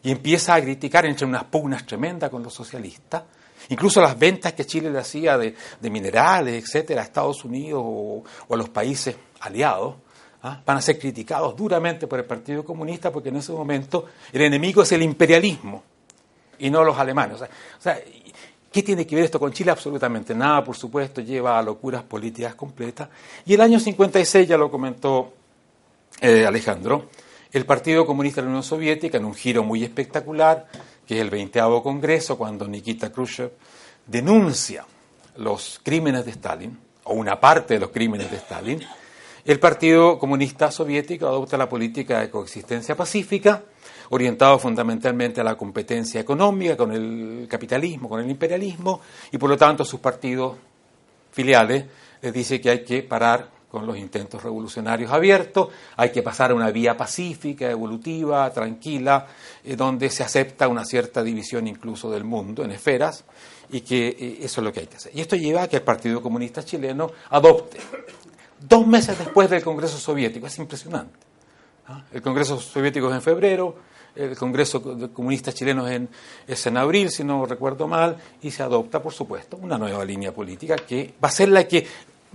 y 0.04 0.12
empieza 0.12 0.54
a 0.54 0.62
criticar 0.62 1.06
entre 1.06 1.26
unas 1.26 1.46
pugnas 1.46 1.86
tremendas 1.86 2.30
con 2.30 2.44
los 2.44 2.54
socialistas 2.54 3.24
Incluso 3.70 4.02
las 4.02 4.18
ventas 4.18 4.54
que 4.54 4.66
Chile 4.66 4.92
le 4.92 5.00
hacía 5.00 5.38
de, 5.38 5.56
minerales, 5.82 6.64
etcétera, 6.64 7.02
a 7.02 7.06
Estados 7.06 7.44
Unidos 7.46 7.82
o, 7.84 8.24
a 8.50 8.56
los 8.56 8.70
países 8.70 9.16
aliados, 9.40 9.96
¿ah? 10.44 10.62
van 10.66 10.78
a 10.78 10.82
ser 10.82 11.00
criticados 11.00 11.56
duramente 11.56 12.08
por 12.08 12.20
el 12.20 12.26
Partido 12.26 12.64
Comunista 12.64 13.12
porque 13.12 13.30
en 13.30 13.38
ese 13.38 13.52
momento 13.52 14.06
el 14.32 14.42
enemigo 14.42 14.84
es 14.84 14.92
el 14.92 15.02
imperialismo 15.02 15.84
y 16.60 16.70
no 16.70 16.84
los 16.84 16.98
alemanes. 16.98 17.42
O 17.42 17.48
sea, 17.82 18.00
¿qué 18.72 18.84
tiene 18.84 19.08
que 19.08 19.16
ver 19.16 19.26
esto 19.26 19.40
con 19.40 19.52
Chile? 19.52 19.72
Absolutamente 19.72 20.36
nada, 20.36 20.64
por 20.64 20.76
supuesto, 20.76 21.22
lleva 21.22 21.58
a 21.58 21.64
locuras 21.64 22.04
políticas 22.04 22.56
completas. 22.56 23.10
Y 23.46 23.56
el 23.56 23.62
año 23.62 23.80
56, 23.80 24.48
ya 24.48 24.58
lo 24.58 24.70
comentó 24.70 25.34
eh, 26.22 26.46
Alejandro, 26.46 27.10
el 27.52 27.66
Partido 27.66 28.06
Comunista 28.06 28.42
de 28.42 28.46
la 28.46 28.50
Unión 28.50 28.64
Soviética, 28.64 29.18
en 29.18 29.26
un 29.26 29.34
giro 29.34 29.64
muy 29.64 29.84
espectacular, 29.84 30.68
que 31.08 31.16
es 31.16 31.22
el 31.22 31.30
20 31.30 31.60
Congreso, 31.84 32.38
cuando 32.38 32.68
Nikita 32.68 33.12
Khrushchev 33.12 33.52
denuncia 34.06 34.86
los 35.38 35.80
crímenes 35.84 36.26
de 36.26 36.32
Stalin, 36.32 36.78
o 37.04 37.14
una 37.14 37.40
parte 37.40 37.76
de 37.76 37.80
los 37.80 37.90
crímenes 37.90 38.30
de 38.32 38.38
Stalin, 38.38 38.82
el 39.46 39.60
Partido 39.60 40.18
Comunista 40.18 40.72
Soviético 40.72 41.28
adopta 41.28 41.56
la 41.56 41.70
política 41.70 42.20
de 42.20 42.32
coexistencia 42.32 42.96
pacífica, 42.96 43.64
orientado 44.10 44.58
fundamentalmente 44.58 45.40
a 45.40 45.44
la 45.44 45.56
competencia 45.56 46.20
económica 46.20 46.76
con 46.76 46.92
el 46.92 47.48
capitalismo, 47.48 48.10
con 48.10 48.20
el 48.22 48.30
imperialismo, 48.30 49.02
y 49.32 49.38
por 49.38 49.50
lo 49.50 49.58
tanto 49.58 49.86
sus 49.86 50.00
partidos 50.00 50.58
filiales 51.32 51.86
les 52.22 52.34
dice 52.34 52.60
que 52.60 52.70
hay 52.72 52.84
que 52.84 53.04
parar 53.04 53.55
con 53.76 53.86
los 53.86 53.98
intentos 53.98 54.42
revolucionarios 54.42 55.12
abiertos, 55.12 55.68
hay 55.98 56.10
que 56.10 56.24
pasar 56.24 56.52
a 56.52 56.56
una 56.56 56.72
vía 56.72 56.96
pacífica, 56.96 57.70
evolutiva, 57.70 58.50
tranquila, 58.54 59.28
eh, 59.66 59.76
donde 59.76 60.10
se 60.10 60.24
acepta 60.24 60.70
una 60.70 60.86
cierta 60.86 61.22
división 61.22 61.68
incluso 61.68 62.10
del 62.10 62.24
mundo 62.24 62.64
en 62.64 62.72
esferas, 62.72 63.26
y 63.70 63.82
que 63.82 64.08
eh, 64.08 64.38
eso 64.44 64.62
es 64.62 64.64
lo 64.64 64.72
que 64.72 64.80
hay 64.80 64.88
que 64.88 64.96
hacer. 64.96 65.12
Y 65.14 65.20
esto 65.20 65.36
lleva 65.36 65.64
a 65.64 65.68
que 65.68 65.76
el 65.76 65.82
Partido 65.82 66.22
Comunista 66.22 66.64
Chileno 66.64 67.12
adopte 67.32 67.80
dos 68.62 68.88
meses 68.88 69.20
después 69.20 69.50
del 69.50 69.62
Congreso 69.62 69.98
Soviético. 69.98 70.48
Es 70.48 70.58
impresionante. 70.58 71.20
¿ah? 71.90 72.02
El 72.14 72.22
Congreso 72.22 72.58
Soviético 72.62 73.10
es 73.10 73.16
en 73.16 73.22
febrero, 73.22 73.76
el 74.16 74.38
Congreso 74.38 74.80
de 74.80 75.10
Comunistas 75.10 75.54
Chilenos 75.54 75.92
en, 75.92 76.08
es 76.48 76.66
en 76.66 76.78
abril, 76.78 77.12
si 77.12 77.26
no 77.26 77.46
recuerdo 77.46 77.90
mal, 77.90 78.16
y 78.42 78.52
se 78.52 78.64
adopta, 78.64 79.04
por 79.04 79.12
supuesto, 79.12 79.58
una 79.58 79.78
nueva 79.78 80.06
línea 80.06 80.34
política 80.34 80.78
que 80.78 81.14
va 81.22 81.28
a 81.28 81.32
ser 81.32 81.50
la 81.50 81.68
que 81.68 81.86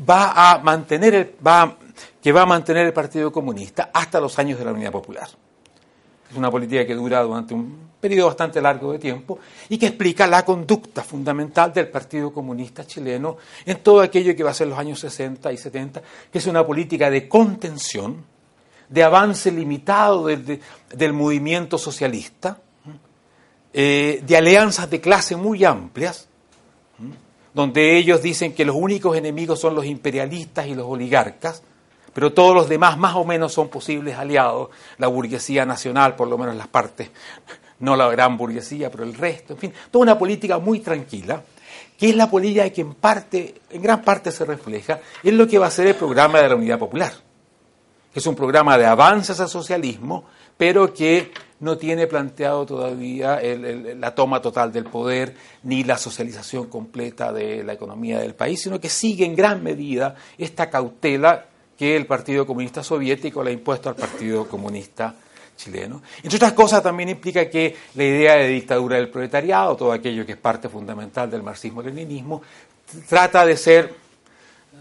va 0.08 0.52
a 0.52 0.58
mantener 0.58 1.14
el, 1.14 1.34
va, 1.46 1.76
que 2.22 2.32
va 2.32 2.42
a 2.42 2.46
mantener 2.46 2.86
el 2.86 2.92
Partido 2.92 3.32
Comunista 3.32 3.90
hasta 3.92 4.20
los 4.20 4.38
años 4.38 4.58
de 4.58 4.64
la 4.64 4.72
Unidad 4.72 4.92
Popular. 4.92 5.28
Es 6.30 6.36
una 6.36 6.50
política 6.50 6.86
que 6.86 6.94
dura 6.94 7.22
durante 7.22 7.54
un 7.54 7.90
periodo 8.00 8.28
bastante 8.28 8.60
largo 8.60 8.92
de 8.92 8.98
tiempo 8.98 9.38
y 9.68 9.78
que 9.78 9.88
explica 9.88 10.26
la 10.26 10.44
conducta 10.44 11.02
fundamental 11.02 11.72
del 11.72 11.88
Partido 11.88 12.32
Comunista 12.32 12.86
chileno 12.86 13.36
en 13.66 13.78
todo 13.78 14.00
aquello 14.00 14.34
que 14.34 14.42
va 14.42 14.50
a 14.50 14.54
ser 14.54 14.68
los 14.68 14.78
años 14.78 15.00
60 15.00 15.52
y 15.52 15.56
70, 15.56 16.02
que 16.32 16.38
es 16.38 16.46
una 16.46 16.66
política 16.66 17.10
de 17.10 17.28
contención, 17.28 18.24
de 18.88 19.02
avance 19.04 19.52
limitado 19.52 20.26
del, 20.26 21.12
movimiento 21.12 21.78
socialista, 21.78 22.58
eh, 23.72 24.22
de 24.26 24.36
alianzas 24.36 24.90
de 24.90 25.00
clase 25.00 25.36
muy 25.36 25.64
amplias, 25.64 26.28
donde 27.54 27.96
ellos 27.96 28.22
dicen 28.22 28.54
que 28.54 28.64
los 28.64 28.76
únicos 28.76 29.16
enemigos 29.16 29.60
son 29.60 29.74
los 29.74 29.84
imperialistas 29.84 30.66
y 30.66 30.74
los 30.74 30.86
oligarcas, 30.86 31.62
pero 32.12 32.32
todos 32.32 32.54
los 32.54 32.68
demás 32.68 32.98
más 32.98 33.14
o 33.14 33.24
menos 33.24 33.52
son 33.52 33.68
posibles 33.68 34.16
aliados, 34.16 34.70
la 34.98 35.06
burguesía 35.06 35.64
nacional, 35.64 36.16
por 36.16 36.28
lo 36.28 36.38
menos 36.38 36.56
las 36.56 36.68
partes, 36.68 37.10
no 37.80 37.96
la 37.96 38.08
gran 38.08 38.36
burguesía, 38.36 38.90
pero 38.90 39.04
el 39.04 39.14
resto, 39.14 39.54
en 39.54 39.58
fin, 39.58 39.72
toda 39.90 40.02
una 40.02 40.18
política 40.18 40.58
muy 40.58 40.80
tranquila, 40.80 41.42
que 41.98 42.10
es 42.10 42.16
la 42.16 42.30
política 42.30 42.70
que 42.70 42.80
en 42.80 42.94
parte, 42.94 43.60
en 43.70 43.82
gran 43.82 44.02
parte 44.02 44.32
se 44.32 44.44
refleja 44.44 45.00
en 45.22 45.36
lo 45.36 45.46
que 45.46 45.58
va 45.58 45.66
a 45.66 45.70
ser 45.70 45.86
el 45.86 45.94
programa 45.94 46.40
de 46.40 46.48
la 46.48 46.56
Unidad 46.56 46.78
Popular. 46.78 47.12
Es 48.12 48.26
un 48.26 48.34
programa 48.34 48.76
de 48.76 48.86
avances 48.86 49.38
al 49.38 49.48
socialismo, 49.48 50.24
pero 50.56 50.92
que 50.92 51.30
no 51.60 51.76
tiene 51.76 52.06
planteado 52.06 52.66
todavía 52.66 53.40
la 53.42 54.14
toma 54.14 54.40
total 54.40 54.72
del 54.72 54.84
poder 54.84 55.34
ni 55.62 55.84
la 55.84 55.98
socialización 55.98 56.66
completa 56.66 57.32
de 57.32 57.62
la 57.62 57.74
economía 57.74 58.18
del 58.18 58.34
país, 58.34 58.62
sino 58.62 58.80
que 58.80 58.88
sigue 58.88 59.24
en 59.24 59.36
gran 59.36 59.62
medida 59.62 60.14
esta 60.38 60.70
cautela 60.70 61.46
que 61.76 61.96
el 61.96 62.06
Partido 62.06 62.46
Comunista 62.46 62.82
Soviético 62.82 63.42
le 63.42 63.50
ha 63.50 63.54
impuesto 63.54 63.88
al 63.88 63.94
Partido 63.94 64.46
Comunista 64.46 65.14
chileno. 65.56 66.02
Entre 66.22 66.36
otras 66.36 66.52
cosas, 66.52 66.82
también 66.82 67.10
implica 67.10 67.48
que 67.48 67.76
la 67.94 68.04
idea 68.04 68.34
de 68.36 68.48
dictadura 68.48 68.96
del 68.96 69.10
proletariado, 69.10 69.76
todo 69.76 69.92
aquello 69.92 70.24
que 70.24 70.32
es 70.32 70.38
parte 70.38 70.68
fundamental 70.68 71.30
del 71.30 71.42
marxismo-leninismo, 71.42 72.42
trata 73.08 73.44
de 73.44 73.56
ser, 73.56 73.94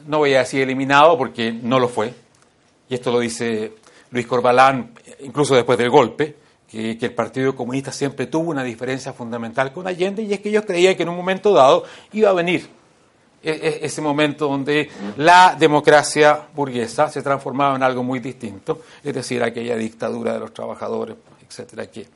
no 0.08 0.20
voy 0.20 0.34
a 0.36 0.40
decir 0.40 0.62
eliminado 0.62 1.18
porque 1.18 1.52
no 1.52 1.80
lo 1.80 1.90
fue, 1.90 2.14
y 2.88 2.96
esto 2.96 3.12
lo 3.12 3.20
dice 3.20 3.74
Luis 4.12 4.26
Corbalán, 4.26 4.94
incluso 5.22 5.56
después 5.56 5.78
del 5.78 5.90
golpe, 5.90 6.36
que, 6.70 6.98
el 7.00 7.14
Partido 7.14 7.56
Comunista 7.56 7.92
siempre 7.92 8.28
tuvo 8.28 8.52
una 8.52 8.64
diferencia 8.64 9.12
fundamental 9.12 9.74
con 9.74 9.88
Allende, 9.88 10.22
y 10.22 10.34
es 10.34 10.40
que 10.40 10.50
ellos 10.50 10.66
creían 10.66 10.96
que 10.96 11.04
en 11.04 11.10
un 11.10 11.18
momento 11.18 11.54
dado 11.54 11.84
iba 12.14 12.30
a 12.30 12.34
venir 12.34 12.70
e, 13.42 13.52
e, 13.52 13.86
ese 13.86 14.02
momento 14.02 14.48
donde 14.48 14.90
la 15.18 15.56
democracia 15.58 16.48
burguesa 16.54 17.10
se 17.10 17.22
transformaba 17.22 17.76
en 17.76 17.84
algo 17.84 18.04
muy 18.04 18.20
distinto, 18.20 18.84
es 19.04 19.14
decir, 19.14 19.42
aquella 19.42 19.76
dictadura 19.76 20.34
de 20.34 20.40
los 20.40 20.54
trabajadores, 20.54 21.16
etcétera, 21.48 21.88
que, 21.88 22.08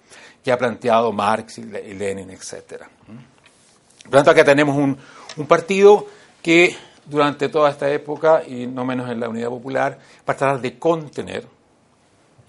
que 0.44 0.52
ha 0.52 0.58
planteado 0.58 1.12
Marx 1.12 1.58
y 1.58 1.64
Lenin, 1.64 2.30
etcétera. 2.30 2.88
Por 3.08 4.12
lo 4.12 4.18
tanto, 4.18 4.32
acá 4.32 4.44
tenemos 4.44 4.76
un, 4.76 4.98
un 5.38 5.48
partido 5.48 6.06
que 6.42 6.76
durante 7.06 7.50
toda 7.50 7.72
esta 7.72 7.90
época, 7.90 8.44
y 8.46 8.68
no 8.68 8.86
menos 8.86 9.10
en 9.10 9.20
la 9.20 9.30
Unidad 9.30 9.50
Popular, 9.50 9.98
para 10.24 10.38
tratar 10.38 10.62
de 10.62 10.78
contener 10.78 11.48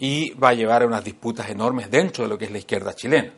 y 0.07 0.35
va 0.35 0.51
a 0.51 0.53
llevar 0.53 0.83
a 0.83 0.87
unas 0.87 1.03
disputas 1.03 1.49
enormes 1.49 1.91
dentro 1.91 2.25
de 2.25 2.29
lo 2.29 2.37
que 2.37 2.45
es 2.45 2.51
la 2.51 2.59
izquierda 2.59 2.93
chilena, 2.93 3.33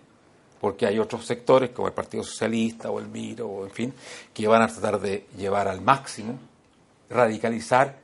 porque 0.60 0.84
hay 0.84 0.98
otros 0.98 1.24
sectores 1.24 1.70
como 1.70 1.86
el 1.86 1.94
Partido 1.94 2.24
Socialista 2.24 2.90
o 2.90 2.98
el 2.98 3.06
Miro, 3.06 3.46
o 3.46 3.64
en 3.64 3.70
fin, 3.70 3.94
que 4.34 4.48
van 4.48 4.62
a 4.62 4.66
tratar 4.66 4.98
de 5.00 5.28
llevar 5.38 5.68
al 5.68 5.80
máximo, 5.80 6.36
radicalizar 7.08 7.94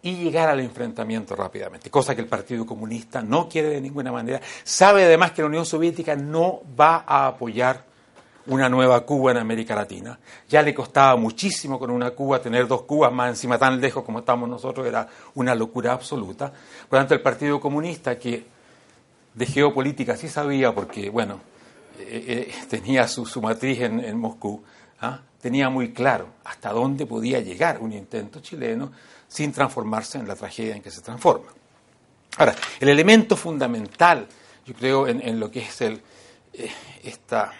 y 0.00 0.14
llegar 0.14 0.48
al 0.48 0.60
enfrentamiento 0.60 1.36
rápidamente, 1.36 1.90
cosa 1.90 2.14
que 2.14 2.22
el 2.22 2.26
Partido 2.26 2.64
Comunista 2.64 3.20
no 3.20 3.50
quiere 3.50 3.68
de 3.68 3.82
ninguna 3.82 4.10
manera. 4.10 4.40
Sabe 4.64 5.04
además 5.04 5.32
que 5.32 5.42
la 5.42 5.48
Unión 5.48 5.66
Soviética 5.66 6.16
no 6.16 6.62
va 6.80 7.04
a 7.06 7.26
apoyar 7.26 7.84
una 8.48 8.68
nueva 8.68 9.04
Cuba 9.04 9.32
en 9.32 9.38
América 9.38 9.74
Latina. 9.74 10.18
Ya 10.48 10.62
le 10.62 10.74
costaba 10.74 11.16
muchísimo 11.16 11.78
con 11.78 11.90
una 11.90 12.10
Cuba 12.10 12.40
tener 12.40 12.66
dos 12.66 12.82
Cubas 12.82 13.12
más 13.12 13.30
encima 13.30 13.58
tan 13.58 13.80
lejos 13.80 14.04
como 14.04 14.20
estamos 14.20 14.48
nosotros, 14.48 14.86
era 14.86 15.08
una 15.34 15.54
locura 15.54 15.92
absoluta. 15.92 16.50
Por 16.50 16.92
lo 16.92 16.98
tanto, 16.98 17.14
el 17.14 17.22
Partido 17.22 17.60
Comunista, 17.60 18.18
que 18.18 18.46
de 19.34 19.46
geopolítica 19.46 20.16
sí 20.16 20.28
sabía, 20.28 20.74
porque, 20.74 21.10
bueno, 21.10 21.40
eh, 21.98 22.48
eh, 22.48 22.54
tenía 22.68 23.06
su, 23.08 23.26
matriz 23.40 23.80
en, 23.80 24.18
Moscú, 24.18 24.62
¿ah? 25.00 25.20
tenía 25.40 25.68
muy 25.68 25.92
claro 25.92 26.28
hasta 26.44 26.72
dónde 26.72 27.06
podía 27.06 27.40
llegar 27.40 27.78
un 27.80 27.92
intento 27.92 28.40
chileno 28.40 28.92
sin 29.28 29.52
transformarse 29.52 30.18
en 30.18 30.28
la 30.28 30.36
tragedia 30.36 30.76
en 30.76 30.82
que 30.82 30.90
se 30.90 31.02
transforma. 31.02 31.48
Ahora, 32.38 32.54
el 32.80 32.88
elemento 32.88 33.36
fundamental, 33.36 34.26
yo 34.64 34.74
creo, 34.74 35.08
en, 35.08 35.40
lo 35.40 35.50
que 35.50 35.60
es 35.60 35.80
el, 35.80 36.02
eh, 36.52 36.70
esta 37.02 37.52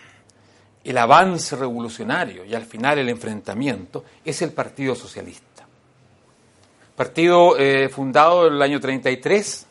el 0.86 0.98
avance 0.98 1.56
revolucionario 1.56 2.44
y 2.44 2.54
al 2.54 2.64
final 2.64 2.98
el 2.98 3.08
enfrentamiento 3.08 4.04
es 4.24 4.40
el 4.42 4.52
Partido 4.52 4.94
Socialista. 4.94 5.66
Partido 6.94 7.58
eh, 7.58 7.88
fundado 7.88 8.46
en 8.46 8.54
el 8.54 8.62
año 8.62 8.80
33, 8.80 9.66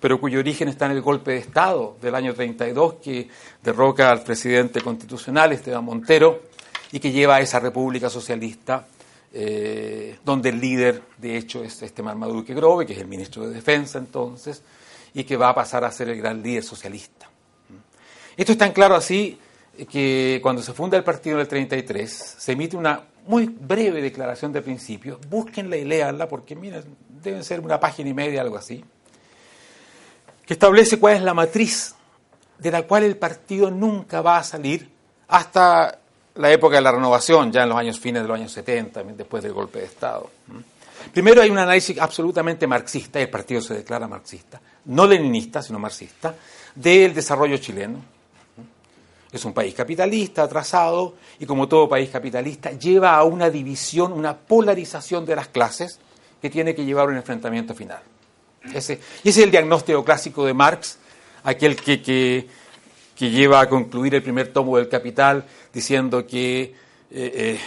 pero 0.00 0.18
cuyo 0.18 0.38
origen 0.38 0.68
está 0.68 0.86
en 0.86 0.92
el 0.92 1.02
golpe 1.02 1.32
de 1.32 1.38
Estado 1.38 1.96
del 2.00 2.14
año 2.14 2.32
32 2.32 2.94
que 2.94 3.28
derroca 3.62 4.10
al 4.10 4.22
presidente 4.22 4.80
constitucional 4.80 5.52
Esteban 5.52 5.84
Montero 5.84 6.44
y 6.90 7.00
que 7.00 7.12
lleva 7.12 7.36
a 7.36 7.40
esa 7.40 7.60
República 7.60 8.08
Socialista 8.08 8.86
eh, 9.34 10.18
donde 10.24 10.48
el 10.48 10.58
líder, 10.58 11.02
de 11.18 11.36
hecho, 11.36 11.62
es 11.62 11.82
este 11.82 12.02
Marmaduke 12.02 12.54
Grove, 12.54 12.86
que 12.86 12.94
es 12.94 12.98
el 12.98 13.06
ministro 13.06 13.46
de 13.46 13.54
Defensa 13.54 13.98
entonces, 13.98 14.62
y 15.12 15.24
que 15.24 15.36
va 15.36 15.50
a 15.50 15.54
pasar 15.54 15.84
a 15.84 15.92
ser 15.92 16.08
el 16.08 16.16
gran 16.16 16.42
líder 16.42 16.62
socialista. 16.62 17.28
Esto 18.34 18.52
es 18.52 18.58
tan 18.58 18.72
claro 18.72 18.94
así 18.94 19.38
que 19.84 20.40
cuando 20.42 20.62
se 20.62 20.72
funda 20.72 20.96
el 20.96 21.04
partido 21.04 21.36
en 21.36 21.40
el 21.42 21.48
33 21.48 22.36
se 22.38 22.52
emite 22.52 22.76
una 22.76 23.02
muy 23.26 23.46
breve 23.46 24.00
declaración 24.00 24.52
de 24.52 24.62
principios, 24.62 25.18
búsquenla 25.28 25.76
y 25.76 25.84
léanla 25.84 26.28
porque 26.28 26.54
miren, 26.54 26.84
deben 27.22 27.44
ser 27.44 27.60
una 27.60 27.78
página 27.78 28.10
y 28.10 28.14
media, 28.14 28.40
algo 28.40 28.56
así, 28.56 28.84
que 30.44 30.54
establece 30.54 30.98
cuál 30.98 31.16
es 31.16 31.22
la 31.22 31.34
matriz 31.34 31.94
de 32.58 32.70
la 32.70 32.82
cual 32.82 33.02
el 33.02 33.16
partido 33.16 33.70
nunca 33.70 34.22
va 34.22 34.38
a 34.38 34.44
salir 34.44 34.88
hasta 35.28 35.98
la 36.36 36.52
época 36.52 36.76
de 36.76 36.82
la 36.82 36.92
renovación, 36.92 37.50
ya 37.50 37.64
en 37.64 37.68
los 37.68 37.78
años 37.78 37.98
fines 37.98 38.22
de 38.22 38.28
los 38.28 38.36
años 38.36 38.52
70, 38.52 39.02
después 39.04 39.42
del 39.42 39.52
golpe 39.52 39.80
de 39.80 39.86
Estado. 39.86 40.30
Primero 41.12 41.40
hay 41.40 41.50
un 41.50 41.58
análisis 41.58 41.98
absolutamente 41.98 42.66
marxista, 42.66 43.18
y 43.18 43.24
el 43.24 43.30
partido 43.30 43.60
se 43.60 43.74
declara 43.74 44.06
marxista, 44.06 44.60
no 44.86 45.06
leninista, 45.06 45.62
sino 45.62 45.78
marxista, 45.78 46.34
del 46.74 47.14
desarrollo 47.14 47.56
chileno, 47.58 48.15
es 49.32 49.44
un 49.44 49.52
país 49.52 49.74
capitalista, 49.74 50.42
atrasado, 50.42 51.14
y 51.38 51.46
como 51.46 51.68
todo 51.68 51.88
país 51.88 52.10
capitalista, 52.10 52.72
lleva 52.72 53.16
a 53.16 53.24
una 53.24 53.50
división, 53.50 54.12
una 54.12 54.36
polarización 54.36 55.24
de 55.26 55.36
las 55.36 55.48
clases 55.48 55.98
que 56.40 56.50
tiene 56.50 56.74
que 56.74 56.84
llevar 56.84 57.08
a 57.08 57.10
un 57.10 57.16
enfrentamiento 57.16 57.74
final. 57.74 58.00
Ese, 58.72 59.00
y 59.22 59.28
ese 59.28 59.40
es 59.40 59.44
el 59.44 59.50
diagnóstico 59.50 60.04
clásico 60.04 60.44
de 60.44 60.54
Marx, 60.54 60.98
aquel 61.44 61.76
que, 61.76 62.02
que, 62.02 63.30
lleva 63.30 63.60
a 63.60 63.68
concluir 63.68 64.14
el 64.14 64.22
primer 64.22 64.52
tomo 64.52 64.76
del 64.76 64.88
Capital 64.88 65.44
diciendo 65.72 66.26
que 66.26 66.62
eh, 66.62 66.74
eh, 67.10 67.60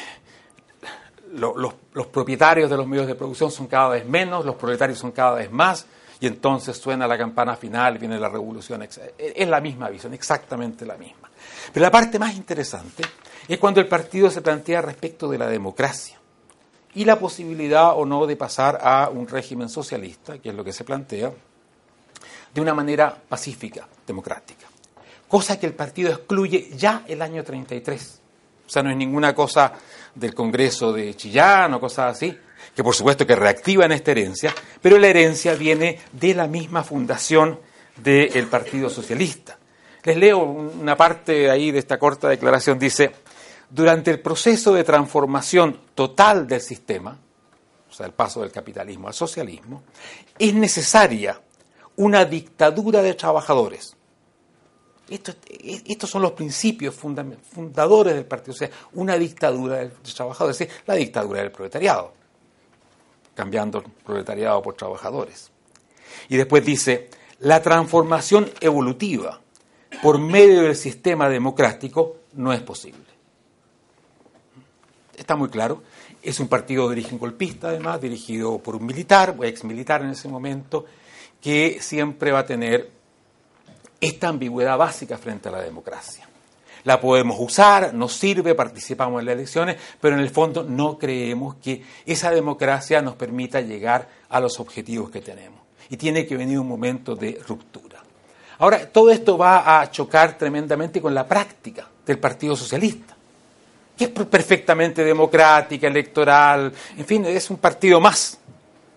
los, 1.33 1.55
los 1.93 2.07
propietarios 2.07 2.69
de 2.69 2.77
los 2.77 2.87
medios 2.87 3.07
de 3.07 3.15
producción 3.15 3.51
son 3.51 3.67
cada 3.67 3.89
vez 3.89 4.05
menos, 4.05 4.45
los 4.45 4.55
proletarios 4.55 4.99
son 4.99 5.11
cada 5.11 5.35
vez 5.35 5.51
más, 5.51 5.85
y 6.19 6.27
entonces 6.27 6.77
suena 6.77 7.07
la 7.07 7.17
campana 7.17 7.55
final, 7.55 7.97
viene 7.97 8.19
la 8.19 8.29
revolución. 8.29 8.83
Es 8.83 9.47
la 9.47 9.61
misma 9.61 9.89
visión, 9.89 10.13
exactamente 10.13 10.85
la 10.85 10.97
misma. 10.97 11.28
Pero 11.73 11.83
la 11.83 11.91
parte 11.91 12.19
más 12.19 12.35
interesante 12.35 13.03
es 13.47 13.57
cuando 13.57 13.79
el 13.79 13.87
partido 13.87 14.29
se 14.29 14.41
plantea 14.41 14.81
respecto 14.81 15.29
de 15.29 15.37
la 15.37 15.47
democracia 15.47 16.19
y 16.93 17.05
la 17.05 17.19
posibilidad 17.19 17.95
o 17.95 18.05
no 18.05 18.25
de 18.25 18.35
pasar 18.35 18.79
a 18.81 19.09
un 19.09 19.27
régimen 19.27 19.69
socialista, 19.69 20.39
que 20.39 20.49
es 20.49 20.55
lo 20.55 20.63
que 20.63 20.73
se 20.73 20.83
plantea, 20.83 21.31
de 22.53 22.61
una 22.61 22.73
manera 22.73 23.15
pacífica, 23.27 23.87
democrática. 24.05 24.65
Cosa 25.27 25.59
que 25.59 25.67
el 25.67 25.73
partido 25.73 26.11
excluye 26.11 26.71
ya 26.75 27.03
el 27.07 27.21
año 27.21 27.43
33. 27.43 28.21
O 28.65 28.69
sea, 28.69 28.81
no 28.81 28.89
es 28.89 28.97
ninguna 28.97 29.35
cosa 29.35 29.73
del 30.15 30.33
Congreso 30.33 30.91
de 30.91 31.15
Chillán 31.15 31.73
o 31.75 31.79
cosas 31.79 32.15
así, 32.15 32.35
que 32.75 32.83
por 32.83 32.95
supuesto 32.95 33.25
que 33.25 33.35
reactivan 33.35 33.91
esta 33.91 34.11
herencia, 34.11 34.53
pero 34.81 34.97
la 34.97 35.07
herencia 35.07 35.53
viene 35.53 35.99
de 36.11 36.33
la 36.33 36.47
misma 36.47 36.83
fundación 36.83 37.59
del 37.97 38.47
Partido 38.47 38.89
Socialista. 38.89 39.58
Les 40.03 40.17
leo 40.17 40.39
una 40.39 40.95
parte 40.95 41.49
ahí 41.49 41.71
de 41.71 41.79
esta 41.79 41.99
corta 41.99 42.29
declaración. 42.29 42.79
Dice, 42.79 43.11
durante 43.69 44.11
el 44.11 44.19
proceso 44.19 44.73
de 44.73 44.83
transformación 44.83 45.79
total 45.93 46.47
del 46.47 46.61
sistema, 46.61 47.17
o 47.89 47.93
sea, 47.93 48.05
el 48.05 48.13
paso 48.13 48.41
del 48.41 48.51
capitalismo 48.51 49.07
al 49.07 49.13
socialismo, 49.13 49.83
es 50.37 50.53
necesaria 50.53 51.39
una 51.97 52.25
dictadura 52.25 53.01
de 53.01 53.13
trabajadores. 53.13 53.95
estos 55.09 56.09
son 56.09 56.21
los 56.21 56.31
principios 56.31 56.95
fundadores 56.95 58.15
del 58.15 58.25
Partido 58.25 58.53
sea, 58.53 58.69
una 58.93 59.17
dictadura 59.17 59.77
de 59.77 59.89
trabajadores, 60.15 60.61
es 60.61 60.67
decir, 60.67 60.83
la 60.85 60.95
dictadura 60.95 61.41
del 61.41 61.51
proletariado, 61.51 62.13
cambiando 63.35 63.83
proletariado 64.05 64.61
por 64.61 64.75
trabajadores. 64.75 65.51
Y 66.29 66.37
después 66.37 66.63
dice, 66.63 67.09
la 67.39 67.61
transformación 67.61 68.49
evolutiva 68.61 69.41
por 70.01 70.19
medio 70.19 70.63
del 70.63 70.75
sistema 70.75 71.29
democrático 71.29 72.17
no 72.33 72.53
es 72.53 72.61
posible. 72.61 73.09
Está 75.17 75.35
muy 75.35 75.49
claro. 75.49 75.83
Es 76.21 76.39
un 76.39 76.47
partido 76.47 76.83
de 76.85 76.93
origen 76.93 77.17
golpista, 77.17 77.69
además, 77.69 78.01
dirigido 78.01 78.57
por 78.59 78.75
un 78.75 78.85
militar, 78.85 79.35
ex 79.43 79.63
militar 79.63 80.01
en 80.01 80.11
ese 80.11 80.27
momento, 80.27 80.85
que 81.41 81.79
siempre 81.81 82.31
va 82.31 82.39
a 82.39 82.45
tener 82.45 82.89
esta 83.99 84.29
ambigüedad 84.29 84.77
básica 84.77 85.17
frente 85.17 85.49
a 85.49 85.51
la 85.51 85.61
democracia. 85.61 86.27
La 86.85 87.01
podemos 87.01 87.37
usar, 87.39 87.93
nos 87.93 88.13
sirve, 88.13 88.55
participamos 88.55 89.19
en 89.19 89.25
las 89.25 89.33
elecciones, 89.33 89.77
pero 89.99 90.15
en 90.15 90.21
el 90.21 90.29
fondo 90.29 90.63
no 90.63 90.97
creemos 90.97 91.55
que 91.55 91.83
esa 92.05 92.31
democracia 92.31 93.01
nos 93.01 93.15
permita 93.15 93.59
llegar 93.59 94.07
a 94.29 94.39
los 94.39 94.59
objetivos 94.59 95.09
que 95.09 95.19
tenemos. 95.19 95.59
Y 95.89 95.97
tiene 95.97 96.25
que 96.25 96.37
venir 96.37 96.59
un 96.59 96.67
momento 96.67 97.15
de 97.15 97.41
ruptura. 97.45 97.98
Ahora, 98.59 98.85
todo 98.91 99.09
esto 99.09 99.37
va 99.37 99.81
a 99.81 99.89
chocar 99.89 100.37
tremendamente 100.37 101.01
con 101.01 101.13
la 101.13 101.25
práctica 101.25 101.87
del 102.05 102.19
Partido 102.19 102.55
Socialista, 102.55 103.15
que 103.97 104.05
es 104.05 104.09
perfectamente 104.09 105.03
democrática, 105.03 105.87
electoral, 105.87 106.73
en 106.97 107.05
fin, 107.05 107.25
es 107.25 107.49
un 107.49 107.57
partido 107.57 108.01
más 108.01 108.37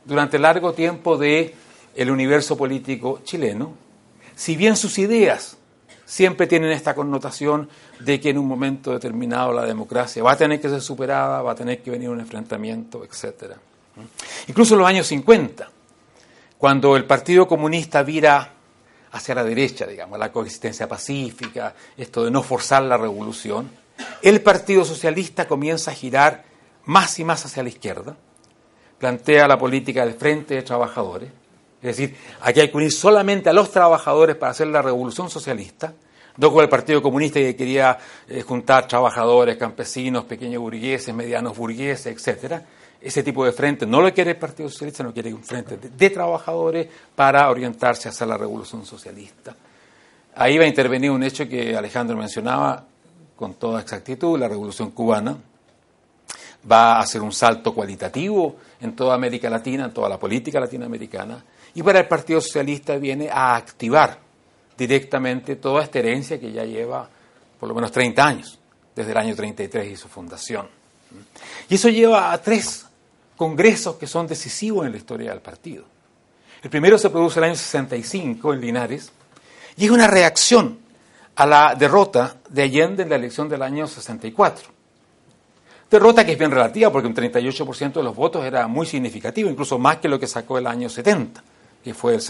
durante 0.04 0.38
largo 0.38 0.72
tiempo 0.72 1.16
de 1.16 1.54
el 1.94 2.10
universo 2.10 2.56
político 2.56 3.20
chileno, 3.22 3.72
si 4.34 4.56
bien 4.56 4.76
sus 4.76 4.98
ideas 4.98 5.56
siempre 6.04 6.46
tienen 6.48 6.72
esta 6.72 6.94
connotación 6.94 7.68
de 8.00 8.20
que 8.20 8.30
en 8.30 8.38
un 8.38 8.48
momento 8.48 8.92
determinado 8.92 9.52
la 9.52 9.64
democracia 9.64 10.22
va 10.22 10.32
a 10.32 10.36
tener 10.36 10.60
que 10.60 10.68
ser 10.68 10.80
superada, 10.80 11.40
va 11.40 11.52
a 11.52 11.54
tener 11.54 11.82
que 11.82 11.90
venir 11.90 12.08
un 12.08 12.18
enfrentamiento, 12.18 13.04
etc. 13.04 13.52
Incluso 14.48 14.74
en 14.74 14.80
los 14.80 14.88
años 14.88 15.06
50, 15.06 15.70
cuando 16.58 16.96
el 16.96 17.04
Partido 17.04 17.46
Comunista 17.46 18.02
vira 18.02 18.52
hacia 19.12 19.34
la 19.34 19.44
derecha, 19.44 19.86
digamos, 19.86 20.18
la 20.18 20.32
coexistencia 20.32 20.88
pacífica, 20.88 21.74
esto 21.96 22.24
de 22.24 22.30
no 22.30 22.42
forzar 22.42 22.82
la 22.82 22.96
revolución, 22.96 23.70
el 24.22 24.40
Partido 24.40 24.84
Socialista 24.84 25.46
comienza 25.46 25.90
a 25.90 25.94
girar 25.94 26.44
más 26.84 27.18
y 27.18 27.24
más 27.24 27.44
hacia 27.44 27.62
la 27.62 27.68
izquierda, 27.68 28.16
plantea 28.98 29.46
la 29.46 29.58
política 29.58 30.04
del 30.04 30.14
Frente 30.14 30.54
de 30.54 30.62
Trabajadores, 30.62 31.30
es 31.82 31.96
decir, 31.96 32.16
aquí 32.40 32.60
hay 32.60 32.70
que 32.70 32.76
unir 32.76 32.92
solamente 32.92 33.50
a 33.50 33.52
los 33.52 33.72
trabajadores 33.72 34.36
para 34.36 34.52
hacer 34.52 34.68
la 34.68 34.82
revolución 34.82 35.28
socialista, 35.28 35.92
no 36.36 36.48
como 36.48 36.62
el 36.62 36.68
Partido 36.68 37.02
Comunista 37.02 37.40
que 37.40 37.56
quería 37.56 37.98
eh, 38.28 38.42
juntar 38.42 38.86
trabajadores, 38.86 39.56
campesinos, 39.56 40.24
pequeños 40.24 40.62
burgueses, 40.62 41.12
medianos 41.12 41.56
burgueses, 41.56 42.06
etcétera. 42.06 42.64
Ese 43.03 43.22
tipo 43.24 43.44
de 43.44 43.53
frente 43.53 43.84
no 43.84 44.00
lo 44.00 44.14
quiere 44.14 44.30
el 44.30 44.36
Partido 44.36 44.68
Socialista, 44.68 45.03
no 45.03 45.12
quiere 45.12 45.34
un 45.34 45.42
frente 45.42 45.76
de, 45.76 46.11
trabajadores 46.11 46.86
para 47.16 47.50
orientarse 47.50 48.09
hacia 48.09 48.26
la 48.26 48.38
revolución 48.38 48.86
socialista. 48.86 49.57
Ahí 50.36 50.57
va 50.57 50.64
a 50.64 50.68
intervenir 50.68 51.11
un 51.11 51.22
hecho 51.22 51.48
que 51.48 51.76
Alejandro 51.76 52.16
mencionaba 52.16 52.84
con 53.34 53.55
toda 53.55 53.80
exactitud, 53.80 54.38
la 54.38 54.46
revolución 54.46 54.92
cubana 54.92 55.36
va 56.70 56.96
a 56.96 57.00
hacer 57.00 57.20
un 57.20 57.32
salto 57.32 57.74
cualitativo 57.74 58.57
en 58.80 58.94
toda 58.94 59.14
América 59.14 59.50
Latina, 59.50 59.86
en 59.86 59.92
toda 59.92 60.09
la 60.09 60.18
política 60.18 60.61
latinoamericana, 60.61 61.42
y 61.74 61.82
para 61.82 62.00
el 62.00 62.07
Partido 62.07 62.40
Socialista 62.40 62.96
viene 62.98 63.28
a 63.28 63.57
activar 63.57 64.18
directamente 64.78 65.57
toda 65.57 65.82
esta 65.82 65.98
herencia 65.98 66.38
que 66.38 66.53
ya 66.53 66.64
lleva 66.64 67.09
por 67.59 67.68
lo 67.68 67.74
menos 67.74 67.90
30 67.90 68.24
años, 68.24 68.59
desde 68.94 69.11
el 69.11 69.16
año 69.16 69.34
33 69.34 69.92
y 69.92 69.96
su 69.96 70.09
fundación. 70.09 70.68
Y 71.68 71.74
eso 71.74 71.88
lleva 71.88 72.32
a 72.32 72.38
tres 72.40 72.86
congresos 73.37 73.97
que 73.97 74.07
son 74.07 74.26
decisivos 74.26 74.87
en 74.87 74.93
la 74.93 74.99
historia 74.99 75.30
del 75.30 75.41
partido. 75.41 75.85
El 76.62 76.70
primero 76.70 76.97
se 76.99 77.11
produce 77.11 77.39
en 77.39 77.45
el 77.45 77.51
año 77.51 77.59
65 77.59 78.53
en 78.55 78.61
Linares 78.61 79.12
y 79.76 79.87
es 79.87 79.91
una 79.91 80.07
reacción 80.07 80.78
a 81.35 81.47
la 81.47 81.74
derrota 81.74 82.37
de 82.49 82.62
Allende 82.62 83.03
en 83.03 83.11
la 83.11 83.16
elección 83.16 83.49
del 83.49 83.62
año 83.62 83.87
64. 83.87 84.70
Derrota 85.91 86.24
que 86.24 86.33
es 86.33 86.39
bien 86.39 86.51
relativa 86.51 86.91
porque 86.91 87.09
un 87.09 87.14
38% 87.14 87.93
de 87.93 88.03
los 88.03 88.14
votos 88.14 88.45
era 88.45 88.66
muy 88.66 88.87
significativo, 88.87 89.51
incluso 89.51 89.78
más 89.78 89.99
que 89.99 90.09
lo 90.09 90.18
que 90.18 90.26
sacó 90.26 90.59
el 90.59 90.66
año 90.66 90.89
70 90.89 91.43
que 91.83 91.95
fue 91.95 92.14
el 92.14 92.22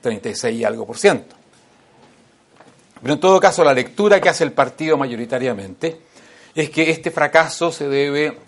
36 0.00 0.60
y 0.60 0.64
algo 0.64 0.86
por 0.86 0.96
ciento. 0.96 1.34
Pero 3.02 3.14
en 3.14 3.20
todo 3.20 3.40
caso, 3.40 3.64
la 3.64 3.74
lectura 3.74 4.20
que 4.20 4.28
hace 4.28 4.44
el 4.44 4.52
partido 4.52 4.96
mayoritariamente 4.96 6.00
es 6.54 6.70
que 6.70 6.90
este 6.90 7.10
fracaso 7.10 7.72
se 7.72 7.88
debe 7.88 8.38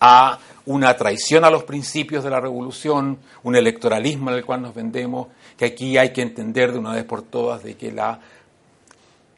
a 0.00 0.38
una 0.66 0.96
traición 0.96 1.44
a 1.44 1.50
los 1.50 1.64
principios 1.64 2.24
de 2.24 2.30
la 2.30 2.40
revolución, 2.40 3.18
un 3.42 3.56
electoralismo 3.56 4.30
en 4.30 4.36
el 4.36 4.44
cual 4.44 4.62
nos 4.62 4.74
vendemos, 4.74 5.28
que 5.56 5.66
aquí 5.66 5.98
hay 5.98 6.12
que 6.12 6.22
entender 6.22 6.72
de 6.72 6.78
una 6.78 6.92
vez 6.92 7.04
por 7.04 7.22
todas 7.22 7.62
de 7.62 7.76
que, 7.76 7.92
la, 7.92 8.18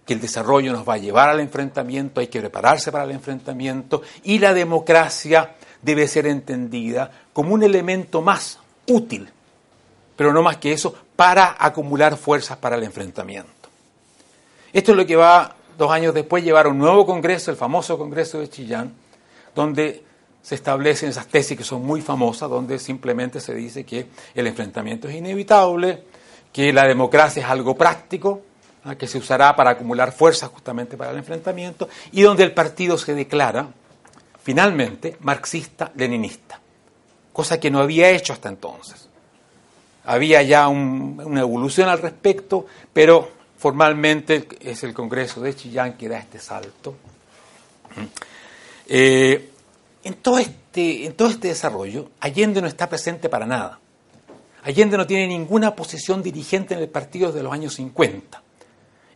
que 0.04 0.14
el 0.14 0.20
desarrollo 0.20 0.72
nos 0.72 0.88
va 0.88 0.94
a 0.94 0.98
llevar 0.98 1.28
al 1.28 1.40
enfrentamiento, 1.40 2.20
hay 2.20 2.28
que 2.28 2.40
prepararse 2.40 2.92
para 2.92 3.04
el 3.04 3.10
enfrentamiento 3.10 4.02
y 4.24 4.38
la 4.38 4.54
democracia 4.54 5.56
debe 5.82 6.08
ser 6.08 6.26
entendida 6.26 7.10
como 7.32 7.54
un 7.54 7.62
elemento 7.62 8.22
más 8.22 8.58
útil 8.86 9.30
pero 10.16 10.32
no 10.32 10.42
más 10.42 10.56
que 10.56 10.72
eso, 10.72 10.94
para 11.14 11.56
acumular 11.58 12.16
fuerzas 12.16 12.56
para 12.56 12.76
el 12.76 12.84
enfrentamiento. 12.84 13.50
Esto 14.72 14.92
es 14.92 14.96
lo 14.96 15.06
que 15.06 15.16
va, 15.16 15.54
dos 15.76 15.90
años 15.90 16.14
después, 16.14 16.42
llevar 16.42 16.66
a 16.66 16.70
un 16.70 16.78
nuevo 16.78 17.06
congreso, 17.06 17.50
el 17.50 17.56
famoso 17.56 17.98
Congreso 17.98 18.40
de 18.40 18.48
Chillán, 18.48 18.94
donde 19.54 20.02
se 20.46 20.54
establecen 20.54 21.08
esas 21.08 21.26
tesis 21.26 21.58
que 21.58 21.64
son 21.64 21.84
muy 21.84 22.00
famosas, 22.00 22.48
donde 22.48 22.78
simplemente 22.78 23.40
se 23.40 23.52
dice 23.52 23.82
que 23.82 24.06
el 24.32 24.46
enfrentamiento 24.46 25.08
es 25.08 25.16
inevitable, 25.16 26.04
que 26.52 26.72
la 26.72 26.86
democracia 26.86 27.42
es 27.42 27.48
algo 27.50 27.76
práctico, 27.76 28.42
que 28.96 29.08
se 29.08 29.18
usará 29.18 29.56
para 29.56 29.70
acumular 29.70 30.12
fuerzas 30.12 30.48
justamente 30.50 30.96
para 30.96 31.10
el 31.10 31.16
enfrentamiento, 31.16 31.88
y 32.12 32.22
donde 32.22 32.44
el 32.44 32.52
partido 32.52 32.96
se 32.96 33.12
declara 33.16 33.66
finalmente 34.40 35.16
marxista-leninista, 35.18 36.60
cosa 37.32 37.58
que 37.58 37.68
no 37.68 37.80
había 37.80 38.10
hecho 38.10 38.32
hasta 38.32 38.48
entonces. 38.48 39.08
Había 40.04 40.42
ya 40.42 40.68
una 40.68 41.40
evolución 41.40 41.88
al 41.88 41.98
respecto, 41.98 42.66
pero 42.92 43.32
formalmente 43.58 44.46
es 44.60 44.84
el 44.84 44.94
Congreso 44.94 45.40
de 45.40 45.56
Chillán 45.56 45.94
que 45.94 46.08
da 46.08 46.20
este 46.20 46.38
salto. 46.38 46.94
Eh, 48.86 49.50
en, 50.06 50.14
todo 50.14 50.38
este, 50.38 51.06
en 51.06 51.14
todo 51.14 51.28
este 51.28 51.48
desarrollo, 51.48 52.10
Allende 52.20 52.62
no 52.62 52.68
está 52.68 52.88
presente 52.88 53.28
para 53.28 53.44
nada. 53.44 53.80
Allende 54.62 54.96
no 54.96 55.04
tiene 55.04 55.26
ninguna 55.26 55.74
posición 55.74 56.22
dirigente 56.22 56.74
en 56.74 56.80
el 56.80 56.88
partido 56.88 57.32
desde 57.32 57.42
los 57.42 57.52
años 57.52 57.74
50. 57.74 58.40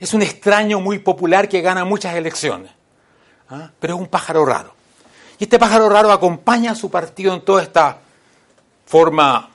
Es 0.01 0.15
un 0.15 0.23
extraño 0.23 0.81
muy 0.81 0.99
popular 0.99 1.49
que 1.49 1.61
gana 1.61 1.85
muchas 1.85 2.17
elecciones, 2.17 2.73
¿ah? 3.51 3.71
pero 3.79 3.95
es 3.95 4.01
un 4.01 4.09
pájaro 4.09 4.45
raro. 4.45 4.75
Y 5.39 5.45
este 5.45 5.61
pájaro 5.61 5.89
raro 5.89 6.11
acompaña 6.11 6.73
a 6.73 6.75
su 6.75 6.91
partido 6.91 7.35
en 7.35 7.45
toda 7.45 7.63
esta 7.63 7.99
forma 8.85 9.49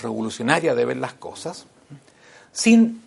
revolucionaria 0.00 0.74
de 0.74 0.84
ver 0.86 0.96
las 0.96 1.12
cosas, 1.12 1.66
sin 2.50 3.01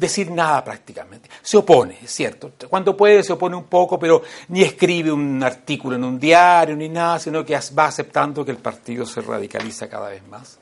decir 0.00 0.30
nada 0.30 0.64
prácticamente. 0.64 1.28
Se 1.42 1.58
opone, 1.58 1.98
es 2.02 2.10
cierto. 2.10 2.52
Cuando 2.68 2.96
puede 2.96 3.22
se 3.22 3.34
opone 3.34 3.54
un 3.54 3.64
poco, 3.64 3.98
pero 3.98 4.22
ni 4.48 4.62
escribe 4.62 5.12
un 5.12 5.42
artículo 5.42 5.96
en 5.96 6.04
un 6.04 6.18
diario 6.18 6.74
ni 6.74 6.88
nada, 6.88 7.18
sino 7.18 7.44
que 7.44 7.58
va 7.78 7.86
aceptando 7.86 8.44
que 8.44 8.50
el 8.50 8.56
partido 8.56 9.04
se 9.04 9.20
radicaliza 9.20 9.88
cada 9.88 10.08
vez 10.08 10.26
más. 10.26 10.58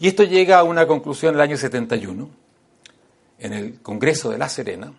Y 0.00 0.08
esto 0.08 0.24
llega 0.24 0.58
a 0.58 0.64
una 0.64 0.86
conclusión 0.86 1.30
en 1.30 1.36
el 1.36 1.40
año 1.42 1.56
71, 1.56 2.28
en 3.38 3.52
el 3.52 3.80
Congreso 3.80 4.30
de 4.30 4.38
La 4.38 4.48
Serena, 4.48 4.92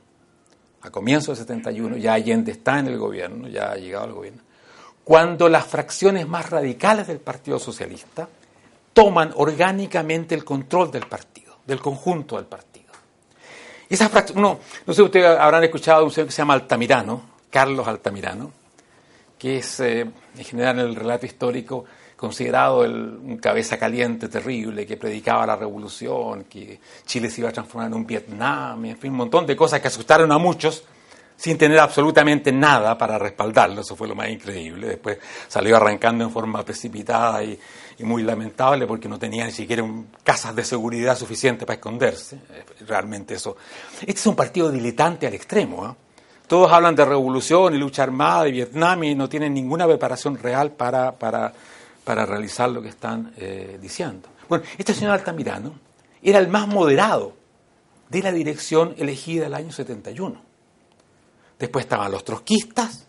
a 0.82 0.90
comienzos 0.90 1.38
del 1.38 1.48
71, 1.48 1.98
ya 1.98 2.14
Allende 2.14 2.54
está 2.54 2.80
en 2.80 2.88
el 2.88 2.98
gobierno, 2.98 3.48
ya 3.48 3.72
ha 3.72 3.76
llegado 3.76 4.06
al 4.06 4.14
gobierno, 4.14 4.42
cuando 5.04 5.50
las 5.50 5.68
fracciones 5.68 6.28
más 6.28 6.50
radicales 6.50 7.08
del 7.08 7.20
Partido 7.20 7.60
Socialista 7.60 8.28
toman 8.94 9.34
orgánicamente 9.36 10.34
el 10.34 10.46
control 10.46 10.90
del 10.92 11.06
partido, 11.08 11.58
del 11.68 11.80
conjunto 11.80 12.38
del 12.38 12.46
partido. 12.46 12.75
Esa 13.90 14.12
no 14.36 14.60
sé 14.88 15.02
ustedes 15.02 15.38
habrán 15.40 15.64
escuchado 15.64 16.00
de 16.00 16.06
un 16.06 16.12
señor 16.12 16.28
que 16.28 16.34
se 16.34 16.42
llama 16.42 16.56
Altamirano, 16.56 17.22
Carlos 17.50 17.88
Altamirano, 17.88 18.52
que 19.38 19.58
es 19.58 19.80
eh, 19.80 20.02
en 20.02 20.44
general 20.44 20.80
en 20.80 20.86
el 20.88 20.96
relato 20.96 21.26
histórico 21.26 21.86
considerado 22.16 22.80
un 22.80 23.38
cabeza 23.38 23.78
caliente 23.78 24.30
terrible, 24.30 24.86
que 24.86 24.98
predicaba 24.98 25.46
la 25.46 25.56
revolución, 25.56 26.46
que 26.46 26.80
Chile 27.06 27.30
se 27.30 27.42
iba 27.42 27.50
a 27.50 27.54
transformar 27.54 27.88
en 27.88 27.94
un 27.94 28.08
Vietnam, 28.08 28.86
en 28.86 28.98
fin, 28.98 29.12
un 29.12 29.18
montón 29.18 29.46
de 29.46 29.56
cosas 29.56 29.82
que 29.82 29.90
asustaron 29.90 30.32
a 30.32 30.38
muchos 30.38 30.84
sin 31.38 31.58
tener 31.58 31.80
absolutamente 31.80 32.52
nada 32.52 32.98
para 32.98 33.20
respaldarlo, 33.20 33.82
eso 33.82 33.96
fue 33.96 34.08
lo 34.08 34.16
más 34.16 34.30
increíble. 34.30 34.88
Después 34.88 35.18
salió 35.48 35.76
arrancando 35.76 36.24
en 36.24 36.32
forma 36.32 36.64
precipitada 36.64 37.44
y, 37.44 37.60
muy 38.04 38.24
lamentable 38.24 38.86
porque 38.86 39.08
no 39.08 39.18
tenía 39.18 39.46
ni 39.46 39.52
siquiera 39.52 39.86
casas 40.24 40.56
de 40.56 40.64
seguridad 40.64 41.18
suficientes 41.18 41.66
para 41.66 41.76
esconderse. 41.76 42.36
Eh, 42.36 42.66
realmente 42.88 43.36
eso. 43.36 43.58
Este 44.02 44.12
es 44.12 44.28
un 44.28 44.36
partido 44.36 44.72
diletante 44.72 45.28
al 45.28 45.34
extremo. 45.34 45.88
¿eh? 45.88 45.96
Todos 46.48 46.72
hablan 46.72 46.96
de 46.96 47.06
revolución 47.06 47.74
y 47.76 47.78
lucha 47.78 48.04
armada 48.04 48.44
de 48.44 48.52
Vietnam 48.52 49.04
y 49.04 49.16
no 49.16 49.30
tienen 49.30 49.54
ninguna 49.54 49.88
preparación 49.88 50.38
real 50.38 50.72
para, 50.72 51.14
para, 51.14 51.54
para 52.04 52.26
realizar 52.26 52.70
lo 52.70 52.82
que 52.82 52.90
están 52.90 53.34
eh, 53.38 53.80
diciendo. 53.82 54.30
Bueno, 54.50 54.66
este 54.78 54.94
señor 54.94 55.14
Altamirano 55.14 55.74
era 56.22 56.40
el 56.40 56.48
más 56.48 56.68
moderado 56.68 57.34
de 58.10 58.22
la 58.22 58.32
dirección 58.32 58.94
elegida 58.98 59.48
el 59.48 59.54
año 59.54 59.72
71 59.72 60.56
después 61.60 61.86
estaban 61.86 62.12
los 62.12 62.24
trotskistas, 62.24 63.06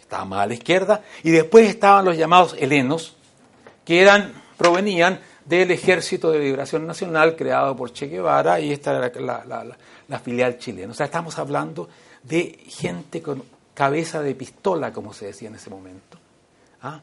estaban 0.00 0.28
más 0.28 0.40
a 0.40 0.46
la 0.46 0.54
izquierda, 0.54 1.02
y 1.22 1.30
después 1.30 1.68
estaban 1.68 2.04
los 2.04 2.16
llamados 2.16 2.54
helenos, 2.58 3.16
que 3.90 4.00
eran, 4.00 4.32
provenían 4.56 5.18
del 5.44 5.72
Ejército 5.72 6.30
de 6.30 6.38
Liberación 6.38 6.86
Nacional 6.86 7.34
creado 7.34 7.74
por 7.74 7.92
Che 7.92 8.06
Guevara, 8.06 8.60
y 8.60 8.70
esta 8.70 8.96
era 8.96 9.42
la, 10.06 10.18
filial 10.20 10.58
chilena. 10.58 10.92
O 10.92 10.94
sea, 10.94 11.06
estamos 11.06 11.36
hablando 11.40 11.88
de 12.22 12.56
gente 12.68 13.20
con 13.20 13.42
cabeza 13.74 14.22
de 14.22 14.36
pistola, 14.36 14.92
como 14.92 15.12
se 15.12 15.26
decía 15.26 15.48
en 15.48 15.56
ese 15.56 15.70
momento, 15.70 16.18
¿ah? 16.82 17.00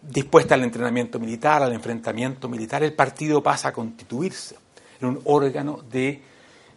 dispuesta 0.00 0.54
al 0.54 0.62
entrenamiento 0.62 1.18
militar, 1.18 1.64
al 1.64 1.72
enfrentamiento 1.72 2.48
militar, 2.48 2.84
el 2.84 2.92
partido 2.92 3.42
pasa 3.42 3.70
a 3.70 3.72
constituirse 3.72 4.54
en 5.00 5.08
un 5.08 5.20
órgano 5.24 5.80
de 5.90 6.22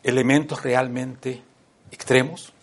elementos 0.02 0.64
realmente 0.64 1.44
extremos, 1.92 2.54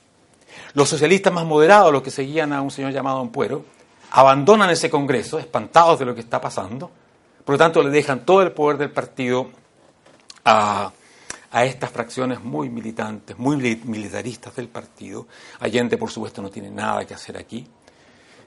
los 0.74 0.88
socialistas 0.88 1.32
más 1.32 1.44
moderados, 1.44 1.92
los 1.92 2.02
que 2.02 2.10
seguían 2.10 2.52
a 2.52 2.62
un 2.62 2.72
señor 2.72 2.90
llamado 2.90 3.20
Ampuero, 3.20 3.75
abandonan 4.10 4.70
ese 4.70 4.90
Congreso, 4.90 5.38
espantados 5.38 5.98
de 5.98 6.04
lo 6.04 6.14
que 6.14 6.20
está 6.20 6.40
pasando, 6.40 6.90
por 7.44 7.54
lo 7.54 7.58
tanto 7.58 7.82
le 7.82 7.90
dejan 7.90 8.24
todo 8.24 8.42
el 8.42 8.52
poder 8.52 8.76
del 8.76 8.90
partido 8.90 9.50
a, 10.44 10.92
estas 11.52 11.90
fracciones 11.90 12.42
muy 12.42 12.68
militantes, 12.68 13.38
muy 13.38 13.56
militaristas 13.56 14.54
del 14.56 14.68
partido. 14.68 15.26
Allende, 15.60 15.96
por 15.96 16.10
supuesto, 16.10 16.42
no 16.42 16.50
tiene 16.50 16.70
nada 16.70 17.06
que 17.06 17.14
hacer 17.14 17.38
aquí. 17.38 17.66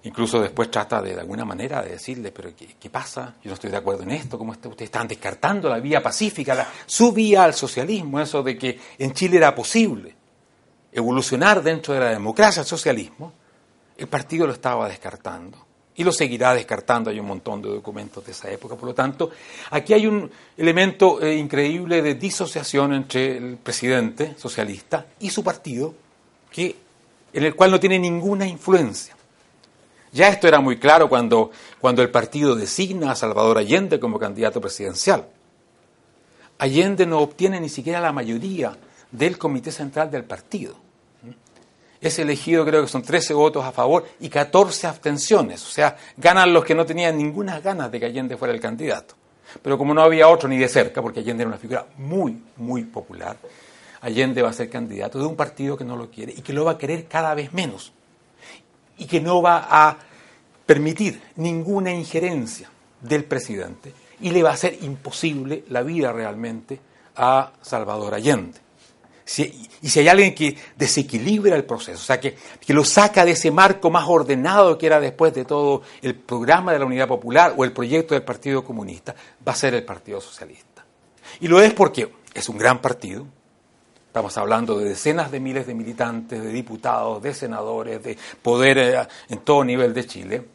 Incluso 0.04 0.40
después 0.40 0.70
trata 0.70 1.02
de, 1.02 1.16
de 1.16 1.22
alguna 1.22 1.44
manera 1.44 1.82
de 1.82 1.92
decirle, 1.92 2.32
pero 2.32 2.52
¿qué, 2.56 2.90
pasa? 2.90 3.36
Yo 3.42 3.50
no 3.50 3.56
estoy 3.56 3.72
de 3.72 3.78
acuerdo 3.78 4.04
en 4.04 4.12
esto, 4.12 4.38
¿cómo 4.38 4.54
está? 4.54 4.70
ustedes 4.70 4.90
están 4.90 5.08
descartando 5.08 5.70
la 5.70 5.80
vía 5.80 6.04
pacífica, 6.04 6.54
la, 6.54 6.68
su 6.86 7.12
vía 7.12 7.46
al 7.46 7.54
socialismo, 7.54 8.20
eso 8.20 8.44
de 8.44 8.58
que 8.58 8.80
en 8.98 9.14
Chile 9.14 9.38
era 9.38 9.56
posible 9.56 10.16
evolucionar 10.92 11.64
dentro 11.64 11.94
de 11.94 12.00
la 12.00 12.10
democracia, 12.10 12.62
el 12.62 12.68
socialismo, 12.68 13.34
el 14.00 14.08
partido 14.08 14.48
lo 14.48 14.54
estaba 14.54 14.88
descartando 14.88 15.58
y 15.96 16.04
lo 16.04 16.14
seguirá 16.14 16.54
descartando. 16.54 17.10
Hay 17.10 17.20
un 17.20 17.28
montón 17.28 17.62
de 17.62 17.70
documentos 17.70 18.26
de 18.26 18.32
esa 18.32 18.50
época. 18.50 18.76
Por 18.76 18.88
lo 18.88 18.96
tanto, 18.96 19.32
aquí 19.72 19.94
hay 19.94 20.08
un 20.08 20.32
elemento 20.58 21.22
eh, 21.22 21.36
increíble 21.36 22.02
de 22.02 22.16
disociación 22.16 22.94
entre 22.94 23.38
el 23.38 23.58
presidente 23.58 24.36
socialista 24.38 25.06
y 25.20 25.30
su 25.30 25.44
partido, 25.44 25.94
que, 26.50 26.76
en 27.34 27.44
el 27.44 27.54
cual 27.54 27.72
no 27.72 27.80
tiene 27.80 28.00
ninguna 28.00 28.48
influencia. 28.48 29.16
Ya 30.14 30.30
esto 30.30 30.48
era 30.48 30.62
muy 30.62 30.80
claro 30.80 31.10
cuando, 31.10 31.52
cuando 31.80 32.02
el 32.02 32.10
partido 32.10 32.56
designa 32.56 33.12
a 33.12 33.16
Salvador 33.16 33.58
Allende 33.58 34.00
como 34.00 34.18
candidato 34.18 34.62
presidencial. 34.62 35.28
Allende 36.58 37.06
no 37.06 37.20
obtiene 37.20 37.60
ni 37.60 37.70
siquiera 37.70 38.00
la 38.00 38.14
mayoría 38.14 38.76
del 39.12 39.38
Comité 39.38 39.72
Central 39.72 40.10
del 40.10 40.24
partido. 40.24 40.89
Es 42.02 42.18
elegido, 42.18 42.66
creo 42.66 42.82
que 42.82 42.88
son 42.88 43.02
13 43.02 43.34
votos 43.34 43.66
a 43.66 43.72
favor 43.72 44.08
y 44.20 44.30
14 44.30 44.88
abstenciones. 44.88 45.66
O 45.66 45.70
sea, 45.70 45.98
ganan 46.16 46.54
los 46.54 46.64
que 46.64 46.74
no 46.74 46.86
tenían 46.86 47.18
ninguna 47.18 47.60
ganas 47.60 47.92
de 47.92 48.00
que 48.00 48.06
Allende 48.06 48.38
fuera 48.38 48.54
el 48.54 48.62
candidato. 48.62 49.16
Pero 49.62 49.78
como 49.78 49.94
no 49.94 50.02
había 50.02 50.30
otro 50.30 50.48
ni 50.48 50.58
de 50.58 50.70
cerca, 50.70 51.02
porque 51.02 51.20
Allende 51.20 51.44
era 51.44 51.50
una 51.50 51.58
figura 51.58 51.86
muy, 51.98 52.42
muy 52.58 52.84
popular, 52.86 53.38
Allende 54.02 54.42
va 54.42 54.50
a 54.50 54.54
ser 54.54 54.70
candidato 54.70 55.20
de 55.20 55.26
un 55.26 55.36
partido 55.36 55.76
que 55.76 55.84
no 55.84 55.98
lo 55.98 56.10
quiere 56.10 56.32
y 56.32 56.42
que 56.42 56.54
lo 56.54 56.64
va 56.64 56.72
a 56.72 56.78
querer 56.78 57.08
cada 57.08 57.34
vez 57.34 57.52
menos. 57.52 57.92
Y 58.98 59.06
que 59.06 59.20
no 59.20 59.42
va 59.42 59.68
a 59.70 59.98
permitir 60.66 61.22
ninguna 61.36 61.92
injerencia 61.92 62.70
del 63.02 63.26
presidente 63.26 63.94
y 64.22 64.30
le 64.30 64.44
va 64.44 64.52
a 64.52 64.58
ser 64.58 64.78
imposible 64.82 65.66
la 65.70 65.82
vida 65.84 66.14
realmente 66.14 66.80
a 67.16 67.52
Salvador 67.62 68.14
Allende 68.14 68.69
y 69.38 69.90
si 69.90 70.00
hay 70.00 70.08
alguien 70.08 70.34
que 70.34 70.58
desequilibra 70.76 71.56
el 71.56 71.64
proceso, 71.64 72.00
o 72.00 72.04
sea, 72.04 72.20
que, 72.20 72.36
que, 72.60 72.74
lo 72.74 72.84
saca 72.84 73.24
de 73.26 73.32
ese 73.32 73.52
marco 73.52 73.90
más 73.92 74.06
ordenado 74.08 74.78
que 74.78 74.88
era 74.88 75.00
después 75.00 75.34
de 75.34 75.46
todo 75.46 75.84
el 76.02 76.16
programa 76.16 76.74
de 76.74 76.80
la 76.80 76.86
Unidad 76.86 77.08
Popular 77.08 77.54
o 77.56 77.64
el 77.64 77.72
proyecto 77.72 78.16
del 78.16 78.24
Partido 78.24 78.64
Comunista, 78.64 79.14
va 79.48 79.52
a 79.52 79.56
ser 79.56 79.76
el 79.76 79.84
Partido 79.84 80.20
Socialista. 80.20 80.84
Y 81.40 81.48
lo 81.48 81.62
es 81.62 81.74
porque 81.74 82.12
es 82.34 82.50
un 82.50 82.58
gran 82.58 82.82
partido, 82.82 83.28
estamos 84.08 84.36
hablando 84.38 84.80
de 84.80 84.90
decenas 84.90 85.30
de 85.30 85.40
miles 85.40 85.68
de 85.68 85.76
militantes, 85.76 86.42
de 86.42 86.50
diputados, 86.52 87.22
de 87.22 87.34
senadores, 87.34 88.04
de 88.04 88.18
poder 88.42 88.78
eh, 88.80 89.08
en 89.30 89.40
todo 89.40 89.64
nivel 89.64 89.94
de 89.94 90.06
Chile, 90.08 90.46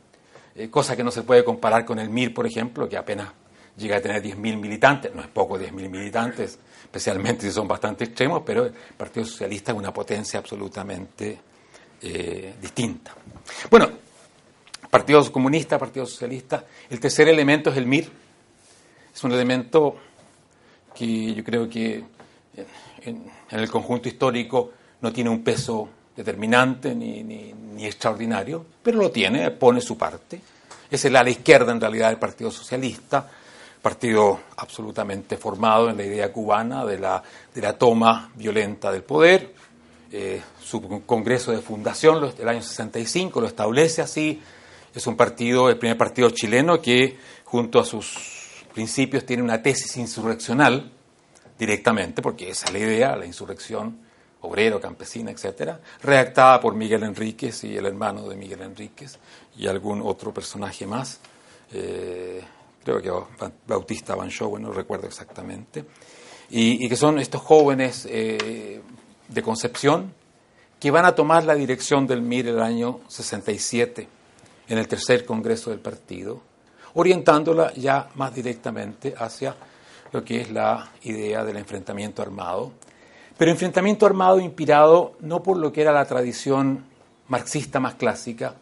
eh, 0.57 0.69
cosa 0.69 0.97
que 0.97 1.05
no 1.05 1.13
se 1.13 1.23
puede 1.23 1.45
comparar 1.45 1.85
con 1.85 2.01
el 2.01 2.11
MIR, 2.11 2.35
por 2.35 2.47
ejemplo, 2.47 2.89
que 2.89 2.97
apenas 2.97 3.29
llega 3.77 3.97
a 3.97 4.01
tener 4.01 4.23
10.000 4.23 4.37
militantes, 4.59 5.15
no 5.15 5.23
es 5.23 5.29
poco 5.29 5.59
10.000 5.59 5.73
militantes, 5.89 6.59
especialmente 6.83 7.47
si 7.47 7.53
son 7.53 7.67
bastante 7.67 8.05
extremos, 8.05 8.43
pero 8.45 8.67
el 8.67 8.73
Partido 8.97 9.27
Socialista 9.27 9.73
es 9.73 9.79
una 9.79 9.93
potencia 9.93 10.39
absolutamente 10.39 11.39
eh, 12.03 12.55
distinta. 12.61 13.13
Bueno, 13.71 13.91
Partido 14.91 15.33
Comunista, 15.33 15.79
Partido 15.79 16.07
Socialista, 16.07 16.65
el 16.89 17.01
tercer 17.01 17.29
elemento 17.29 17.71
es 17.71 17.77
el 17.77 17.87
MIR, 17.87 18.11
es 19.13 19.25
un 19.25 19.33
elemento 19.33 19.97
que 20.95 21.35
yo 21.35 21.43
creo 21.43 21.69
que 21.69 22.05
en, 23.03 23.31
el 23.51 23.71
conjunto 23.71 24.09
histórico 24.09 24.73
no 25.01 25.13
tiene 25.13 25.31
un 25.31 25.43
peso 25.43 25.89
determinante 26.17 26.95
ni, 26.95 27.23
ni, 27.23 27.85
extraordinario, 27.85 28.65
pero 28.83 28.99
lo 28.99 29.11
tiene, 29.11 29.51
pone 29.51 29.81
su 29.81 29.99
parte. 29.99 30.41
Es 30.91 31.05
el 31.05 31.17
ala 31.17 31.29
izquierda 31.29 31.73
en 31.73 31.81
realidad 31.81 32.09
del 32.09 32.19
Partido 32.19 32.51
Socialista, 32.51 33.29
partido 33.85 34.41
absolutamente 34.57 35.37
formado 35.37 35.91
en 35.91 35.99
la 35.99 36.05
idea 36.05 36.33
cubana 36.33 36.87
de 36.87 36.99
la, 36.99 37.23
de 37.55 37.61
la 37.61 37.77
toma 37.77 38.33
violenta 38.35 38.91
del 38.91 39.03
poder. 39.03 39.53
Eh, 40.11 40.41
su 40.59 41.05
congreso 41.05 41.53
de 41.53 41.59
fundación 41.59 42.35
del 42.35 42.49
año 42.49 42.63
65 42.63 43.43
lo 43.43 43.47
establece 43.47 44.01
así. 44.01 44.41
Es 44.95 45.07
un 45.07 45.19
partido, 45.19 45.69
el 45.69 45.77
primer 45.77 45.99
partido 45.99 46.31
chileno 46.31 46.81
que 46.81 47.19
junto 47.45 47.79
a 47.79 47.85
sus 47.85 48.65
principios 48.73 49.27
tiene 49.27 49.43
una 49.43 49.63
tesis 49.63 49.99
insurreccional 49.99 50.91
directamente, 51.59 52.23
porque 52.23 52.49
esa 52.49 52.69
es 52.69 52.73
la 52.73 52.79
idea, 52.79 53.17
la 53.17 53.27
insurrección 53.27 53.99
obrero, 54.41 54.81
campesina, 54.81 55.31
etcétera, 55.31 55.79
redactada 56.03 56.59
por 56.59 56.75
Miguel 56.75 57.03
Enríquez 57.03 57.65
y 57.65 57.77
el 57.77 57.85
hermano 57.85 58.31
de 58.31 58.37
Miguel 58.37 58.63
Enríquez 58.63 59.19
y 59.59 59.67
algún 59.67 60.01
otro 60.01 60.33
personaje 60.33 60.87
más. 60.87 61.21
Eh, 61.71 62.43
creo 62.85 63.01
que 63.01 63.11
Bautista 63.67 64.15
Banchou, 64.15 64.59
no 64.59 64.73
recuerdo 64.73 65.07
exactamente, 65.07 65.85
y, 66.51 66.89
que 66.89 66.97
son 66.97 67.19
estos 67.19 67.41
jóvenes 67.41 68.07
eh, 68.09 68.81
de 69.29 69.43
Concepción 69.43 70.13
que 70.79 70.91
van 70.91 71.07
a 71.07 71.15
tomar 71.15 71.45
la 71.45 71.55
dirección 71.55 72.07
del 72.07 72.21
MIR 72.21 72.49
el 72.49 72.61
año 72.61 73.01
67 73.09 74.07
en 74.69 74.79
el 74.79 74.87
tercer 74.87 75.25
Congreso 75.25 75.71
del 75.71 75.81
Partido, 75.81 76.43
orientándola 76.95 77.73
ya 77.75 78.11
más 78.15 78.35
directamente 78.35 79.15
hacia 79.17 79.57
lo 80.13 80.25
que 80.25 80.43
es 80.43 80.51
la 80.51 80.93
idea 81.03 81.43
del 81.43 81.57
enfrentamiento 81.57 82.23
armado, 82.23 82.73
pero 83.37 83.51
enfrentamiento 83.51 84.07
armado 84.07 84.39
inspirado 84.39 85.17
no 85.21 85.43
por 85.43 85.57
lo 85.57 85.73
que 85.73 85.81
era 85.81 85.93
la 85.93 86.05
tradición 86.05 86.85
marxista 87.29 87.81
más 87.81 87.95
clásica, 87.95 88.55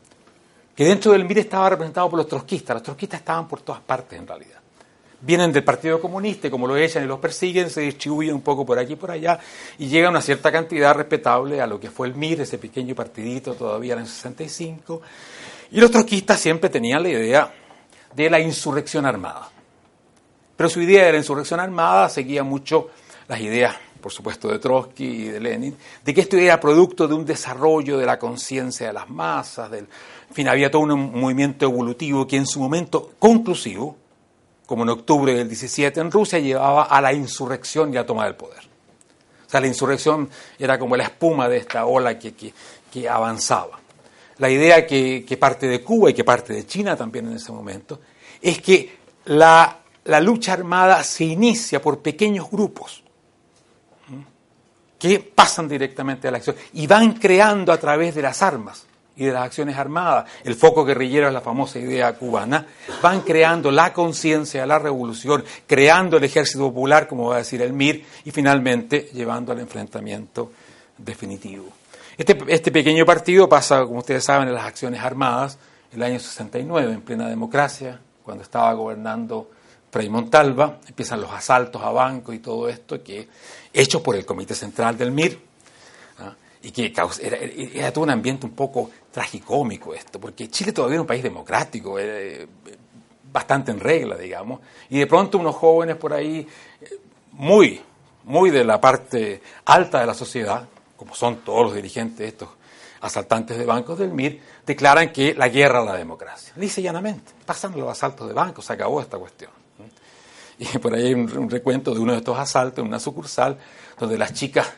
que 0.74 0.84
dentro 0.84 1.12
del 1.12 1.24
MIR 1.24 1.38
estaba 1.38 1.70
representado 1.70 2.08
por 2.08 2.18
los 2.18 2.28
trotskistas. 2.28 2.74
Los 2.76 2.82
trotskistas 2.82 3.20
estaban 3.20 3.46
por 3.46 3.60
todas 3.60 3.80
partes 3.80 4.18
en 4.18 4.26
realidad. 4.26 4.58
Vienen 5.20 5.52
del 5.52 5.62
Partido 5.62 6.00
Comunista 6.00 6.48
y 6.48 6.50
como 6.50 6.66
lo 6.66 6.76
echan 6.76 7.04
y 7.04 7.06
los 7.06 7.20
persiguen, 7.20 7.70
se 7.70 7.82
distribuyen 7.82 8.34
un 8.34 8.40
poco 8.40 8.66
por 8.66 8.78
aquí 8.78 8.94
y 8.94 8.96
por 8.96 9.10
allá 9.10 9.38
y 9.78 9.86
llega 9.86 10.08
una 10.08 10.20
cierta 10.20 10.50
cantidad 10.50 10.94
respetable 10.94 11.60
a 11.60 11.66
lo 11.66 11.78
que 11.78 11.90
fue 11.90 12.08
el 12.08 12.14
MIR, 12.16 12.40
ese 12.40 12.58
pequeño 12.58 12.94
partidito 12.94 13.54
todavía 13.54 13.92
en 13.92 14.00
el 14.00 14.06
65. 14.06 15.00
Y 15.70 15.80
los 15.80 15.90
trotskistas 15.90 16.40
siempre 16.40 16.70
tenían 16.70 17.02
la 17.02 17.10
idea 17.10 17.52
de 18.14 18.30
la 18.30 18.40
insurrección 18.40 19.06
armada. 19.06 19.48
Pero 20.56 20.68
su 20.68 20.80
idea 20.80 21.06
de 21.06 21.12
la 21.12 21.18
insurrección 21.18 21.60
armada 21.60 22.08
seguía 22.08 22.42
mucho 22.42 22.90
las 23.28 23.40
ideas 23.40 23.76
por 24.02 24.12
supuesto 24.12 24.48
de 24.48 24.58
Trotsky 24.58 25.04
y 25.04 25.28
de 25.28 25.40
Lenin, 25.40 25.76
de 26.04 26.12
que 26.12 26.22
esto 26.22 26.36
era 26.36 26.60
producto 26.60 27.06
de 27.08 27.14
un 27.14 27.24
desarrollo 27.24 27.96
de 27.96 28.04
la 28.04 28.18
conciencia 28.18 28.88
de 28.88 28.92
las 28.92 29.08
masas, 29.08 29.70
del, 29.70 29.86
en 30.32 30.36
fin, 30.36 30.48
había 30.48 30.70
todo 30.70 30.84
un 30.84 31.20
movimiento 31.20 31.66
evolutivo 31.66 32.26
que 32.26 32.38
en 32.38 32.46
su 32.46 32.58
momento 32.58 33.12
conclusivo, 33.18 33.98
como 34.64 34.82
en 34.82 34.88
octubre 34.88 35.34
del 35.34 35.46
17 35.46 36.00
en 36.00 36.10
Rusia, 36.10 36.38
llevaba 36.38 36.84
a 36.84 37.02
la 37.02 37.12
insurrección 37.12 37.92
y 37.92 37.98
a 37.98 38.06
toma 38.06 38.24
del 38.24 38.34
poder. 38.34 38.60
O 39.46 39.50
sea, 39.50 39.60
la 39.60 39.66
insurrección 39.66 40.30
era 40.58 40.78
como 40.78 40.96
la 40.96 41.04
espuma 41.04 41.50
de 41.50 41.58
esta 41.58 41.84
ola 41.84 42.18
que, 42.18 42.32
que, 42.32 43.08
avanzaba. 43.10 43.78
La 44.38 44.48
idea 44.48 44.86
que, 44.86 45.22
que, 45.28 45.36
parte 45.36 45.68
de 45.68 45.82
Cuba 45.82 46.08
y 46.08 46.14
que 46.14 46.24
parte 46.24 46.54
de 46.54 46.64
China 46.64 46.96
también 46.96 47.26
en 47.26 47.34
ese 47.34 47.52
momento 47.52 48.00
es 48.40 48.58
que 48.62 49.00
la, 49.26 49.80
la 50.04 50.18
lucha 50.18 50.54
armada 50.54 51.04
se 51.04 51.24
inicia 51.24 51.82
por 51.82 51.98
pequeños 51.98 52.50
grupos 52.50 53.02
que 54.98 55.18
pasan 55.18 55.68
directamente 55.68 56.26
a 56.26 56.30
la 56.30 56.38
acción 56.38 56.56
y 56.72 56.86
van 56.86 57.12
creando 57.12 57.70
a 57.70 57.76
través 57.76 58.14
de 58.14 58.22
las 58.22 58.40
armas 58.40 58.86
y 59.16 59.26
de 59.26 59.32
las 59.32 59.44
acciones 59.44 59.76
armadas, 59.76 60.30
el 60.44 60.54
foco 60.54 60.84
guerrillero 60.84 61.26
es 61.26 61.32
la 61.32 61.40
famosa 61.40 61.78
idea 61.78 62.12
cubana, 62.14 62.66
van 63.02 63.20
creando 63.20 63.70
la 63.70 63.92
conciencia 63.92 64.66
la 64.66 64.78
revolución, 64.78 65.44
creando 65.66 66.16
el 66.16 66.24
ejército 66.24 66.60
popular, 66.64 67.06
como 67.06 67.28
va 67.28 67.36
a 67.36 67.38
decir 67.38 67.62
el 67.62 67.72
MIR, 67.72 68.04
y 68.24 68.30
finalmente 68.30 69.10
llevando 69.12 69.52
al 69.52 69.60
enfrentamiento 69.60 70.52
definitivo. 70.96 71.66
Este, 72.16 72.38
este 72.48 72.70
pequeño 72.70 73.04
partido 73.04 73.48
pasa, 73.48 73.84
como 73.84 73.98
ustedes 73.98 74.24
saben, 74.24 74.48
en 74.48 74.54
las 74.54 74.64
acciones 74.64 75.00
armadas 75.00 75.58
el 75.92 76.02
año 76.02 76.18
69, 76.18 76.92
en 76.92 77.02
plena 77.02 77.28
democracia, 77.28 78.00
cuando 78.22 78.42
estaba 78.42 78.72
gobernando 78.72 79.50
Frei 79.90 80.08
Montalva, 80.08 80.78
empiezan 80.88 81.20
los 81.20 81.30
asaltos 81.30 81.82
a 81.82 81.90
bancos 81.90 82.34
y 82.34 82.38
todo 82.38 82.68
esto, 82.68 83.02
que 83.02 83.28
hecho 83.72 84.02
por 84.02 84.16
el 84.16 84.24
Comité 84.24 84.54
Central 84.54 84.96
del 84.96 85.10
MIR, 85.10 85.38
y 86.62 86.70
que 86.70 86.92
era, 87.20 87.36
era, 87.38 87.92
todo 87.92 88.04
un 88.04 88.10
ambiente 88.10 88.46
un 88.46 88.52
poco 88.52 88.90
tragicómico 89.10 89.94
esto, 89.94 90.20
porque 90.20 90.48
Chile 90.48 90.72
todavía 90.72 90.94
era 90.94 91.02
un 91.02 91.06
país 91.06 91.22
democrático, 91.22 91.98
eh, 91.98 92.46
bastante 93.32 93.72
en 93.72 93.80
regla, 93.80 94.16
digamos, 94.16 94.60
y 94.90 94.98
de 94.98 95.06
pronto 95.06 95.38
unos 95.38 95.56
jóvenes 95.56 95.96
por 95.96 96.12
ahí, 96.12 96.46
eh, 96.80 96.98
muy, 97.32 97.80
muy 98.24 98.50
de 98.50 98.64
la 98.64 98.80
parte 98.80 99.42
alta 99.64 100.00
de 100.00 100.06
la 100.06 100.14
sociedad, 100.14 100.68
como 100.96 101.14
son 101.14 101.38
todos 101.38 101.64
los 101.64 101.74
dirigentes 101.74 102.28
estos 102.28 102.48
asaltantes 103.00 103.58
de 103.58 103.66
bancos 103.66 103.98
del 103.98 104.12
MIR, 104.12 104.40
declaran 104.64 105.12
que 105.12 105.34
la 105.34 105.48
guerra 105.48 105.80
a 105.80 105.84
la 105.84 105.94
democracia. 105.94 106.52
Dice 106.54 106.80
llanamente, 106.80 107.32
pasan 107.44 107.76
los 107.76 107.90
asaltos 107.90 108.28
de 108.28 108.34
bancos, 108.34 108.64
se 108.64 108.72
acabó 108.74 109.00
esta 109.00 109.18
cuestión. 109.18 109.50
Y 110.58 110.78
por 110.78 110.94
ahí 110.94 111.06
hay 111.06 111.14
un 111.14 111.50
recuento 111.50 111.92
de 111.92 111.98
uno 111.98 112.12
de 112.12 112.18
estos 112.18 112.38
asaltos 112.38 112.78
en 112.80 112.86
una 112.86 113.00
sucursal, 113.00 113.58
donde 113.98 114.16
las 114.16 114.32
chicas 114.32 114.70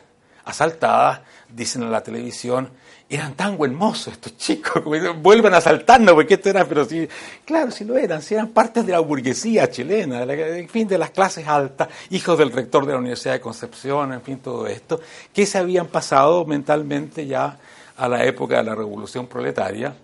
asaltadas, 0.45 1.21
dicen 1.49 1.83
en 1.83 1.91
la 1.91 2.01
televisión, 2.01 2.69
eran 3.09 3.35
tan 3.35 3.57
buen 3.57 3.77
estos 3.91 4.37
chicos, 4.37 4.83
vuelvan 5.21 5.53
a 5.53 5.57
asaltarnos, 5.57 6.15
porque 6.15 6.35
esto 6.35 6.49
era, 6.49 6.65
pero 6.65 6.85
sí, 6.85 7.07
claro, 7.45 7.69
sí 7.71 7.83
lo 7.85 7.97
eran, 7.97 8.21
sí 8.21 8.33
eran 8.33 8.49
partes 8.49 8.85
de 8.85 8.93
la 8.93 8.99
burguesía 8.99 9.69
chilena, 9.69 10.23
en 10.23 10.69
fin, 10.69 10.87
de 10.87 10.97
las 10.97 11.11
clases 11.11 11.47
altas, 11.47 11.87
hijos 12.09 12.37
del 12.37 12.51
rector 12.51 12.85
de 12.85 12.93
la 12.93 12.99
Universidad 12.99 13.33
de 13.33 13.41
Concepción, 13.41 14.13
en 14.13 14.21
fin, 14.21 14.39
todo 14.39 14.65
esto, 14.65 14.99
que 15.33 15.45
se 15.45 15.57
habían 15.57 15.87
pasado 15.87 16.45
mentalmente 16.45 17.27
ya 17.27 17.57
a 17.97 18.07
la 18.07 18.23
época 18.25 18.57
de 18.57 18.63
la 18.63 18.75
revolución 18.75 19.27
proletaria, 19.27 19.95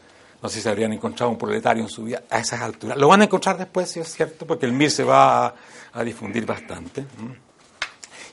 no 0.41 0.49
sé 0.49 0.55
si 0.55 0.61
se 0.61 0.69
habrían 0.69 0.93
encontrado 0.93 1.31
un 1.31 1.37
proletario 1.37 1.83
en 1.83 1.89
su 1.89 2.03
vida 2.03 2.23
a 2.29 2.39
esas 2.39 2.61
alturas. 2.61 2.97
Lo 2.97 3.07
van 3.07 3.21
a 3.21 3.25
encontrar 3.25 3.57
después, 3.57 3.89
si 3.89 3.99
es 3.99 4.11
cierto, 4.11 4.47
porque 4.47 4.65
el 4.65 4.73
MIR 4.73 4.89
se 4.89 5.03
va 5.03 5.53
a, 5.93 6.03
difundir 6.03 6.45
bastante. 6.45 7.05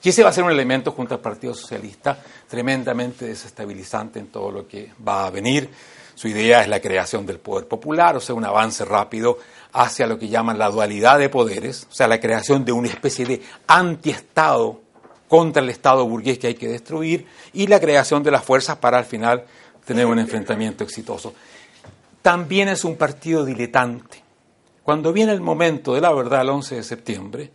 Y 0.03 0.11
ese 0.11 0.23
va 0.23 0.31
a 0.31 0.33
ser 0.33 0.45
un 0.45 0.51
elemento 0.51 0.93
junto 0.93 1.15
al 1.15 1.21
Partido 1.21 1.55
Socialista 1.55 2.19
tremendamente 2.49 3.27
desestabilizante 3.27 4.19
en 4.19 4.29
todo 4.29 4.51
lo 4.51 4.69
que 4.69 4.93
va 5.07 5.27
a 5.27 5.31
venir. 5.31 5.71
Su 6.15 6.29
idea 6.29 6.63
es 6.63 6.69
la 6.69 6.81
creación 6.81 7.27
del 7.27 7.39
poder 7.39 7.67
popular, 7.69 8.17
o 8.17 8.21
sea, 8.21 8.35
un 8.35 8.45
avance 8.45 8.85
rápido 8.85 9.39
hacia 9.73 10.07
lo 10.07 10.19
que 10.19 10.29
llaman 10.29 10.59
la 10.59 10.71
dualidad 10.71 11.19
de 11.19 11.29
poderes, 11.29 11.87
o 11.91 11.95
sea, 11.95 12.09
la 12.09 12.21
creación 12.21 12.65
de 12.65 12.73
una 12.73 12.89
especie 12.89 13.25
de 13.25 13.43
antiestado 13.67 14.81
contra 15.29 15.63
el 15.63 15.69
Estado 15.69 16.07
burgués 16.09 16.39
que 16.39 16.49
hay 16.49 16.55
que 16.55 16.69
destruir 16.69 17.27
y 17.53 17.67
la 17.67 17.79
creación 17.79 18.23
de 18.23 18.31
las 18.31 18.45
fuerzas 18.45 18.79
para 18.79 18.99
al 18.99 19.05
final 19.05 19.45
tener 19.85 20.07
un 20.07 20.19
enfrentamiento 20.19 20.85
exitoso. 20.85 21.35
También 22.23 22.69
es 22.69 22.85
un 22.85 22.97
partido 22.97 23.45
diletante. 23.45 24.23
Cuando 24.83 25.13
viene 25.13 25.33
el 25.33 25.41
momento 25.41 25.95
de 25.95 26.01
la 26.01 26.13
verdad, 26.13 26.43
el 26.43 26.49
11 26.49 26.77
de 26.77 26.83
septiembre, 26.83 27.51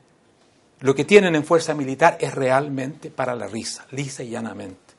lo 0.84 0.94
que 0.94 1.06
tienen 1.06 1.34
en 1.36 1.46
fuerza 1.46 1.74
militar 1.74 2.18
es 2.20 2.36
realmente 2.36 3.10
para 3.10 3.34
la 3.36 3.48
risa, 3.48 3.86
lisa 3.92 4.22
y 4.22 4.32
llanamente. 4.32 4.94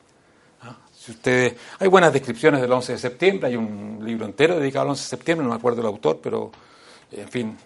¿Ah? 0.63 0.77
Si 0.91 1.11
ustedes, 1.11 1.53
hay 1.77 1.87
buenas 1.87 2.11
descripciones 2.11 2.59
del 2.59 2.71
11 2.71 2.93
de 2.93 2.97
septiembre, 2.97 3.49
hay 3.49 3.55
un 3.55 3.99
libro 4.03 4.25
entero 4.25 4.59
dedicado 4.59 4.81
al 4.81 4.89
11 4.89 5.03
de 5.03 5.09
septiembre, 5.09 5.43
no 5.43 5.51
me 5.51 5.57
acuerdo 5.57 5.81
el 5.81 5.87
autor, 5.87 6.19
pero 6.23 6.51
en 7.11 7.29
fin, 7.29 7.57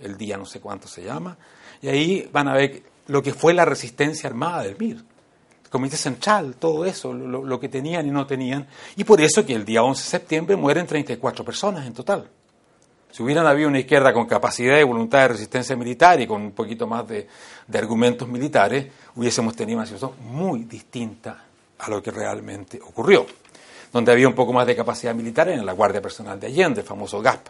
el 0.00 0.16
día 0.16 0.36
no 0.36 0.44
sé 0.46 0.58
cuánto 0.58 0.88
se 0.88 1.04
llama, 1.04 1.38
y 1.80 1.86
ahí 1.86 2.28
van 2.32 2.48
a 2.48 2.54
ver 2.54 2.82
lo 3.06 3.22
que 3.22 3.32
fue 3.32 3.54
la 3.54 3.64
resistencia 3.64 4.28
armada 4.28 4.64
del 4.64 4.76
MIR, 4.76 4.96
el 4.96 5.70
Comité 5.70 5.96
Central, 5.96 6.56
todo 6.56 6.84
eso, 6.84 7.12
lo, 7.12 7.44
lo 7.44 7.60
que 7.60 7.68
tenían 7.68 8.04
y 8.04 8.10
no 8.10 8.26
tenían, 8.26 8.66
y 8.96 9.04
por 9.04 9.20
eso 9.20 9.46
que 9.46 9.54
el 9.54 9.64
día 9.64 9.84
11 9.84 10.02
de 10.02 10.10
septiembre 10.10 10.56
mueren 10.56 10.88
34 10.88 11.44
personas 11.44 11.86
en 11.86 11.94
total. 11.94 12.28
Si 13.10 13.22
hubieran 13.22 13.46
habido 13.46 13.68
una 13.68 13.80
izquierda 13.80 14.12
con 14.12 14.26
capacidad 14.26 14.78
y 14.78 14.82
voluntad 14.82 15.20
de 15.20 15.28
resistencia 15.28 15.74
militar 15.76 16.20
y 16.20 16.26
con 16.26 16.42
un 16.42 16.52
poquito 16.52 16.86
más 16.86 17.06
de, 17.08 17.26
argumentos 17.74 18.28
militares, 18.28 18.86
hubiésemos 19.16 19.56
tenido 19.56 19.78
una 19.78 19.86
situación 19.86 20.12
muy 20.30 20.64
distinta 20.64 21.44
a 21.78 21.90
lo 21.90 22.02
que 22.02 22.10
realmente 22.10 22.78
ocurrió. 22.82 23.26
Donde 23.92 24.12
había 24.12 24.28
un 24.28 24.34
poco 24.34 24.52
más 24.52 24.66
de 24.66 24.76
capacidad 24.76 25.14
militar 25.14 25.48
en 25.48 25.64
la 25.64 25.72
Guardia 25.72 26.02
Personal 26.02 26.38
de 26.38 26.48
Allende, 26.48 26.82
el 26.82 26.86
famoso 26.86 27.22
GAP. 27.22 27.48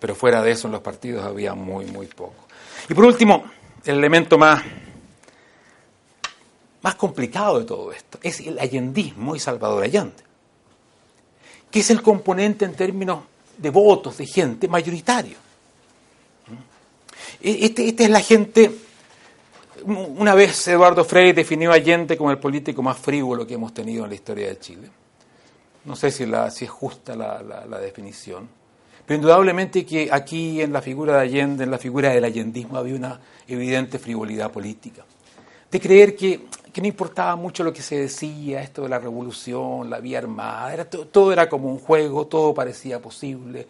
Pero 0.00 0.14
fuera 0.14 0.42
de 0.42 0.50
eso 0.50 0.68
en 0.68 0.72
los 0.72 0.80
partidos 0.80 1.24
había 1.24 1.54
muy, 1.54 1.84
muy 1.86 2.06
poco. 2.06 2.46
Y 2.88 2.94
por 2.94 3.04
último, 3.04 3.44
el 3.84 3.98
elemento 3.98 4.38
más, 4.38 4.62
más 6.80 6.94
complicado 6.94 7.58
de 7.58 7.66
todo 7.66 7.92
esto 7.92 8.18
es 8.22 8.40
el 8.40 8.58
allendismo 8.58 9.36
y 9.36 9.38
Salvador 9.38 9.84
Allende, 9.84 10.22
que 11.70 11.80
es 11.80 11.90
el 11.90 12.02
componente 12.02 12.64
en 12.64 12.74
términos 12.74 13.20
de 13.56 13.70
votos, 13.70 14.18
de 14.18 14.26
gente 14.26 14.68
mayoritario. 14.68 15.36
E, 17.40 17.66
este, 17.66 17.88
esta 17.88 18.04
es 18.04 18.10
la 18.10 18.20
gente. 18.20 18.70
Una 19.84 20.34
vez 20.34 20.66
Eduardo 20.68 21.04
Frei 21.04 21.32
definió 21.32 21.70
a 21.70 21.74
Allende 21.74 22.16
como 22.16 22.30
el 22.30 22.38
político 22.38 22.82
más 22.82 22.98
frívolo 22.98 23.46
que 23.46 23.54
hemos 23.54 23.74
tenido 23.74 24.04
en 24.04 24.10
la 24.10 24.14
historia 24.14 24.48
de 24.48 24.58
Chile. 24.58 24.88
No 25.84 25.94
sé 25.94 26.10
si, 26.10 26.24
la, 26.24 26.50
si 26.50 26.64
es 26.64 26.70
justa 26.70 27.14
la, 27.14 27.42
la, 27.42 27.78
definición, 27.78 28.48
pero 29.04 29.16
indudablemente 29.16 29.84
que 29.84 30.08
aquí 30.10 30.62
en 30.62 30.72
la 30.72 30.80
figura 30.80 31.16
de 31.16 31.20
Allende, 31.20 31.64
en 31.64 31.70
la 31.70 31.76
figura 31.76 32.08
del 32.08 32.24
allendismo, 32.24 32.78
había 32.78 32.94
una 32.94 33.20
evidente 33.46 33.98
frivolidad 33.98 34.50
política. 34.50 35.04
De 35.70 35.78
creer 35.78 36.16
que 36.16 36.46
que 36.74 36.80
no 36.80 36.88
importaba 36.88 37.36
mucho 37.36 37.62
lo 37.62 37.72
que 37.72 37.82
se 37.82 37.96
decía, 37.96 38.60
esto 38.60 38.82
de 38.82 38.88
la 38.88 38.98
revolución, 38.98 39.88
la 39.88 40.00
vía 40.00 40.18
armada, 40.18 40.74
era 40.74 40.84
todo, 40.84 41.32
era 41.32 41.48
como 41.48 41.68
un 41.68 41.78
juego, 41.78 42.26
todo 42.26 42.52
parecía 42.52 43.00
posible. 43.00 43.68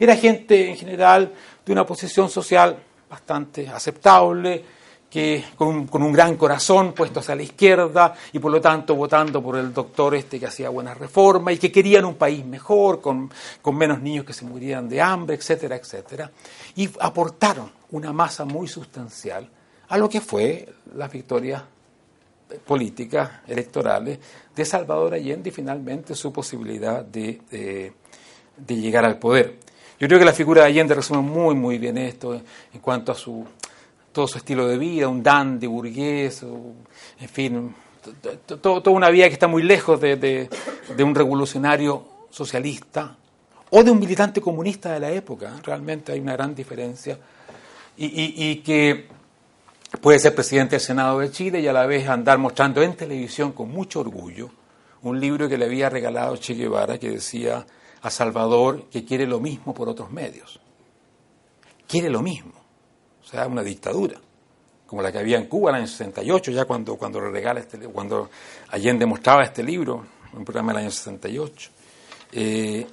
Era 0.00 0.16
gente 0.16 0.70
en 0.70 0.76
general 0.76 1.34
de 1.66 1.72
una 1.72 1.84
posición 1.84 2.30
social 2.30 2.78
bastante 3.10 3.68
aceptable, 3.68 4.64
que 5.10 5.44
con, 5.54 5.86
un 5.92 6.12
gran 6.12 6.36
corazón 6.36 6.94
puesto 6.94 7.20
hacia 7.20 7.34
la 7.36 7.42
izquierda 7.42 8.14
y 8.32 8.38
por 8.38 8.50
lo 8.50 8.58
tanto 8.58 8.94
votando 8.94 9.42
por 9.42 9.58
el 9.58 9.74
doctor 9.74 10.14
este 10.14 10.40
que 10.40 10.46
hacía 10.46 10.70
buenas 10.70 10.96
reformas 10.96 11.54
y 11.54 11.58
que 11.58 11.70
querían 11.70 12.06
un 12.06 12.14
país 12.14 12.42
mejor, 12.42 13.02
con, 13.02 13.30
con 13.60 13.76
menos 13.76 14.00
niños 14.00 14.24
que 14.24 14.32
se 14.32 14.46
murieran 14.46 14.88
de 14.88 15.02
hambre, 15.02 15.36
etcétera, 15.36 15.76
etcétera. 15.76 16.30
Y 16.74 16.88
aportaron 17.00 17.70
una 17.90 18.14
masa 18.14 18.46
muy 18.46 18.66
sustancial 18.66 19.46
a 19.88 19.98
lo 19.98 20.08
que 20.08 20.22
fue 20.22 20.72
la 20.94 21.06
victoria 21.06 21.62
políticas 22.64 23.30
electorales 23.46 24.18
de 24.54 24.64
Salvador 24.64 25.14
Allende 25.14 25.48
y 25.48 25.52
finalmente 25.52 26.14
su 26.14 26.32
posibilidad 26.32 27.04
de, 27.04 27.40
de, 27.50 28.76
llegar 28.76 29.04
al 29.04 29.18
poder. 29.18 29.58
Yo 29.98 30.06
creo 30.06 30.18
que 30.18 30.24
la 30.24 30.32
figura 30.32 30.62
de 30.62 30.68
Allende 30.68 30.94
resume 30.94 31.22
muy, 31.22 31.54
muy 31.54 31.78
bien 31.78 31.98
esto 31.98 32.34
en 32.34 32.80
cuanto 32.80 33.12
a 33.12 33.14
su, 33.14 33.44
todo 34.12 34.26
su 34.26 34.38
estilo 34.38 34.66
de 34.68 34.78
vida, 34.78 35.08
un 35.08 35.22
dandy 35.22 35.66
burgués, 35.66 36.42
en 36.42 37.28
fin, 37.28 37.74
toda 38.46 38.90
una 38.90 39.10
vida 39.10 39.26
que 39.28 39.34
está 39.34 39.48
muy 39.48 39.62
lejos 39.62 40.00
de, 40.00 40.16
de, 40.16 41.04
un 41.04 41.14
revolucionario 41.14 42.04
socialista 42.30 43.16
o 43.70 43.82
de 43.82 43.90
un 43.90 43.98
militante 43.98 44.40
comunista 44.40 44.92
de 44.92 45.00
la 45.00 45.10
época. 45.10 45.54
Realmente 45.64 46.12
hay 46.12 46.20
una 46.20 46.34
gran 46.34 46.54
diferencia. 46.54 47.18
Y, 47.98 48.50
y 48.50 48.56
que 48.56 49.06
puede 50.00 50.18
ser 50.18 50.34
presidente 50.34 50.76
del 50.76 50.80
Senado 50.80 51.18
de 51.20 51.30
Chile 51.30 51.60
y 51.60 51.68
a 51.68 51.72
la 51.72 51.86
vez 51.86 52.08
andar 52.08 52.38
mostrando 52.38 52.82
en 52.82 52.96
televisión 52.96 53.52
con 53.52 53.70
mucho 53.70 54.00
orgullo 54.00 54.50
un 55.02 55.20
libro 55.20 55.48
que 55.48 55.56
le 55.56 55.66
había 55.66 55.88
regalado 55.88 56.36
Che 56.36 56.54
Guevara 56.54 56.98
que 56.98 57.10
decía 57.10 57.64
a 58.02 58.10
Salvador 58.10 58.84
que 58.90 59.04
quiere 59.04 59.26
lo 59.26 59.40
mismo 59.40 59.72
por 59.72 59.88
otros 59.88 60.10
medios. 60.10 60.60
Quiere 61.86 62.10
lo 62.10 62.22
mismo. 62.22 62.52
O 63.22 63.28
sea, 63.28 63.46
una 63.46 63.62
dictadura, 63.62 64.18
como 64.86 65.02
la 65.02 65.10
que 65.10 65.18
había 65.18 65.36
en 65.38 65.46
Cuba 65.46 65.70
en 65.70 65.76
el 65.76 65.82
año 65.82 65.90
68, 65.90 66.50
ya 66.52 66.64
cuando, 66.64 66.96
cuando, 66.96 67.20
regala 67.20 67.60
este, 67.60 67.78
cuando 67.78 68.30
Allende 68.70 69.06
mostraba 69.06 69.42
este 69.44 69.62
libro, 69.62 70.04
un 70.32 70.44
programa 70.44 70.72
del 70.72 70.82
año 70.82 70.90
68. 70.90 71.70
Eh, 72.32 72.86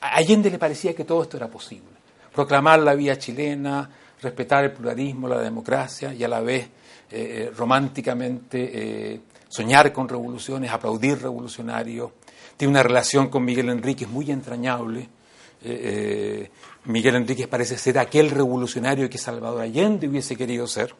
a 0.00 0.16
Allende 0.16 0.50
le 0.50 0.58
parecía 0.58 0.94
que 0.94 1.04
todo 1.04 1.22
esto 1.22 1.36
era 1.36 1.48
posible. 1.48 1.90
Proclamar 2.32 2.80
la 2.80 2.94
vía 2.94 3.18
chilena, 3.18 3.88
respetar 4.22 4.64
el 4.64 4.72
pluralismo, 4.72 5.28
la 5.28 5.40
democracia 5.40 6.14
y 6.14 6.24
a 6.24 6.28
la 6.28 6.40
vez 6.40 6.64
eh, 6.64 6.68
eh, 7.10 7.52
románticamente 7.54 8.70
eh, 9.12 9.20
soñar 9.48 9.92
con 9.92 10.08
revoluciones, 10.08 10.70
aplaudir 10.70 11.20
revolucionarios. 11.20 12.12
Tiene 12.56 12.70
una 12.70 12.82
relación 12.82 13.28
con 13.28 13.44
Miguel 13.44 13.68
Enríquez 13.68 14.08
muy 14.08 14.30
entrañable. 14.30 15.08
Miguel 16.84 17.14
Enríquez 17.14 17.46
parece 17.46 17.78
ser 17.78 17.98
aquel 17.98 18.30
revolucionario 18.30 19.08
que 19.08 19.18
Salvador 19.18 19.60
Allende 19.60 20.08
hubiese 20.08 20.36
querido 20.36 20.66
ser. 20.66 20.94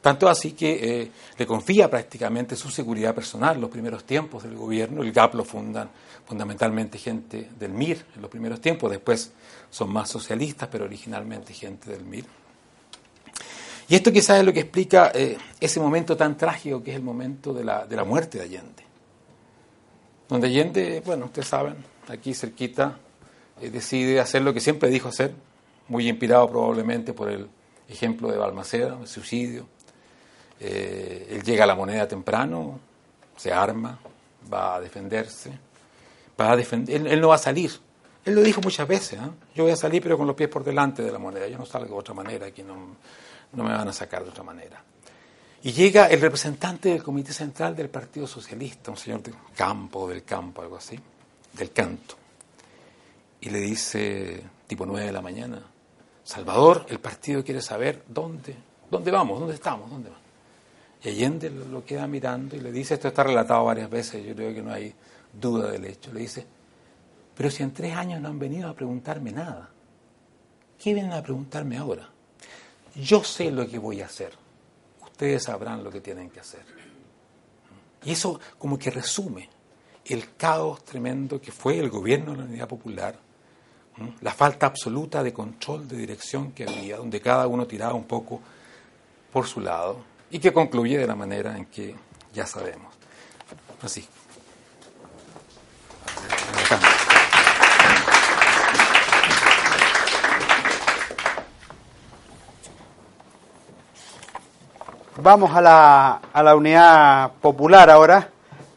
Tanto 0.00 0.28
así 0.28 0.52
que 0.52 1.00
eh, 1.02 1.10
le 1.36 1.46
confía 1.46 1.90
prácticamente 1.90 2.54
su 2.54 2.70
seguridad 2.70 3.14
personal 3.14 3.60
los 3.60 3.70
primeros 3.70 4.04
tiempos 4.04 4.44
del 4.44 4.54
gobierno. 4.54 5.02
El 5.02 5.12
GAP 5.12 5.34
lo 5.34 5.44
fundan 5.44 5.90
fundamentalmente 6.26 6.98
gente 6.98 7.50
del 7.58 7.72
MIR 7.72 8.04
en 8.14 8.22
los 8.22 8.30
primeros 8.30 8.60
tiempos, 8.60 8.90
después 8.90 9.32
son 9.70 9.92
más 9.92 10.08
socialistas, 10.08 10.68
pero 10.70 10.84
originalmente 10.84 11.52
gente 11.52 11.90
del 11.90 12.04
MIR. 12.04 12.24
Y 13.88 13.94
esto 13.94 14.12
quizás 14.12 14.38
es 14.38 14.44
lo 14.44 14.52
que 14.52 14.60
explica 14.60 15.10
eh, 15.14 15.38
ese 15.58 15.80
momento 15.80 16.16
tan 16.16 16.36
trágico 16.36 16.82
que 16.82 16.90
es 16.90 16.96
el 16.96 17.02
momento 17.02 17.54
de 17.54 17.64
la, 17.64 17.86
de 17.86 17.96
la 17.96 18.04
muerte 18.04 18.38
de 18.38 18.44
Allende. 18.44 18.84
Donde 20.28 20.46
Allende, 20.46 21.02
bueno, 21.04 21.24
ustedes 21.24 21.48
saben, 21.48 21.76
aquí 22.06 22.34
cerquita, 22.34 22.98
eh, 23.60 23.70
decide 23.70 24.20
hacer 24.20 24.42
lo 24.42 24.52
que 24.52 24.60
siempre 24.60 24.90
dijo 24.90 25.08
hacer, 25.08 25.32
muy 25.88 26.06
inspirado 26.06 26.48
probablemente 26.50 27.14
por 27.14 27.30
el 27.30 27.48
ejemplo 27.88 28.30
de 28.30 28.36
Balmaceda, 28.36 28.98
el 29.00 29.08
suicidio. 29.08 29.66
Eh, 30.60 31.28
él 31.30 31.42
llega 31.42 31.64
a 31.64 31.66
la 31.66 31.74
moneda 31.74 32.08
temprano, 32.08 32.80
se 33.36 33.52
arma, 33.52 33.98
va 34.52 34.76
a 34.76 34.80
defenderse, 34.80 35.52
va 36.38 36.52
a 36.52 36.56
defender, 36.56 37.06
él, 37.06 37.20
no 37.20 37.28
va 37.28 37.36
a 37.36 37.38
salir. 37.38 37.70
Él 38.24 38.34
lo 38.34 38.42
dijo 38.42 38.60
muchas 38.60 38.86
veces, 38.86 39.18
yo 39.54 39.64
voy 39.64 39.72
a 39.72 39.76
salir 39.76 40.02
pero 40.02 40.18
con 40.18 40.26
los 40.26 40.36
pies 40.36 40.48
por 40.48 40.64
delante 40.64 41.02
de 41.02 41.10
la 41.10 41.18
moneda, 41.18 41.46
yo 41.48 41.56
no 41.56 41.64
salgo 41.64 41.94
de 41.94 42.00
otra 42.00 42.14
manera, 42.14 42.46
aquí 42.46 42.62
no, 42.62 42.96
no 43.52 43.64
me 43.64 43.70
van 43.70 43.88
a 43.88 43.92
sacar 43.92 44.24
de 44.24 44.30
otra 44.30 44.42
manera. 44.42 44.82
Y 45.62 45.72
llega 45.72 46.06
el 46.06 46.20
representante 46.20 46.90
del 46.90 47.02
Comité 47.02 47.32
Central 47.32 47.74
del 47.74 47.88
Partido 47.88 48.26
Socialista, 48.26 48.90
un 48.90 48.96
señor 48.96 49.22
de 49.22 49.32
campo, 49.56 50.08
del 50.08 50.22
campo, 50.24 50.62
algo 50.62 50.76
así, 50.76 50.98
del 51.52 51.72
canto. 51.72 52.14
Y 53.40 53.50
le 53.50 53.60
dice, 53.60 54.42
tipo 54.66 54.86
nueve 54.86 55.06
de 55.06 55.12
la 55.12 55.22
mañana, 55.22 55.62
Salvador, 56.22 56.86
el 56.88 57.00
partido 57.00 57.42
quiere 57.42 57.62
saber 57.62 58.04
dónde, 58.06 58.54
dónde 58.90 59.10
vamos, 59.10 59.40
dónde 59.40 59.54
estamos, 59.54 59.90
dónde 59.90 60.10
vamos. 60.10 60.27
Y 61.02 61.08
Allende 61.08 61.50
lo 61.50 61.84
queda 61.84 62.06
mirando 62.06 62.56
y 62.56 62.60
le 62.60 62.72
dice, 62.72 62.94
esto 62.94 63.08
está 63.08 63.22
relatado 63.22 63.64
varias 63.64 63.88
veces, 63.88 64.24
yo 64.26 64.34
creo 64.34 64.52
que 64.52 64.62
no 64.62 64.72
hay 64.72 64.92
duda 65.32 65.70
del 65.70 65.84
hecho, 65.84 66.12
le 66.12 66.20
dice, 66.20 66.44
pero 67.36 67.50
si 67.50 67.62
en 67.62 67.72
tres 67.72 67.94
años 67.94 68.20
no 68.20 68.28
han 68.28 68.38
venido 68.38 68.68
a 68.68 68.74
preguntarme 68.74 69.30
nada, 69.30 69.70
¿qué 70.78 70.94
vienen 70.94 71.12
a 71.12 71.22
preguntarme 71.22 71.76
ahora? 71.76 72.08
yo 73.02 73.22
sé 73.22 73.50
lo 73.50 73.68
que 73.68 73.78
voy 73.78 74.02
a 74.02 74.06
hacer, 74.06 74.32
ustedes 75.02 75.44
sabrán 75.44 75.84
lo 75.84 75.90
que 75.90 76.00
tienen 76.00 76.30
que 76.30 76.40
hacer. 76.40 76.64
Y 78.04 78.12
eso 78.12 78.40
como 78.58 78.78
que 78.78 78.90
resume 78.90 79.48
el 80.04 80.36
caos 80.36 80.84
tremendo 80.84 81.40
que 81.40 81.52
fue 81.52 81.78
el 81.78 81.90
gobierno 81.90 82.32
de 82.32 82.38
la 82.38 82.44
Unidad 82.44 82.68
Popular, 82.68 83.18
la 84.20 84.32
falta 84.32 84.66
absoluta 84.66 85.22
de 85.22 85.32
control, 85.32 85.88
de 85.88 85.96
dirección 85.96 86.52
que 86.52 86.64
había, 86.64 86.96
donde 86.96 87.20
cada 87.20 87.46
uno 87.46 87.66
tiraba 87.66 87.94
un 87.94 88.04
poco 88.04 88.40
por 89.32 89.46
su 89.46 89.60
lado, 89.60 90.04
y 90.30 90.38
que 90.38 90.52
concluye 90.52 90.98
de 90.98 91.06
la 91.06 91.14
manera 91.14 91.56
en 91.56 91.66
que 91.66 91.94
ya 92.32 92.46
sabemos. 92.46 92.92
Así. 93.82 94.08
Vamos 105.20 105.50
a 105.54 105.60
la, 105.60 106.20
a 106.32 106.42
la 106.44 106.54
unidad 106.54 107.32
popular 107.40 107.90
ahora. 107.90 108.28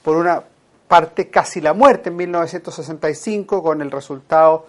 Por 0.04 0.18
una 0.18 0.44
parte, 0.88 1.30
casi 1.30 1.62
la 1.62 1.74
muerte 1.74 2.10
en 2.10 2.16
1965, 2.16 3.64
con 3.64 3.82
el 3.82 3.92
resultado 3.92 4.68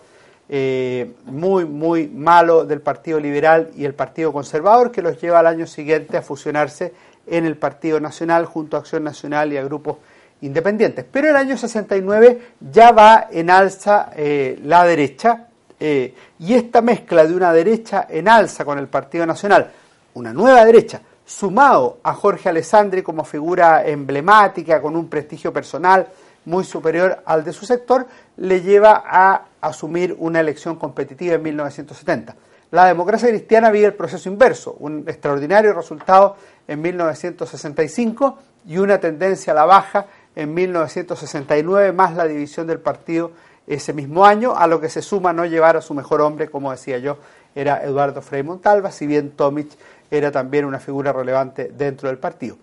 eh, 0.49 1.13
muy, 1.25 1.65
muy 1.65 2.07
malo 2.07 2.65
del 2.65 2.81
Partido 2.81 3.19
Liberal 3.19 3.71
y 3.77 3.85
el 3.85 3.95
Partido 3.95 4.33
Conservador, 4.33 4.93
que 4.93 5.03
los 5.03 5.21
lleva 5.21 5.41
al 5.41 5.47
año 5.47 5.67
siguiente 5.67 6.17
a 6.17 6.23
fusionarse 6.23 6.93
en 7.27 7.45
el 7.45 7.57
Partido 7.57 7.99
Nacional 7.99 8.47
junto 8.47 8.77
a 8.77 8.81
Acción 8.81 9.03
Nacional 9.03 9.53
y 9.53 9.57
a 9.57 9.65
grupos 9.65 9.97
independientes. 10.43 11.05
Pero 11.11 11.31
el 11.31 11.37
año 11.37 11.57
69 11.57 12.41
ya 12.73 12.93
va 12.93 13.29
en 13.31 13.51
alza 13.51 14.11
eh, 14.15 14.59
la 14.63 14.85
derecha 14.85 15.47
eh, 15.79 16.15
y 16.39 16.55
esta 16.55 16.81
mezcla 16.81 17.27
de 17.27 17.35
una 17.35 17.53
derecha 17.53 18.07
en 18.09 18.29
alza 18.29 18.65
con 18.65 18.79
el 18.79 18.89
Partido 18.89 19.27
Nacional, 19.27 19.71
una 20.15 20.33
nueva 20.33 20.65
derecha, 20.65 21.01
sumado 21.27 21.99
a 22.05 22.15
Jorge 22.15 22.49
Alessandri 22.49 23.03
como 23.03 23.25
figura 23.25 23.85
emblemática, 23.85 24.81
con 24.81 24.97
un 24.97 25.09
prestigio 25.09 25.53
personal 25.53 26.07
muy 26.47 26.65
superior 26.65 27.23
al 27.27 27.45
de 27.45 27.53
su 27.53 27.67
sector, 27.67 28.07
le 28.37 28.63
lleva 28.63 29.03
a 29.05 29.47
asumir 29.61 30.17
una 30.19 30.41
elección 30.41 30.77
competitiva 30.77 31.35
en 31.35 31.43
1970. 31.43 32.37
La 32.71 32.87
democracia 32.87 33.29
cristiana 33.29 33.71
vive 33.71 33.87
el 33.87 33.95
proceso 33.95 34.29
inverso, 34.29 34.77
un 34.79 35.05
extraordinario 35.09 35.73
resultado 35.73 36.37
en 36.67 36.81
1965 36.81 38.39
y 38.67 38.79
una 38.79 38.99
tendencia 38.99 39.53
a 39.53 39.57
la 39.57 39.65
baja 39.65 40.07
en 40.37 40.55
1969, 40.55 41.93
más 41.93 42.15
la 42.15 42.27
división 42.27 42.67
del 42.67 42.81
partido 42.81 43.33
ese 43.67 43.93
mismo 43.93 44.25
año, 44.25 44.57
a 44.57 44.67
lo 44.69 44.81
que 44.81 44.89
se 44.89 45.03
suma 45.03 45.33
no 45.33 45.45
llevar 45.45 45.77
a 45.77 45.81
su 45.81 45.95
mejor 45.95 46.21
hombre, 46.21 46.49
como 46.49 46.71
decía 46.71 46.99
yo, 46.99 47.19
era 47.55 47.83
Eduardo 47.83 48.21
Frei 48.21 48.43
Montalva, 48.43 48.93
si 48.93 49.07
bien 49.07 49.31
Tomic 49.31 49.71
era 50.11 50.31
también 50.31 50.65
una 50.65 50.79
figura 50.79 51.13
relevante 51.13 51.73
dentro 51.77 52.09
del 52.09 52.19
partido. 52.19 52.57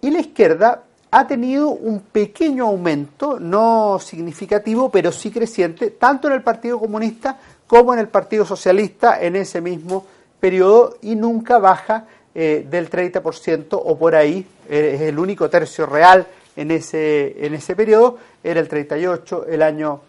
Y 0.00 0.10
la 0.10 0.20
izquierda 0.20 0.82
ha 1.10 1.26
tenido 1.26 1.68
un 1.68 2.00
pequeño 2.00 2.66
aumento, 2.66 3.38
no 3.38 3.98
significativo, 4.00 4.90
pero 4.90 5.12
sí 5.12 5.30
creciente, 5.30 5.90
tanto 5.90 6.26
en 6.28 6.34
el 6.34 6.42
Partido 6.42 6.80
Comunista 6.80 7.38
como 7.66 7.92
en 7.94 8.00
el 8.00 8.08
Partido 8.08 8.44
Socialista 8.44 9.22
en 9.22 9.36
ese 9.36 9.60
mismo 9.60 10.04
periodo 10.40 10.96
y 11.02 11.14
nunca 11.14 11.58
baja 11.58 12.06
eh, 12.34 12.66
del 12.68 12.90
30% 12.90 13.80
o 13.80 13.96
por 13.96 14.16
ahí, 14.16 14.44
eh, 14.68 14.92
es 14.96 15.02
el 15.02 15.18
único 15.18 15.48
tercio 15.48 15.86
real 15.86 16.26
en 16.56 16.72
ese, 16.72 17.46
en 17.46 17.54
ese 17.54 17.76
periodo, 17.76 18.18
era 18.42 18.58
el 18.58 18.68
38, 18.68 19.46
el 19.48 19.62
año, 19.62 20.00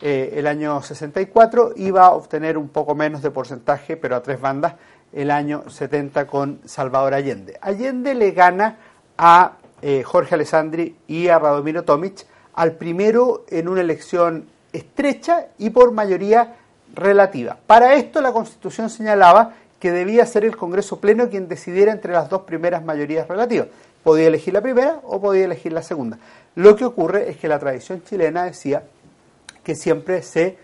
eh, 0.00 0.32
el 0.36 0.46
año 0.46 0.82
64 0.82 1.74
iba 1.76 2.06
a 2.06 2.12
obtener 2.12 2.56
un 2.56 2.68
poco 2.68 2.94
menos 2.94 3.22
de 3.22 3.30
porcentaje, 3.30 3.98
pero 3.98 4.16
a 4.16 4.22
tres 4.22 4.40
bandas, 4.40 4.74
el 5.14 5.30
año 5.30 5.64
70 5.68 6.26
con 6.26 6.60
Salvador 6.64 7.14
Allende. 7.14 7.58
Allende 7.60 8.14
le 8.14 8.32
gana 8.32 8.76
a 9.16 9.52
eh, 9.80 10.02
Jorge 10.02 10.34
Alessandri 10.34 10.96
y 11.06 11.28
a 11.28 11.38
Radomiro 11.38 11.84
Tomic, 11.84 12.26
al 12.54 12.72
primero 12.72 13.44
en 13.48 13.68
una 13.68 13.80
elección 13.80 14.46
estrecha 14.72 15.46
y 15.58 15.70
por 15.70 15.92
mayoría 15.92 16.56
relativa. 16.94 17.56
Para 17.66 17.94
esto 17.94 18.20
la 18.20 18.32
Constitución 18.32 18.90
señalaba 18.90 19.52
que 19.78 19.92
debía 19.92 20.26
ser 20.26 20.44
el 20.44 20.56
Congreso 20.56 21.00
Pleno 21.00 21.28
quien 21.28 21.48
decidiera 21.48 21.92
entre 21.92 22.12
las 22.12 22.28
dos 22.28 22.42
primeras 22.42 22.84
mayorías 22.84 23.28
relativas 23.28 23.68
podía 24.04 24.28
elegir 24.28 24.54
la 24.54 24.60
primera 24.60 25.00
o 25.02 25.20
podía 25.20 25.46
elegir 25.46 25.72
la 25.72 25.82
segunda. 25.82 26.18
Lo 26.54 26.76
que 26.76 26.84
ocurre 26.84 27.30
es 27.30 27.38
que 27.38 27.48
la 27.48 27.58
tradición 27.58 28.04
chilena 28.04 28.44
decía 28.44 28.84
que 29.64 29.74
siempre 29.74 30.22
se 30.22 30.58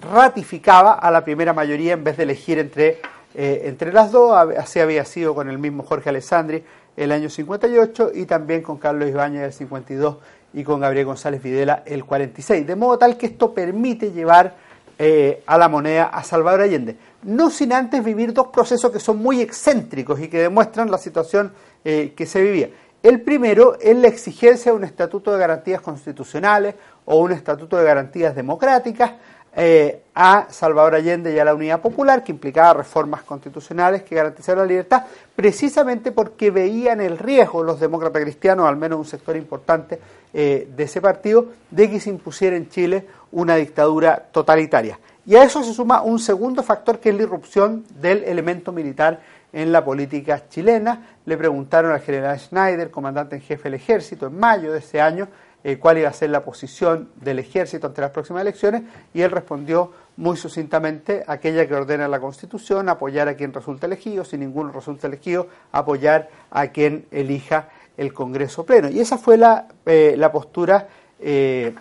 ratificaba 0.00 0.92
a 0.92 1.10
la 1.10 1.24
primera 1.24 1.54
mayoría 1.54 1.94
en 1.94 2.04
vez 2.04 2.18
de 2.18 2.24
elegir 2.24 2.58
entre, 2.58 3.00
eh, 3.34 3.62
entre 3.64 3.92
las 3.92 4.12
dos. 4.12 4.36
Así 4.58 4.80
había 4.80 5.04
sido 5.04 5.34
con 5.34 5.48
el 5.48 5.58
mismo 5.58 5.82
Jorge 5.82 6.10
Alessandri 6.10 6.64
el 6.96 7.12
año 7.12 7.28
58 7.28 8.12
y 8.14 8.26
también 8.26 8.62
con 8.62 8.78
Carlos 8.78 9.08
Ibáñez 9.08 9.42
el 9.42 9.52
52 9.52 10.16
y 10.54 10.62
con 10.62 10.80
Gabriel 10.80 11.06
González 11.06 11.42
Videla 11.42 11.82
el 11.84 12.04
46. 12.04 12.66
De 12.66 12.76
modo 12.76 12.98
tal 12.98 13.16
que 13.16 13.26
esto 13.26 13.52
permite 13.52 14.12
llevar 14.12 14.54
eh, 14.96 15.42
a 15.46 15.58
la 15.58 15.68
moneda 15.68 16.04
a 16.04 16.22
Salvador 16.22 16.60
Allende. 16.60 16.96
No 17.24 17.50
sin 17.50 17.72
antes 17.72 18.04
vivir 18.04 18.32
dos 18.32 18.48
procesos 18.48 18.92
que 18.92 19.00
son 19.00 19.18
muy 19.18 19.40
excéntricos 19.40 20.20
y 20.20 20.28
que 20.28 20.38
demuestran 20.38 20.90
la 20.90 20.98
situación 20.98 21.52
eh, 21.84 22.12
que 22.16 22.26
se 22.26 22.40
vivía. 22.40 22.70
El 23.02 23.20
primero 23.20 23.76
es 23.80 23.96
la 23.96 24.06
exigencia 24.06 24.70
de 24.70 24.78
un 24.78 24.84
estatuto 24.84 25.32
de 25.32 25.38
garantías 25.38 25.80
constitucionales 25.80 26.76
o 27.04 27.16
un 27.16 27.32
estatuto 27.32 27.76
de 27.76 27.84
garantías 27.84 28.36
democráticas, 28.36 29.12
eh, 29.56 30.02
a 30.14 30.46
Salvador 30.50 30.96
Allende 30.96 31.34
y 31.34 31.38
a 31.38 31.44
la 31.44 31.54
Unidad 31.54 31.80
Popular, 31.80 32.22
que 32.22 32.32
implicaba 32.32 32.74
reformas 32.74 33.22
constitucionales 33.22 34.02
que 34.02 34.14
garantizaran 34.14 34.64
la 34.64 34.68
libertad, 34.68 35.04
precisamente 35.34 36.12
porque 36.12 36.50
veían 36.50 37.00
el 37.00 37.18
riesgo 37.18 37.62
los 37.62 37.80
demócratas 37.80 38.22
cristianos, 38.22 38.66
al 38.66 38.76
menos 38.76 38.98
un 38.98 39.04
sector 39.04 39.36
importante 39.36 39.98
eh, 40.32 40.68
de 40.74 40.84
ese 40.84 41.00
partido, 41.00 41.46
de 41.70 41.90
que 41.90 42.00
se 42.00 42.10
impusiera 42.10 42.56
en 42.56 42.68
Chile 42.68 43.06
una 43.32 43.56
dictadura 43.56 44.16
totalitaria. 44.30 44.98
Y 45.26 45.36
a 45.36 45.44
eso 45.44 45.62
se 45.62 45.72
suma 45.72 46.02
un 46.02 46.18
segundo 46.18 46.62
factor 46.62 46.98
que 46.98 47.10
es 47.10 47.16
la 47.16 47.22
irrupción 47.22 47.84
del 48.00 48.24
elemento 48.24 48.72
militar 48.72 49.20
en 49.52 49.72
la 49.72 49.84
política 49.84 50.48
chilena. 50.48 51.16
Le 51.24 51.36
preguntaron 51.36 51.92
al 51.92 52.00
general 52.00 52.38
Schneider, 52.38 52.90
comandante 52.90 53.36
en 53.36 53.42
jefe 53.42 53.64
del 53.64 53.74
ejército, 53.74 54.26
en 54.26 54.38
mayo 54.38 54.72
de 54.72 54.80
ese 54.80 55.00
año, 55.00 55.28
eh, 55.64 55.78
cuál 55.78 55.98
iba 55.98 56.10
a 56.10 56.12
ser 56.12 56.30
la 56.30 56.44
posición 56.44 57.08
del 57.16 57.38
ejército 57.38 57.86
ante 57.86 58.02
las 58.02 58.10
próximas 58.10 58.42
elecciones 58.42 58.82
y 59.14 59.22
él 59.22 59.30
respondió 59.30 59.92
muy 60.16 60.36
sucintamente 60.36 61.24
aquella 61.26 61.66
que 61.66 61.74
ordena 61.74 62.06
la 62.06 62.20
Constitución, 62.20 62.88
apoyar 62.88 63.28
a 63.28 63.34
quien 63.34 63.52
resulta 63.52 63.86
elegido, 63.86 64.24
si 64.24 64.36
ninguno 64.36 64.70
resulta 64.72 65.06
elegido, 65.06 65.48
apoyar 65.72 66.28
a 66.50 66.68
quien 66.68 67.06
elija 67.10 67.70
el 67.96 68.12
Congreso 68.12 68.64
Pleno. 68.64 68.90
Y 68.90 69.00
esa 69.00 69.18
fue 69.18 69.38
la, 69.38 69.68
eh, 69.86 70.14
la 70.18 70.30
postura 70.30 70.86
eh, 71.18 71.74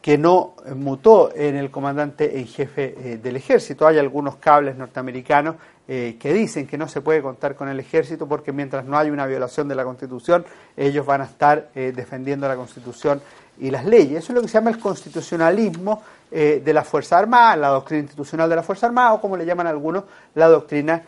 que 0.00 0.16
no 0.16 0.54
mutó 0.76 1.30
en 1.34 1.56
el 1.56 1.70
comandante 1.70 2.38
en 2.38 2.46
jefe 2.46 3.18
del 3.22 3.36
ejército. 3.36 3.86
Hay 3.86 3.98
algunos 3.98 4.36
cables 4.36 4.76
norteamericanos 4.76 5.56
eh, 5.92 6.18
que 6.20 6.32
dicen 6.32 6.68
que 6.68 6.78
no 6.78 6.86
se 6.86 7.00
puede 7.00 7.20
contar 7.20 7.56
con 7.56 7.68
el 7.68 7.80
ejército 7.80 8.28
porque 8.28 8.52
mientras 8.52 8.84
no 8.84 8.96
hay 8.96 9.10
una 9.10 9.26
violación 9.26 9.66
de 9.66 9.74
la 9.74 9.82
Constitución, 9.82 10.44
ellos 10.76 11.04
van 11.04 11.22
a 11.22 11.24
estar 11.24 11.70
eh, 11.74 11.92
defendiendo 11.92 12.46
la 12.46 12.54
Constitución 12.54 13.20
y 13.58 13.72
las 13.72 13.84
leyes. 13.84 14.22
Eso 14.22 14.30
es 14.30 14.36
lo 14.36 14.42
que 14.42 14.46
se 14.46 14.54
llama 14.54 14.70
el 14.70 14.78
constitucionalismo 14.78 16.00
eh, 16.30 16.62
de 16.64 16.72
la 16.72 16.84
Fuerza 16.84 17.18
Armada, 17.18 17.56
la 17.56 17.68
doctrina 17.70 18.02
institucional 18.02 18.48
de 18.48 18.54
la 18.54 18.62
Fuerza 18.62 18.86
Armada, 18.86 19.14
o 19.14 19.20
como 19.20 19.36
le 19.36 19.44
llaman 19.44 19.66
algunos, 19.66 20.04
la 20.36 20.46
doctrina 20.46 21.02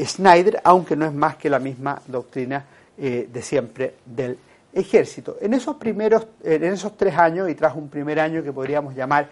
Schneider, 0.00 0.60
aunque 0.64 0.96
no 0.96 1.06
es 1.06 1.12
más 1.12 1.36
que 1.36 1.48
la 1.48 1.60
misma 1.60 2.02
doctrina 2.08 2.64
de 2.96 3.42
siempre 3.42 3.94
del. 4.04 4.36
En 4.72 5.54
esos 5.54 5.76
primeros, 5.76 6.26
en 6.44 6.64
esos 6.64 6.96
tres 6.96 7.16
años, 7.16 7.50
y 7.50 7.54
tras 7.54 7.74
un 7.74 7.88
primer 7.88 8.20
año 8.20 8.42
que 8.42 8.52
podríamos 8.52 8.94
llamar 8.94 9.28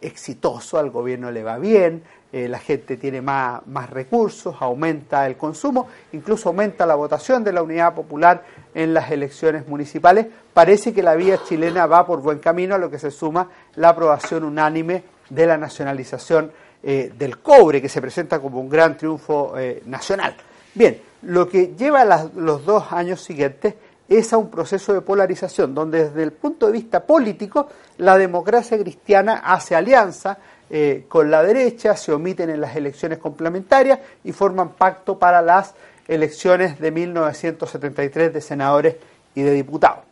exitoso, 0.00 0.78
al 0.78 0.90
gobierno 0.90 1.30
le 1.30 1.42
va 1.42 1.58
bien, 1.58 2.02
eh, 2.30 2.46
la 2.46 2.58
gente 2.58 2.98
tiene 2.98 3.22
más, 3.22 3.66
más 3.68 3.88
recursos, 3.88 4.54
aumenta 4.60 5.26
el 5.26 5.38
consumo, 5.38 5.88
incluso 6.12 6.50
aumenta 6.50 6.84
la 6.84 6.94
votación 6.94 7.42
de 7.42 7.54
la 7.54 7.62
unidad 7.62 7.94
popular 7.94 8.44
en 8.74 8.92
las 8.92 9.10
elecciones 9.10 9.66
municipales. 9.66 10.26
Parece 10.52 10.92
que 10.92 11.02
la 11.02 11.14
vía 11.14 11.40
chilena 11.42 11.86
va 11.86 12.06
por 12.06 12.20
buen 12.20 12.38
camino, 12.38 12.74
a 12.74 12.78
lo 12.78 12.90
que 12.90 12.98
se 12.98 13.10
suma 13.10 13.48
la 13.76 13.90
aprobación 13.90 14.44
unánime 14.44 15.04
de 15.30 15.46
la 15.46 15.56
nacionalización 15.56 16.52
eh, 16.82 17.10
del 17.18 17.38
cobre, 17.38 17.80
que 17.80 17.88
se 17.88 18.02
presenta 18.02 18.40
como 18.40 18.60
un 18.60 18.68
gran 18.68 18.98
triunfo 18.98 19.54
eh, 19.56 19.82
nacional. 19.86 20.36
Bien, 20.74 21.00
lo 21.22 21.48
que 21.48 21.74
lleva 21.78 22.04
los 22.36 22.66
dos 22.66 22.92
años 22.92 23.22
siguientes 23.22 23.74
es 24.08 24.32
a 24.32 24.38
un 24.38 24.50
proceso 24.50 24.94
de 24.94 25.02
polarización, 25.02 25.74
donde 25.74 26.04
desde 26.04 26.22
el 26.22 26.32
punto 26.32 26.66
de 26.66 26.72
vista 26.72 27.04
político 27.04 27.68
la 27.98 28.16
democracia 28.16 28.78
cristiana 28.78 29.42
hace 29.44 29.76
alianza 29.76 30.38
eh, 30.70 31.04
con 31.08 31.30
la 31.30 31.42
derecha, 31.42 31.96
se 31.96 32.12
omiten 32.12 32.50
en 32.50 32.60
las 32.60 32.76
elecciones 32.76 33.18
complementarias 33.18 34.00
y 34.24 34.32
forman 34.32 34.70
pacto 34.70 35.18
para 35.18 35.42
las 35.42 35.74
elecciones 36.06 36.78
de 36.78 36.90
1973 36.90 38.32
de 38.32 38.40
senadores 38.40 38.96
y 39.34 39.42
de 39.42 39.52
diputados. 39.52 40.04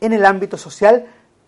En 0.00 0.12
el 0.12 0.24
ámbito 0.24 0.56
social 0.56 1.06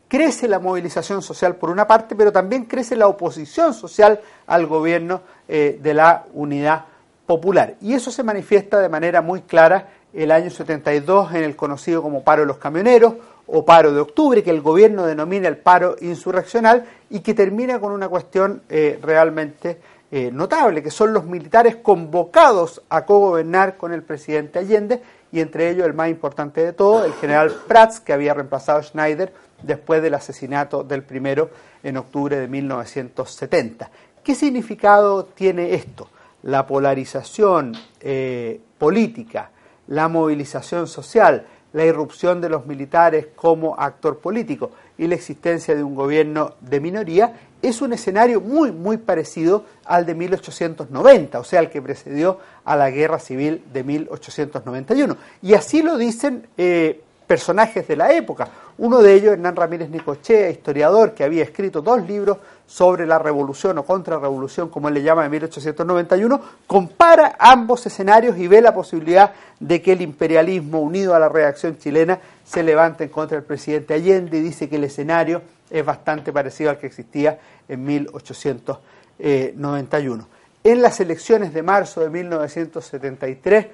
crece 0.08 0.46
la 0.48 0.58
movilización 0.58 1.22
social 1.22 1.56
por 1.56 1.70
una 1.70 1.86
parte, 1.86 2.14
pero 2.14 2.30
también 2.30 2.66
crece 2.66 2.94
la 2.94 3.08
oposición 3.08 3.74
social 3.74 4.20
al 4.46 4.66
gobierno 4.66 5.22
eh, 5.48 5.78
de 5.82 5.94
la 5.94 6.24
unidad 6.34 6.84
popular. 7.26 7.74
Y 7.80 7.94
eso 7.94 8.10
se 8.10 8.22
manifiesta 8.22 8.80
de 8.80 8.88
manera 8.88 9.22
muy 9.22 9.42
clara 9.42 9.88
el 10.14 10.30
año 10.30 10.50
72 10.50 11.34
en 11.34 11.44
el 11.44 11.56
conocido 11.56 12.02
como 12.02 12.22
paro 12.22 12.42
de 12.42 12.46
los 12.46 12.58
camioneros, 12.58 13.14
o 13.46 13.64
paro 13.64 13.92
de 13.92 14.00
octubre, 14.00 14.42
que 14.42 14.50
el 14.50 14.62
gobierno 14.62 15.04
denomina 15.04 15.48
el 15.48 15.58
paro 15.58 15.96
insurreccional 16.00 16.86
y 17.10 17.20
que 17.20 17.34
termina 17.34 17.78
con 17.78 17.92
una 17.92 18.08
cuestión 18.08 18.62
eh, 18.68 18.98
realmente 19.02 19.78
eh, 20.10 20.30
notable, 20.32 20.82
que 20.82 20.90
son 20.90 21.12
los 21.12 21.24
militares 21.24 21.76
convocados 21.76 22.82
a 22.88 23.04
cogobernar 23.04 23.76
con 23.76 23.92
el 23.92 24.02
presidente 24.02 24.60
Allende 24.60 25.02
y 25.32 25.40
entre 25.40 25.70
ellos 25.70 25.86
el 25.86 25.94
más 25.94 26.08
importante 26.08 26.64
de 26.64 26.72
todo, 26.72 27.04
el 27.04 27.12
general 27.14 27.52
Prats, 27.66 28.00
que 28.00 28.12
había 28.12 28.32
reemplazado 28.32 28.78
a 28.78 28.82
Schneider 28.82 29.32
después 29.62 30.02
del 30.02 30.14
asesinato 30.14 30.84
del 30.84 31.02
primero 31.02 31.50
en 31.82 31.96
octubre 31.96 32.38
de 32.38 32.46
1970. 32.46 33.90
¿Qué 34.22 34.34
significado 34.34 35.24
tiene 35.24 35.74
esto? 35.74 36.08
La 36.44 36.66
polarización 36.66 37.72
eh, 38.00 38.60
política, 38.78 39.50
la 39.86 40.08
movilización 40.08 40.86
social, 40.86 41.46
la 41.72 41.84
irrupción 41.84 42.40
de 42.40 42.48
los 42.48 42.66
militares 42.66 43.28
como 43.34 43.78
actor 43.78 44.18
político 44.18 44.70
y 44.96 45.06
la 45.06 45.16
existencia 45.16 45.74
de 45.74 45.82
un 45.82 45.94
gobierno 45.94 46.54
de 46.60 46.80
minoría, 46.80 47.34
es 47.62 47.80
un 47.82 47.92
escenario 47.92 48.40
muy, 48.40 48.72
muy 48.72 48.98
parecido 48.98 49.64
al 49.84 50.06
de 50.06 50.14
1890, 50.14 51.38
o 51.38 51.44
sea, 51.44 51.60
al 51.60 51.70
que 51.70 51.80
precedió 51.80 52.38
a 52.64 52.76
la 52.76 52.90
guerra 52.90 53.18
civil 53.18 53.64
de 53.72 53.82
1891. 53.82 55.16
Y 55.42 55.54
así 55.54 55.82
lo 55.82 55.96
dicen 55.96 56.46
eh, 56.58 57.02
personajes 57.26 57.88
de 57.88 57.96
la 57.96 58.12
época. 58.12 58.48
Uno 58.78 59.00
de 59.00 59.14
ellos, 59.14 59.34
Hernán 59.34 59.56
Ramírez 59.56 59.88
Nicochea, 59.88 60.50
historiador 60.50 61.14
que 61.14 61.24
había 61.24 61.44
escrito 61.44 61.80
dos 61.80 62.06
libros 62.06 62.36
sobre 62.66 63.06
la 63.06 63.18
revolución 63.18 63.78
o 63.78 63.84
contrarrevolución, 63.84 64.68
como 64.68 64.88
él 64.88 64.94
le 64.94 65.02
llama, 65.02 65.24
en 65.24 65.30
1891, 65.30 66.40
compara 66.66 67.36
ambos 67.38 67.86
escenarios 67.86 68.36
y 68.36 68.48
ve 68.48 68.60
la 68.60 68.74
posibilidad 68.74 69.32
de 69.60 69.80
que 69.80 69.92
el 69.92 70.00
imperialismo 70.00 70.80
unido 70.80 71.14
a 71.14 71.18
la 71.18 71.28
reacción 71.28 71.78
chilena 71.78 72.18
se 72.44 72.62
levante 72.62 73.04
en 73.04 73.10
contra 73.10 73.36
del 73.36 73.46
presidente 73.46 73.94
Allende 73.94 74.38
y 74.38 74.42
dice 74.42 74.68
que 74.68 74.76
el 74.76 74.84
escenario 74.84 75.42
es 75.70 75.84
bastante 75.84 76.32
parecido 76.32 76.70
al 76.70 76.78
que 76.78 76.86
existía 76.86 77.38
en 77.68 77.84
1891. 77.84 80.28
En 80.64 80.80
las 80.80 81.00
elecciones 81.00 81.52
de 81.52 81.62
marzo 81.62 82.00
de 82.00 82.08
1973, 82.10 83.66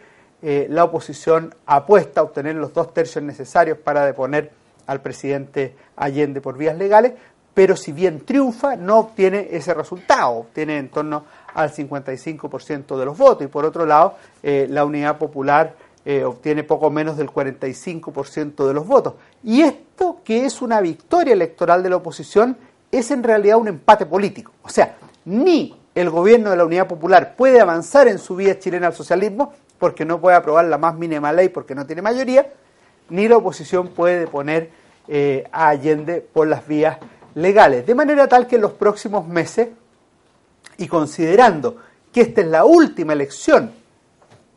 eh, 0.43 0.66
la 0.70 0.84
oposición 0.84 1.55
apuesta 1.66 2.20
a 2.20 2.24
obtener 2.24 2.57
los 2.57 2.72
dos 2.72 2.95
tercios 2.95 3.22
necesarios 3.24 3.78
para 3.78 4.07
deponer 4.07 4.51
al 4.86 5.01
presidente 5.01 5.76
Allende 5.97 6.41
por 6.41 6.57
vías 6.57 6.76
legales, 6.76 7.12
pero 7.53 7.76
si 7.76 7.93
bien 7.93 8.20
triunfa, 8.20 8.76
no 8.76 8.99
obtiene 8.99 9.49
ese 9.51 9.74
resultado, 9.74 10.30
obtiene 10.30 10.78
en 10.78 10.88
torno 10.88 11.24
al 11.55 11.72
55% 11.72 12.99
de 12.99 13.05
los 13.05 13.18
votos 13.18 13.45
y 13.45 13.49
por 13.49 13.64
otro 13.64 13.84
lado, 13.84 14.14
eh, 14.43 14.66
la 14.70 14.84
Unidad 14.84 15.18
Popular 15.18 15.74
eh, 16.05 16.24
obtiene 16.24 16.64
poco 16.64 16.91
menos 16.91 17.18
del 17.18 17.28
45% 17.28 18.66
de 18.66 18.72
los 18.72 18.86
votos. 18.86 19.14
Y 19.45 19.61
esto, 19.61 20.21
que 20.25 20.46
es 20.46 20.62
una 20.62 20.80
victoria 20.80 21.34
electoral 21.34 21.83
de 21.83 21.91
la 21.91 21.96
oposición, 21.96 22.57
es 22.91 23.11
en 23.11 23.22
realidad 23.22 23.58
un 23.58 23.68
empate 23.68 24.07
político. 24.07 24.53
O 24.62 24.68
sea, 24.71 24.96
ni 25.26 25.76
el 25.95 26.08
gobierno 26.08 26.50
de 26.50 26.57
la 26.57 26.64
Unidad 26.64 26.87
Popular 26.87 27.34
puede 27.37 27.61
avanzar 27.61 28.08
en 28.08 28.18
su 28.18 28.37
vía 28.37 28.58
chilena 28.58 28.87
al 28.87 28.95
socialismo, 28.95 29.53
porque 29.80 30.04
no 30.04 30.20
puede 30.20 30.36
aprobar 30.36 30.66
la 30.66 30.78
más 30.78 30.94
mínima 30.94 31.32
ley 31.32 31.48
porque 31.48 31.74
no 31.74 31.86
tiene 31.86 32.02
mayoría, 32.02 32.46
ni 33.08 33.26
la 33.26 33.38
oposición 33.38 33.88
puede 33.88 34.26
poner 34.28 34.70
eh, 35.08 35.42
a 35.50 35.68
Allende 35.68 36.20
por 36.20 36.46
las 36.46 36.68
vías 36.68 36.98
legales. 37.34 37.86
De 37.86 37.94
manera 37.94 38.28
tal 38.28 38.46
que 38.46 38.57
en 38.57 38.62
los 38.62 38.72
próximos 38.72 39.26
meses, 39.26 39.68
y 40.76 40.86
considerando 40.86 41.78
que 42.12 42.20
esta 42.20 42.42
es 42.42 42.46
la 42.46 42.64
última 42.64 43.14
elección, 43.14 43.72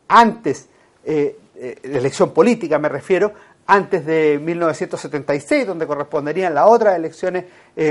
antes, 0.08 0.68
eh, 1.04 1.38
eh, 1.56 1.78
elección 1.82 2.32
política 2.32 2.78
me 2.78 2.90
refiero, 2.90 3.32
antes 3.66 4.04
de 4.04 4.38
1976, 4.44 5.66
donde 5.66 5.86
corresponderían 5.86 6.54
las 6.54 6.66
otras 6.68 6.96
elecciones 6.96 7.46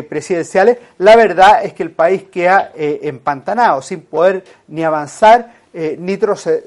presidenciales, 0.07 0.77
la 0.99 1.15
verdad 1.15 1.65
es 1.65 1.73
que 1.73 1.81
el 1.81 1.89
país 1.89 2.25
queda 2.31 2.71
empantanado, 2.75 3.81
sin 3.81 4.01
poder 4.01 4.43
ni 4.67 4.83
avanzar 4.83 5.62
ni, 5.73 6.17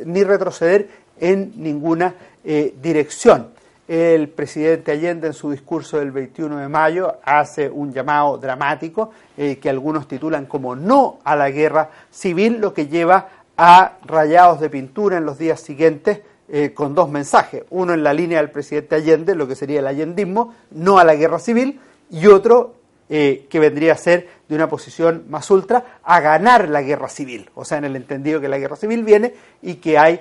ni, 0.04 0.24
retroceder 0.24 0.88
en 1.20 1.52
ninguna 1.56 2.14
dirección 2.42 3.56
el 3.88 4.28
presidente 4.28 4.90
Allende 4.90 5.28
en 5.28 5.32
su 5.32 5.50
discurso 5.50 5.98
del 5.98 6.10
21 6.10 6.58
de 6.58 6.68
mayo 6.68 7.18
hace 7.24 7.70
un 7.70 7.92
llamado 7.92 8.36
dramático 8.36 9.12
eh, 9.36 9.58
que 9.58 9.70
algunos 9.70 10.08
titulan 10.08 10.46
como 10.46 10.74
no 10.74 11.18
a 11.22 11.36
la 11.36 11.50
guerra 11.50 11.90
civil, 12.10 12.58
lo 12.60 12.74
que 12.74 12.88
lleva 12.88 13.28
a 13.56 13.98
rayados 14.04 14.60
de 14.60 14.70
pintura 14.70 15.18
en 15.18 15.24
los 15.24 15.38
días 15.38 15.60
siguientes 15.60 16.20
eh, 16.48 16.72
con 16.74 16.94
dos 16.94 17.08
mensajes. 17.08 17.64
Uno 17.70 17.94
en 17.94 18.02
la 18.02 18.12
línea 18.12 18.38
del 18.38 18.50
presidente 18.50 18.96
Allende, 18.96 19.34
lo 19.34 19.46
que 19.46 19.54
sería 19.54 19.78
el 19.78 19.86
allendismo, 19.86 20.54
no 20.72 20.98
a 20.98 21.04
la 21.04 21.14
guerra 21.14 21.38
civil, 21.38 21.80
y 22.10 22.26
otro 22.26 22.74
eh, 23.08 23.46
que 23.48 23.58
vendría 23.58 23.92
a 23.92 23.96
ser 23.96 24.28
de 24.48 24.54
una 24.54 24.68
posición 24.68 25.24
más 25.28 25.50
ultra, 25.50 25.98
a 26.02 26.20
ganar 26.20 26.68
la 26.68 26.82
guerra 26.82 27.08
civil. 27.08 27.50
O 27.54 27.64
sea, 27.64 27.78
en 27.78 27.84
el 27.84 27.96
entendido 27.96 28.40
que 28.40 28.48
la 28.48 28.58
guerra 28.58 28.76
civil 28.76 29.04
viene 29.04 29.34
y 29.62 29.74
que 29.74 29.98
hay 29.98 30.20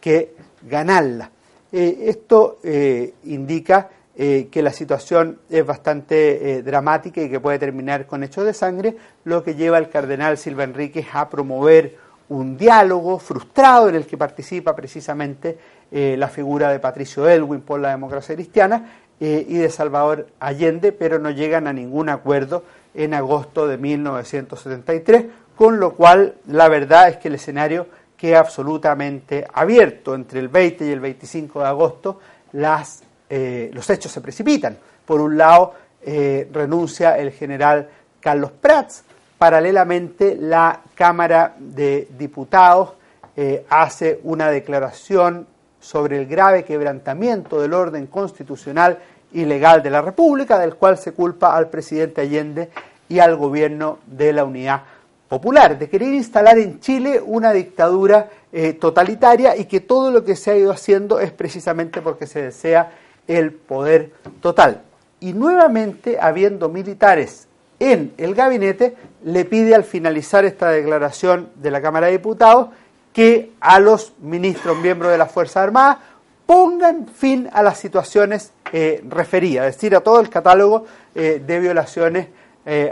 que 0.00 0.34
ganarla. 0.62 1.30
Eh, 1.72 2.04
esto 2.06 2.58
eh, 2.64 3.14
indica 3.24 3.88
eh, 4.16 4.48
que 4.50 4.62
la 4.62 4.72
situación 4.72 5.38
es 5.48 5.64
bastante 5.64 6.58
eh, 6.58 6.62
dramática 6.62 7.22
y 7.22 7.30
que 7.30 7.38
puede 7.38 7.58
terminar 7.58 8.06
con 8.06 8.24
hechos 8.24 8.44
de 8.44 8.52
sangre, 8.52 8.96
lo 9.24 9.42
que 9.44 9.54
lleva 9.54 9.78
al 9.78 9.88
cardenal 9.88 10.36
Silva 10.36 10.64
Enríquez 10.64 11.06
a 11.12 11.30
promover 11.30 11.96
un 12.28 12.56
diálogo 12.56 13.18
frustrado 13.18 13.88
en 13.88 13.94
el 13.94 14.06
que 14.06 14.16
participa 14.16 14.74
precisamente 14.74 15.56
eh, 15.90 16.16
la 16.18 16.28
figura 16.28 16.70
de 16.70 16.80
Patricio 16.80 17.28
Elwin 17.28 17.60
por 17.60 17.80
la 17.80 17.90
democracia 17.90 18.34
cristiana 18.34 18.92
y 19.20 19.58
de 19.58 19.68
Salvador 19.68 20.28
Allende, 20.40 20.92
pero 20.92 21.18
no 21.18 21.30
llegan 21.30 21.66
a 21.66 21.74
ningún 21.74 22.08
acuerdo 22.08 22.64
en 22.94 23.12
agosto 23.12 23.68
de 23.68 23.76
1973, 23.76 25.26
con 25.56 25.78
lo 25.78 25.94
cual 25.94 26.36
la 26.46 26.68
verdad 26.68 27.10
es 27.10 27.16
que 27.18 27.28
el 27.28 27.34
escenario 27.34 27.86
queda 28.16 28.40
absolutamente 28.40 29.46
abierto. 29.52 30.14
Entre 30.14 30.40
el 30.40 30.48
20 30.48 30.86
y 30.86 30.90
el 30.90 31.00
25 31.00 31.60
de 31.60 31.66
agosto 31.66 32.20
las, 32.52 33.02
eh, 33.28 33.70
los 33.72 33.88
hechos 33.90 34.12
se 34.12 34.20
precipitan. 34.20 34.76
Por 35.04 35.20
un 35.20 35.36
lado, 35.36 35.74
eh, 36.02 36.48
renuncia 36.52 37.18
el 37.18 37.32
general 37.32 37.88
Carlos 38.20 38.52
Prats, 38.52 39.04
paralelamente 39.38 40.36
la 40.38 40.80
Cámara 40.94 41.54
de 41.58 42.08
Diputados 42.18 42.92
eh, 43.36 43.64
hace 43.70 44.20
una 44.24 44.50
declaración 44.50 45.46
sobre 45.80 46.18
el 46.18 46.26
grave 46.26 46.64
quebrantamiento 46.64 47.60
del 47.60 47.74
orden 47.74 48.06
constitucional 48.06 48.98
y 49.32 49.44
legal 49.44 49.82
de 49.82 49.90
la 49.90 50.02
República, 50.02 50.58
del 50.58 50.74
cual 50.74 50.98
se 50.98 51.12
culpa 51.12 51.56
al 51.56 51.68
presidente 51.68 52.20
Allende 52.20 52.70
y 53.08 53.18
al 53.18 53.36
gobierno 53.36 53.98
de 54.06 54.32
la 54.32 54.44
Unidad 54.44 54.82
Popular, 55.28 55.78
de 55.78 55.88
querer 55.88 56.12
instalar 56.12 56.58
en 56.58 56.80
Chile 56.80 57.22
una 57.24 57.52
dictadura 57.52 58.28
eh, 58.52 58.72
totalitaria 58.72 59.56
y 59.56 59.66
que 59.66 59.80
todo 59.80 60.10
lo 60.10 60.24
que 60.24 60.34
se 60.34 60.50
ha 60.50 60.56
ido 60.56 60.72
haciendo 60.72 61.20
es 61.20 61.30
precisamente 61.30 62.02
porque 62.02 62.26
se 62.26 62.42
desea 62.42 62.90
el 63.28 63.52
poder 63.52 64.10
total. 64.40 64.82
Y 65.20 65.32
nuevamente, 65.32 66.18
habiendo 66.20 66.68
militares 66.68 67.46
en 67.78 68.12
el 68.18 68.34
gabinete, 68.34 68.96
le 69.24 69.44
pide 69.44 69.74
al 69.74 69.84
finalizar 69.84 70.44
esta 70.44 70.70
declaración 70.70 71.50
de 71.54 71.70
la 71.70 71.80
Cámara 71.80 72.06
de 72.06 72.14
Diputados 72.14 72.70
que 73.12 73.52
a 73.60 73.80
los 73.80 74.12
ministros 74.20 74.78
miembros 74.78 75.10
de 75.10 75.18
las 75.18 75.30
Fuerzas 75.30 75.64
Armadas 75.64 75.98
pongan 76.46 77.06
fin 77.06 77.48
a 77.52 77.62
las 77.62 77.78
situaciones 77.78 78.52
eh, 78.72 79.02
referidas, 79.08 79.66
es 79.66 79.76
decir, 79.76 79.94
a 79.96 80.00
todo 80.00 80.20
el 80.20 80.28
catálogo 80.28 80.86
eh, 81.14 81.42
de 81.44 81.60
violaciones 81.60 82.28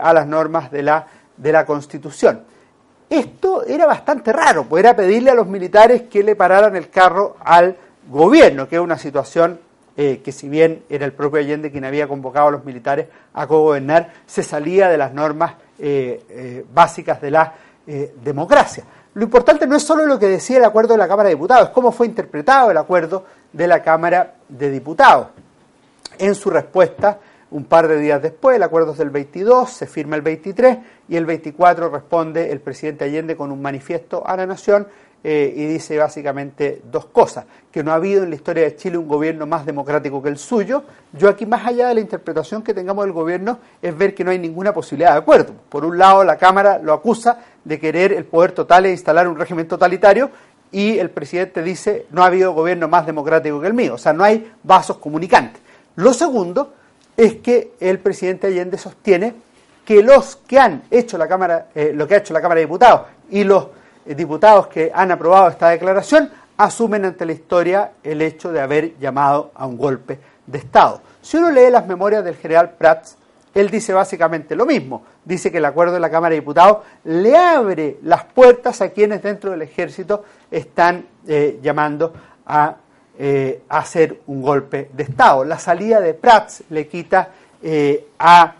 a 0.01 0.13
las 0.13 0.27
normas 0.27 0.73
de 0.73 0.83
la 0.83 1.07
de 1.39 1.53
la 1.53 1.65
Constitución. 1.65 2.43
Esto 3.09 3.65
era 3.65 3.87
bastante 3.87 4.33
raro, 4.33 4.65
pues 4.65 4.85
era 4.85 4.95
pedirle 4.95 5.31
a 5.31 5.35
los 5.35 5.47
militares 5.47 6.03
que 6.03 6.23
le 6.23 6.37
pararan 6.37 6.77
el 6.77 6.91
carro 6.91 7.37
al 7.41 7.77
gobierno, 8.11 8.69
que 8.69 8.77
es 8.77 8.83
una 8.83 8.99
situación 8.99 9.61
eh, 9.97 10.21
que 10.23 10.31
si 10.31 10.49
bien 10.49 10.83
era 10.91 11.07
el 11.07 11.13
propio 11.13 11.41
Allende 11.41 11.73
quien 11.73 11.85
había 11.85 12.07
convocado 12.07 12.49
a 12.49 12.51
los 12.51 12.65
militares 12.65 13.07
a 13.33 13.47
cogobernar, 13.47 14.13
se 14.27 14.43
salía 14.43 14.89
de 14.89 14.99
las 14.99 15.15
normas 15.15 15.55
eh, 15.79 16.23
eh, 16.29 16.65
básicas 16.73 17.21
de 17.21 17.31
la 17.31 17.55
democracia. 18.23 18.85
Lo 19.19 19.25
importante 19.25 19.67
no 19.67 19.75
es 19.75 19.83
solo 19.83 20.07
lo 20.07 20.17
que 20.17 20.29
decía 20.29 20.59
el 20.59 20.65
acuerdo 20.65 20.93
de 20.95 20.99
la 20.99 21.09
Cámara 21.09 21.29
de 21.29 21.35
Diputados, 21.35 21.67
es 21.67 21.75
cómo 21.75 21.91
fue 21.91 22.07
interpretado 22.07 22.71
el 22.71 22.77
acuerdo 22.77 23.25
de 23.53 23.67
la 23.67 23.83
Cámara 23.83 24.35
de 24.49 24.71
Diputados. 24.71 25.27
En 26.19 26.37
su 26.37 26.51
respuesta, 26.51 27.19
un 27.51 27.65
par 27.65 27.89
de 27.89 27.99
días 27.99 28.23
después, 28.23 28.55
el 28.55 28.63
acuerdo 28.63 28.93
es 28.93 28.99
del 28.99 29.11
22, 29.11 29.71
se 29.71 29.89
firma 29.89 30.15
el 30.15 30.23
23 30.23 30.79
y 31.09 31.17
el 31.17 31.27
24 31.27 31.89
responde 31.89 32.53
el 32.53 32.61
presidente 32.61 33.07
Allende 33.07 33.35
con 33.35 33.51
un 33.51 33.61
manifiesto 33.61 34.25
a 34.25 34.37
la 34.37 34.47
nación 34.47 34.87
eh, 35.25 35.53
y 35.57 35.67
dice 35.67 35.99
básicamente 35.99 36.83
dos 36.91 37.07
cosas, 37.07 37.45
que 37.73 37.83
no 37.83 37.93
ha 37.93 37.97
habido 37.97 38.23
en 38.23 38.31
la 38.31 38.37
historia 38.37 38.65
de 38.65 38.77
Chile 38.77 38.99
un 38.99 39.09
gobierno 39.09 39.47
más 39.47 39.67
democrático 39.67 40.23
que 40.23 40.29
el 40.29 40.39
suyo. 40.39 40.85
Yo 41.13 41.29
aquí, 41.29 41.45
más 41.45 41.67
allá 41.67 41.89
de 41.89 41.95
la 41.95 42.01
interpretación 42.01 42.63
que 42.63 42.73
tengamos 42.73 43.05
del 43.05 43.13
gobierno, 43.13 43.59
es 43.83 43.97
ver 43.97 44.15
que 44.15 44.25
no 44.25 44.31
hay 44.31 44.39
ninguna 44.39 44.73
posibilidad 44.73 45.13
de 45.13 45.19
acuerdo. 45.19 45.53
Por 45.69 45.85
un 45.85 45.99
lado, 45.99 46.25
la 46.25 46.37
Cámara 46.37 46.79
lo 46.79 46.93
acusa 46.93 47.39
de 47.65 47.79
querer 47.79 48.13
el 48.13 48.25
poder 48.25 48.53
total 48.53 48.87
e 48.87 48.93
instalar 48.93 49.29
un 49.29 49.37
régimen 49.37 49.67
totalitario 49.67 50.31
y 50.71 50.99
el 50.99 51.11
presidente 51.11 51.63
dice 51.63 52.07
no 52.11 52.23
ha 52.23 52.27
habido 52.27 52.53
gobierno 52.53 52.89
más 52.89 53.07
democrático 53.07 53.61
que 53.61 53.67
el 53.67 53.75
mío, 53.75 53.95
o 53.95 53.99
sea, 53.99 54.13
no 54.13 54.25
hay 54.25 54.53
vasos 54.63 54.99
comunicantes. 54.99 55.61
Lo 55.97 56.13
segundo 56.13 56.75
es 57.17 57.37
que 57.37 57.73
el 57.81 57.99
presidente 57.99 58.47
Allende 58.47 58.79
sostiene 58.79 59.35
que 59.85 60.03
los 60.03 60.37
que 60.37 60.59
han 60.59 60.83
hecho 60.91 61.19
la 61.19 61.27
Cámara, 61.27 61.69
eh, 61.75 61.93
lo 61.95 62.07
que 62.07 62.15
ha 62.15 62.19
hecho 62.19 62.35
la 62.35 62.41
Cámara 62.41 62.61
de 62.61 62.67
Diputados 62.67 63.03
y 63.31 63.43
los 63.45 63.69
diputados 64.17 64.69
que 64.69 64.91
han 64.95 65.11
aprobado 65.11 65.49
esta 65.49 65.69
declaración 65.69 66.31
asumen 66.57 67.05
ante 67.05 67.25
la 67.25 67.33
historia 67.33 67.93
el 68.03 68.21
hecho 68.23 68.51
de 68.53 68.61
haber 68.61 68.99
llamado 68.99 69.53
a 69.55 69.67
un 69.67 69.79
golpe 69.79 70.19
de 70.47 70.59
Estado. 70.59 71.01
Si 71.23 71.37
uno 71.37 71.51
lee 71.51 71.71
las 71.71 71.87
memorias 71.87 72.25
del 72.25 72.37
general 72.37 72.71
Prats, 72.71 73.17
él 73.55 73.71
dice 73.71 73.93
básicamente 73.93 74.55
lo 74.55 74.67
mismo. 74.67 75.03
Dice 75.25 75.51
que 75.51 75.59
el 75.59 75.65
acuerdo 75.65 75.95
de 75.95 76.01
la 76.01 76.11
Cámara 76.11 76.31
de 76.31 76.41
Diputados 76.41 76.79
le 77.05 77.37
abre 77.37 77.99
las 78.03 78.25
puertas 78.25 78.81
a 78.81 78.91
quienes 78.91 79.23
dentro 79.23 79.51
del 79.51 79.63
ejército 79.63 80.25
están 80.51 81.07
eh, 81.27 81.59
llamando 81.63 82.13
a 82.47 82.77
eh, 83.19 83.63
hacer 83.69 84.21
un 84.27 84.43
golpe 84.43 84.91
de 84.93 85.03
Estado. 85.03 85.45
La 85.45 85.59
salida 85.59 86.01
de 86.01 86.15
Prats 86.15 86.63
le 86.71 86.87
quita 86.87 87.31
eh, 87.63 88.07
a, 88.19 88.55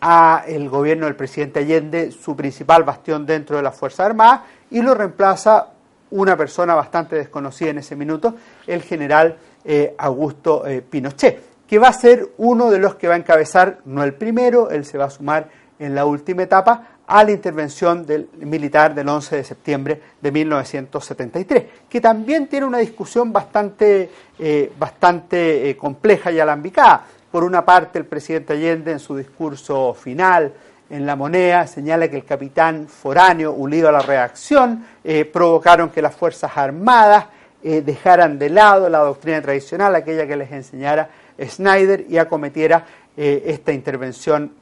a, 0.00 0.44
el 0.46 0.68
gobierno 0.68 1.06
del 1.06 1.16
presidente 1.16 1.60
Allende 1.60 2.10
su 2.10 2.36
principal 2.36 2.84
bastión 2.84 3.26
dentro 3.26 3.56
de 3.56 3.62
las 3.62 3.76
Fuerzas 3.76 4.06
Armadas 4.06 4.40
y 4.70 4.82
lo 4.82 4.94
reemplaza 4.94 5.68
una 6.10 6.36
persona 6.36 6.74
bastante 6.74 7.16
desconocida 7.16 7.70
en 7.70 7.78
ese 7.78 7.96
minuto, 7.96 8.34
el 8.66 8.82
general 8.82 9.36
eh, 9.64 9.94
Augusto 9.98 10.64
Pinochet, 10.88 11.42
que 11.66 11.78
va 11.78 11.88
a 11.88 11.92
ser 11.92 12.28
uno 12.38 12.70
de 12.70 12.78
los 12.78 12.94
que 12.94 13.08
va 13.08 13.14
a 13.14 13.18
encabezar, 13.18 13.78
no 13.84 14.04
el 14.04 14.14
primero, 14.14 14.70
él 14.70 14.84
se 14.84 14.98
va 14.98 15.06
a 15.06 15.10
sumar 15.10 15.48
en 15.78 15.94
la 15.94 16.06
última 16.06 16.42
etapa, 16.42 16.96
a 17.06 17.22
la 17.22 17.30
intervención 17.30 18.04
del, 18.04 18.28
militar 18.38 18.94
del 18.94 19.08
11 19.08 19.36
de 19.36 19.44
septiembre 19.44 20.02
de 20.20 20.32
1973, 20.32 21.64
que 21.88 22.00
también 22.00 22.48
tiene 22.48 22.66
una 22.66 22.78
discusión 22.78 23.32
bastante, 23.32 24.10
eh, 24.38 24.72
bastante 24.78 25.70
eh, 25.70 25.76
compleja 25.76 26.32
y 26.32 26.40
alambicada. 26.40 27.06
Por 27.36 27.44
una 27.44 27.66
parte, 27.66 27.98
el 27.98 28.06
presidente 28.06 28.54
Allende 28.54 28.92
en 28.92 28.98
su 28.98 29.14
discurso 29.14 29.92
final 29.92 30.54
en 30.88 31.04
la 31.04 31.16
moneda 31.16 31.66
señala 31.66 32.08
que 32.08 32.16
el 32.16 32.24
capitán 32.24 32.88
foráneo, 32.88 33.52
unido 33.52 33.90
a 33.90 33.92
la 33.92 34.00
reacción, 34.00 34.86
eh, 35.04 35.26
provocaron 35.26 35.90
que 35.90 36.00
las 36.00 36.16
Fuerzas 36.16 36.56
Armadas 36.56 37.26
dejaran 37.62 38.38
de 38.38 38.48
lado 38.48 38.88
la 38.88 39.00
doctrina 39.00 39.42
tradicional, 39.42 39.94
aquella 39.94 40.26
que 40.26 40.34
les 40.34 40.50
enseñara 40.50 41.10
Snyder, 41.38 42.06
y 42.08 42.16
acometiera 42.16 42.86
esta 43.14 43.70
intervención 43.70 44.52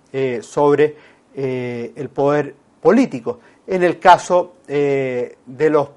sobre 0.40 0.96
eh, 1.36 1.92
el 1.94 2.08
poder 2.08 2.56
político. 2.82 3.38
En 3.68 3.84
el 3.84 4.00
caso 4.00 4.56
eh, 4.66 5.36
de 5.46 5.70
los 5.70 5.90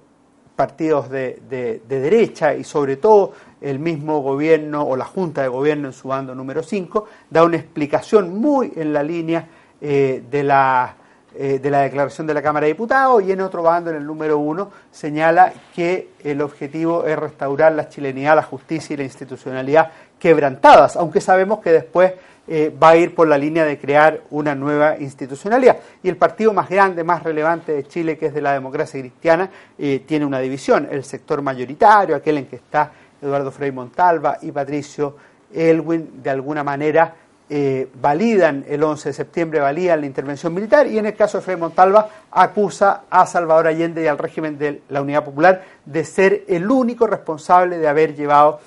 partidos 0.58 1.10
de, 1.10 1.40
derecha 1.88 2.56
y 2.56 2.64
sobre 2.64 2.98
todo 2.98 3.32
el 3.62 3.80
mismo 3.80 4.22
gobierno 4.22 4.84
o 4.84 4.96
la 4.96 5.06
Junta 5.06 5.42
de 5.42 5.48
Gobierno 5.48 5.88
en 5.88 5.94
su 5.94 6.08
bando 6.08 6.36
número 6.36 6.64
5 6.64 7.06
da 7.30 7.44
una 7.44 7.58
explicación 7.58 8.40
muy 8.40 8.74
en 8.76 8.94
la 8.94 9.04
línea 9.04 9.48
eh, 9.82 10.24
de, 10.30 10.44
la, 10.44 10.96
de 11.34 11.70
la 11.70 11.82
declaración 11.82 12.28
de 12.28 12.34
la 12.34 12.42
Cámara 12.42 12.66
de 12.66 12.74
Diputados 12.74 13.24
y 13.24 13.32
en 13.32 13.42
otro 13.42 13.64
bando, 13.64 13.90
en 13.90 13.98
el 13.98 14.06
número 14.06 14.38
1, 14.38 14.72
señala 14.92 15.54
que 15.76 16.10
el 16.24 16.42
objetivo 16.42 17.06
es 17.06 17.18
restaurar 17.18 17.74
la 17.74 17.90
chilenidad, 17.90 18.36
la 18.36 18.44
justicia 18.44 18.94
y 18.94 18.98
la 18.98 19.04
institucionalidad 19.04 19.92
quebrantadas, 20.20 20.96
aunque 20.96 21.22
sabemos 21.22 21.60
que 21.60 21.72
después 21.72 22.14
eh, 22.50 22.74
va 22.82 22.92
a 22.92 22.96
ir 22.96 23.14
por 23.14 23.28
la 23.28 23.38
línea 23.38 23.66
de 23.66 23.78
crear 23.78 24.22
una 24.30 24.56
nueva 24.56 24.98
institucionalidad. 24.98 25.78
Y 26.02 26.08
el 26.08 26.16
partido 26.16 26.54
más 26.54 26.70
grande, 26.70 27.04
más 27.04 27.22
relevante 27.22 27.74
de 27.74 27.84
Chile, 27.86 28.18
que 28.18 28.28
es 28.28 28.34
de 28.34 28.42
la 28.42 28.54
democracia 28.54 29.02
cristiana, 29.02 29.50
eh, 29.78 30.04
tiene 30.08 30.26
una 30.26 30.40
división, 30.40 30.88
el 30.90 31.04
sector 31.04 31.42
mayoritario, 31.42 32.16
aquel 32.16 32.38
en 32.38 32.46
que 32.46 32.56
está 32.56 32.90
Eduardo 33.22 33.52
Frei 33.52 33.72
Montalva 33.72 34.38
y 34.42 34.52
Patricio 34.52 35.16
Elwin, 35.54 36.22
de 36.22 36.30
alguna 36.30 36.64
manera 36.64 37.16
eh, 37.50 37.88
validan 38.02 38.66
el 38.68 38.84
11 38.84 39.10
de 39.10 39.14
septiembre, 39.14 39.60
validan 39.60 40.02
la 40.02 40.06
intervención 40.06 40.54
militar 40.54 40.88
y 40.88 40.98
en 40.98 41.06
el 41.06 41.16
caso 41.16 41.38
de 41.38 41.44
Frei 41.44 41.56
Montalva 41.56 42.10
acusa 42.32 43.04
a 43.10 43.26
Salvador 43.26 43.68
Allende 43.68 44.04
y 44.04 44.08
al 44.08 44.18
régimen 44.18 44.58
de 44.58 44.82
la 44.90 45.02
Unidad 45.02 45.24
Popular 45.24 45.64
de 45.86 46.04
ser 46.04 46.44
el 46.48 46.70
único 46.70 47.08
responsable 47.08 47.78
de 47.78 47.88
haber 47.88 48.16
llevado 48.16 48.60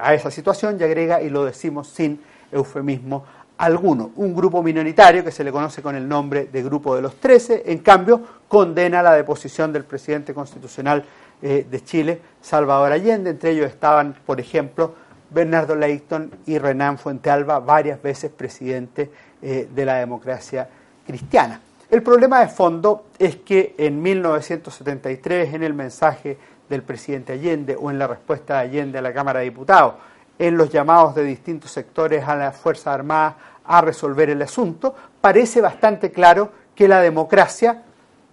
a 0.00 0.14
esa 0.14 0.30
situación 0.30 0.78
y 0.80 0.84
agrega, 0.84 1.20
y 1.20 1.28
lo 1.28 1.44
decimos 1.44 1.88
sin 1.88 2.20
eufemismo 2.52 3.24
alguno. 3.58 4.10
Un 4.16 4.34
grupo 4.34 4.62
minoritario 4.62 5.24
que 5.24 5.30
se 5.30 5.44
le 5.44 5.52
conoce 5.52 5.82
con 5.82 5.96
el 5.96 6.06
nombre 6.06 6.46
de 6.46 6.62
Grupo 6.62 6.94
de 6.94 7.02
los 7.02 7.16
Trece, 7.16 7.62
en 7.66 7.78
cambio, 7.78 8.20
condena 8.48 9.02
la 9.02 9.14
deposición 9.14 9.72
del 9.72 9.84
presidente 9.84 10.34
constitucional 10.34 11.04
eh, 11.42 11.66
de 11.70 11.84
Chile, 11.84 12.20
Salvador 12.40 12.92
Allende. 12.92 13.30
Entre 13.30 13.50
ellos 13.50 13.66
estaban, 13.66 14.14
por 14.24 14.40
ejemplo, 14.40 14.94
Bernardo 15.30 15.74
Leighton 15.74 16.30
y 16.46 16.58
Renan 16.58 16.98
Fuentealba, 16.98 17.58
varias 17.58 18.02
veces 18.02 18.30
presidente 18.30 19.10
eh, 19.42 19.68
de 19.74 19.84
la 19.84 19.96
democracia 19.96 20.68
cristiana. 21.06 21.60
El 21.90 22.02
problema 22.02 22.40
de 22.40 22.48
fondo 22.48 23.06
es 23.18 23.36
que 23.36 23.74
en 23.78 24.02
1973, 24.02 25.54
en 25.54 25.62
el 25.62 25.74
mensaje 25.74 26.36
del 26.68 26.82
presidente 26.82 27.32
Allende 27.32 27.76
o 27.78 27.90
en 27.90 27.98
la 27.98 28.06
respuesta 28.06 28.54
de 28.54 28.60
Allende 28.60 28.98
a 28.98 29.02
la 29.02 29.12
Cámara 29.12 29.40
de 29.40 29.44
Diputados, 29.44 29.94
en 30.38 30.56
los 30.56 30.70
llamados 30.70 31.14
de 31.14 31.24
distintos 31.24 31.70
sectores 31.70 32.26
a 32.26 32.34
las 32.34 32.56
Fuerzas 32.56 32.88
Armadas 32.88 33.34
a 33.64 33.80
resolver 33.80 34.30
el 34.30 34.42
asunto, 34.42 34.94
parece 35.20 35.60
bastante 35.60 36.10
claro 36.10 36.50
que 36.74 36.88
la 36.88 37.00
democracia 37.00 37.82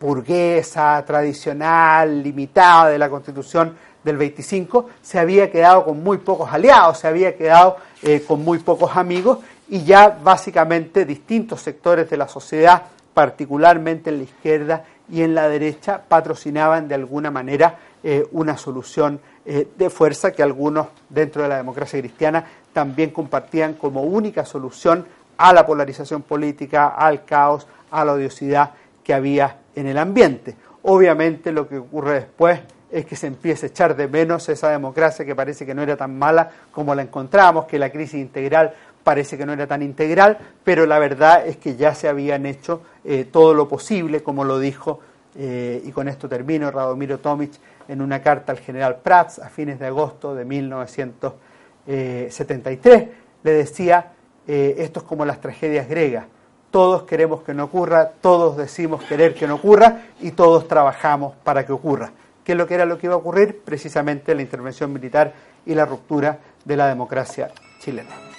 burguesa, 0.03 1.01
tradicional, 1.07 2.21
limitada 2.21 2.89
de 2.89 2.97
la 2.97 3.09
Constitución 3.09 3.73
del 4.03 4.17
25, 4.17 4.89
se 5.01 5.17
había 5.17 5.49
quedado 5.49 5.85
con 5.85 6.03
muy 6.03 6.17
pocos 6.17 6.51
aliados, 6.51 6.99
se 6.99 7.07
había 7.07 7.37
quedado 7.37 7.77
eh, 8.01 8.21
con 8.27 8.43
muy 8.43 8.59
pocos 8.59 8.97
amigos 8.97 9.39
y 9.69 9.85
ya 9.85 10.09
básicamente 10.09 11.05
distintos 11.05 11.61
sectores 11.61 12.09
de 12.09 12.17
la 12.17 12.27
sociedad, 12.27 12.83
particularmente 13.13 14.09
en 14.09 14.17
la 14.17 14.23
izquierda 14.23 14.83
y 15.09 15.21
en 15.21 15.33
la 15.33 15.47
derecha, 15.47 16.01
patrocinaban 16.05 16.89
de 16.89 16.95
alguna 16.95 17.31
manera 17.31 17.77
eh, 18.03 18.27
una 18.33 18.57
solución 18.57 19.21
eh, 19.45 19.69
de 19.77 19.89
fuerza 19.89 20.33
que 20.33 20.43
algunos 20.43 20.87
dentro 21.07 21.43
de 21.43 21.47
la 21.47 21.57
democracia 21.57 21.99
cristiana 21.99 22.45
también 22.73 23.11
compartían 23.11 23.75
como 23.75 24.01
única 24.03 24.43
solución 24.43 25.05
a 25.37 25.53
la 25.53 25.65
polarización 25.65 26.23
política, 26.23 26.87
al 26.89 27.23
caos, 27.23 27.67
a 27.89 28.03
la 28.03 28.13
odiosidad 28.13 28.71
que 29.01 29.13
había 29.13 29.62
en 29.75 29.87
el 29.87 29.97
ambiente. 29.97 30.55
Obviamente 30.83 31.51
lo 31.51 31.67
que 31.67 31.77
ocurre 31.77 32.15
después 32.15 32.59
es 32.91 33.05
que 33.05 33.15
se 33.15 33.27
empieza 33.27 33.65
a 33.65 33.69
echar 33.69 33.95
de 33.95 34.07
menos 34.07 34.47
esa 34.49 34.69
democracia 34.69 35.25
que 35.25 35.35
parece 35.35 35.65
que 35.65 35.73
no 35.73 35.81
era 35.81 35.97
tan 35.97 36.17
mala 36.17 36.51
como 36.71 36.93
la 36.93 37.01
encontramos, 37.01 37.65
que 37.65 37.79
la 37.79 37.89
crisis 37.89 38.19
integral 38.19 38.73
parece 39.03 39.37
que 39.37 39.45
no 39.45 39.53
era 39.53 39.67
tan 39.67 39.81
integral, 39.81 40.37
pero 40.63 40.85
la 40.85 40.99
verdad 40.99 41.45
es 41.45 41.57
que 41.57 41.75
ya 41.75 41.93
se 41.95 42.07
habían 42.07 42.45
hecho 42.45 42.81
eh, 43.03 43.27
todo 43.29 43.53
lo 43.53 43.67
posible, 43.67 44.23
como 44.23 44.45
lo 44.45 44.59
dijo, 44.59 45.01
eh, 45.35 45.81
y 45.83 45.91
con 45.91 46.07
esto 46.07 46.29
termino, 46.29 46.71
Radomiro 46.71 47.19
Tomic 47.19 47.51
en 47.87 48.01
una 48.01 48.21
carta 48.21 48.51
al 48.51 48.59
general 48.59 48.97
Prats 49.03 49.39
a 49.39 49.49
fines 49.49 49.79
de 49.79 49.87
agosto 49.87 50.35
de 50.35 50.45
1973, 50.45 53.07
le 53.43 53.51
decía, 53.51 54.11
eh, 54.47 54.75
esto 54.77 54.99
es 55.01 55.05
como 55.05 55.25
las 55.25 55.41
tragedias 55.41 55.89
griegas, 55.89 56.27
todos 56.73 57.03
queremos 57.03 57.43
que 57.43 57.53
no 57.53 57.65
ocurra, 57.65 58.09
todos 58.19 58.57
decimos 58.57 59.03
querer 59.03 59.35
que 59.35 59.45
no 59.45 59.55
ocurra 59.55 60.07
y 60.21 60.31
todos 60.31 60.67
trabajamos 60.67 61.35
para 61.43 61.67
que 61.67 61.71
ocurra. 61.71 62.11
¿Qué 62.43 62.53
es 62.53 62.57
lo 62.57 62.65
que 62.65 62.73
era 62.73 62.87
lo 62.87 62.97
que 62.97 63.05
iba 63.05 63.13
a 63.13 63.19
ocurrir? 63.19 63.61
Precisamente 63.63 64.33
la 64.33 64.41
intervención 64.41 64.91
militar 64.91 65.33
y 65.67 65.75
la 65.75 65.85
ruptura 65.85 66.39
de 66.65 66.75
la 66.75 66.87
democracia 66.87 67.51
chilena. 67.79 68.32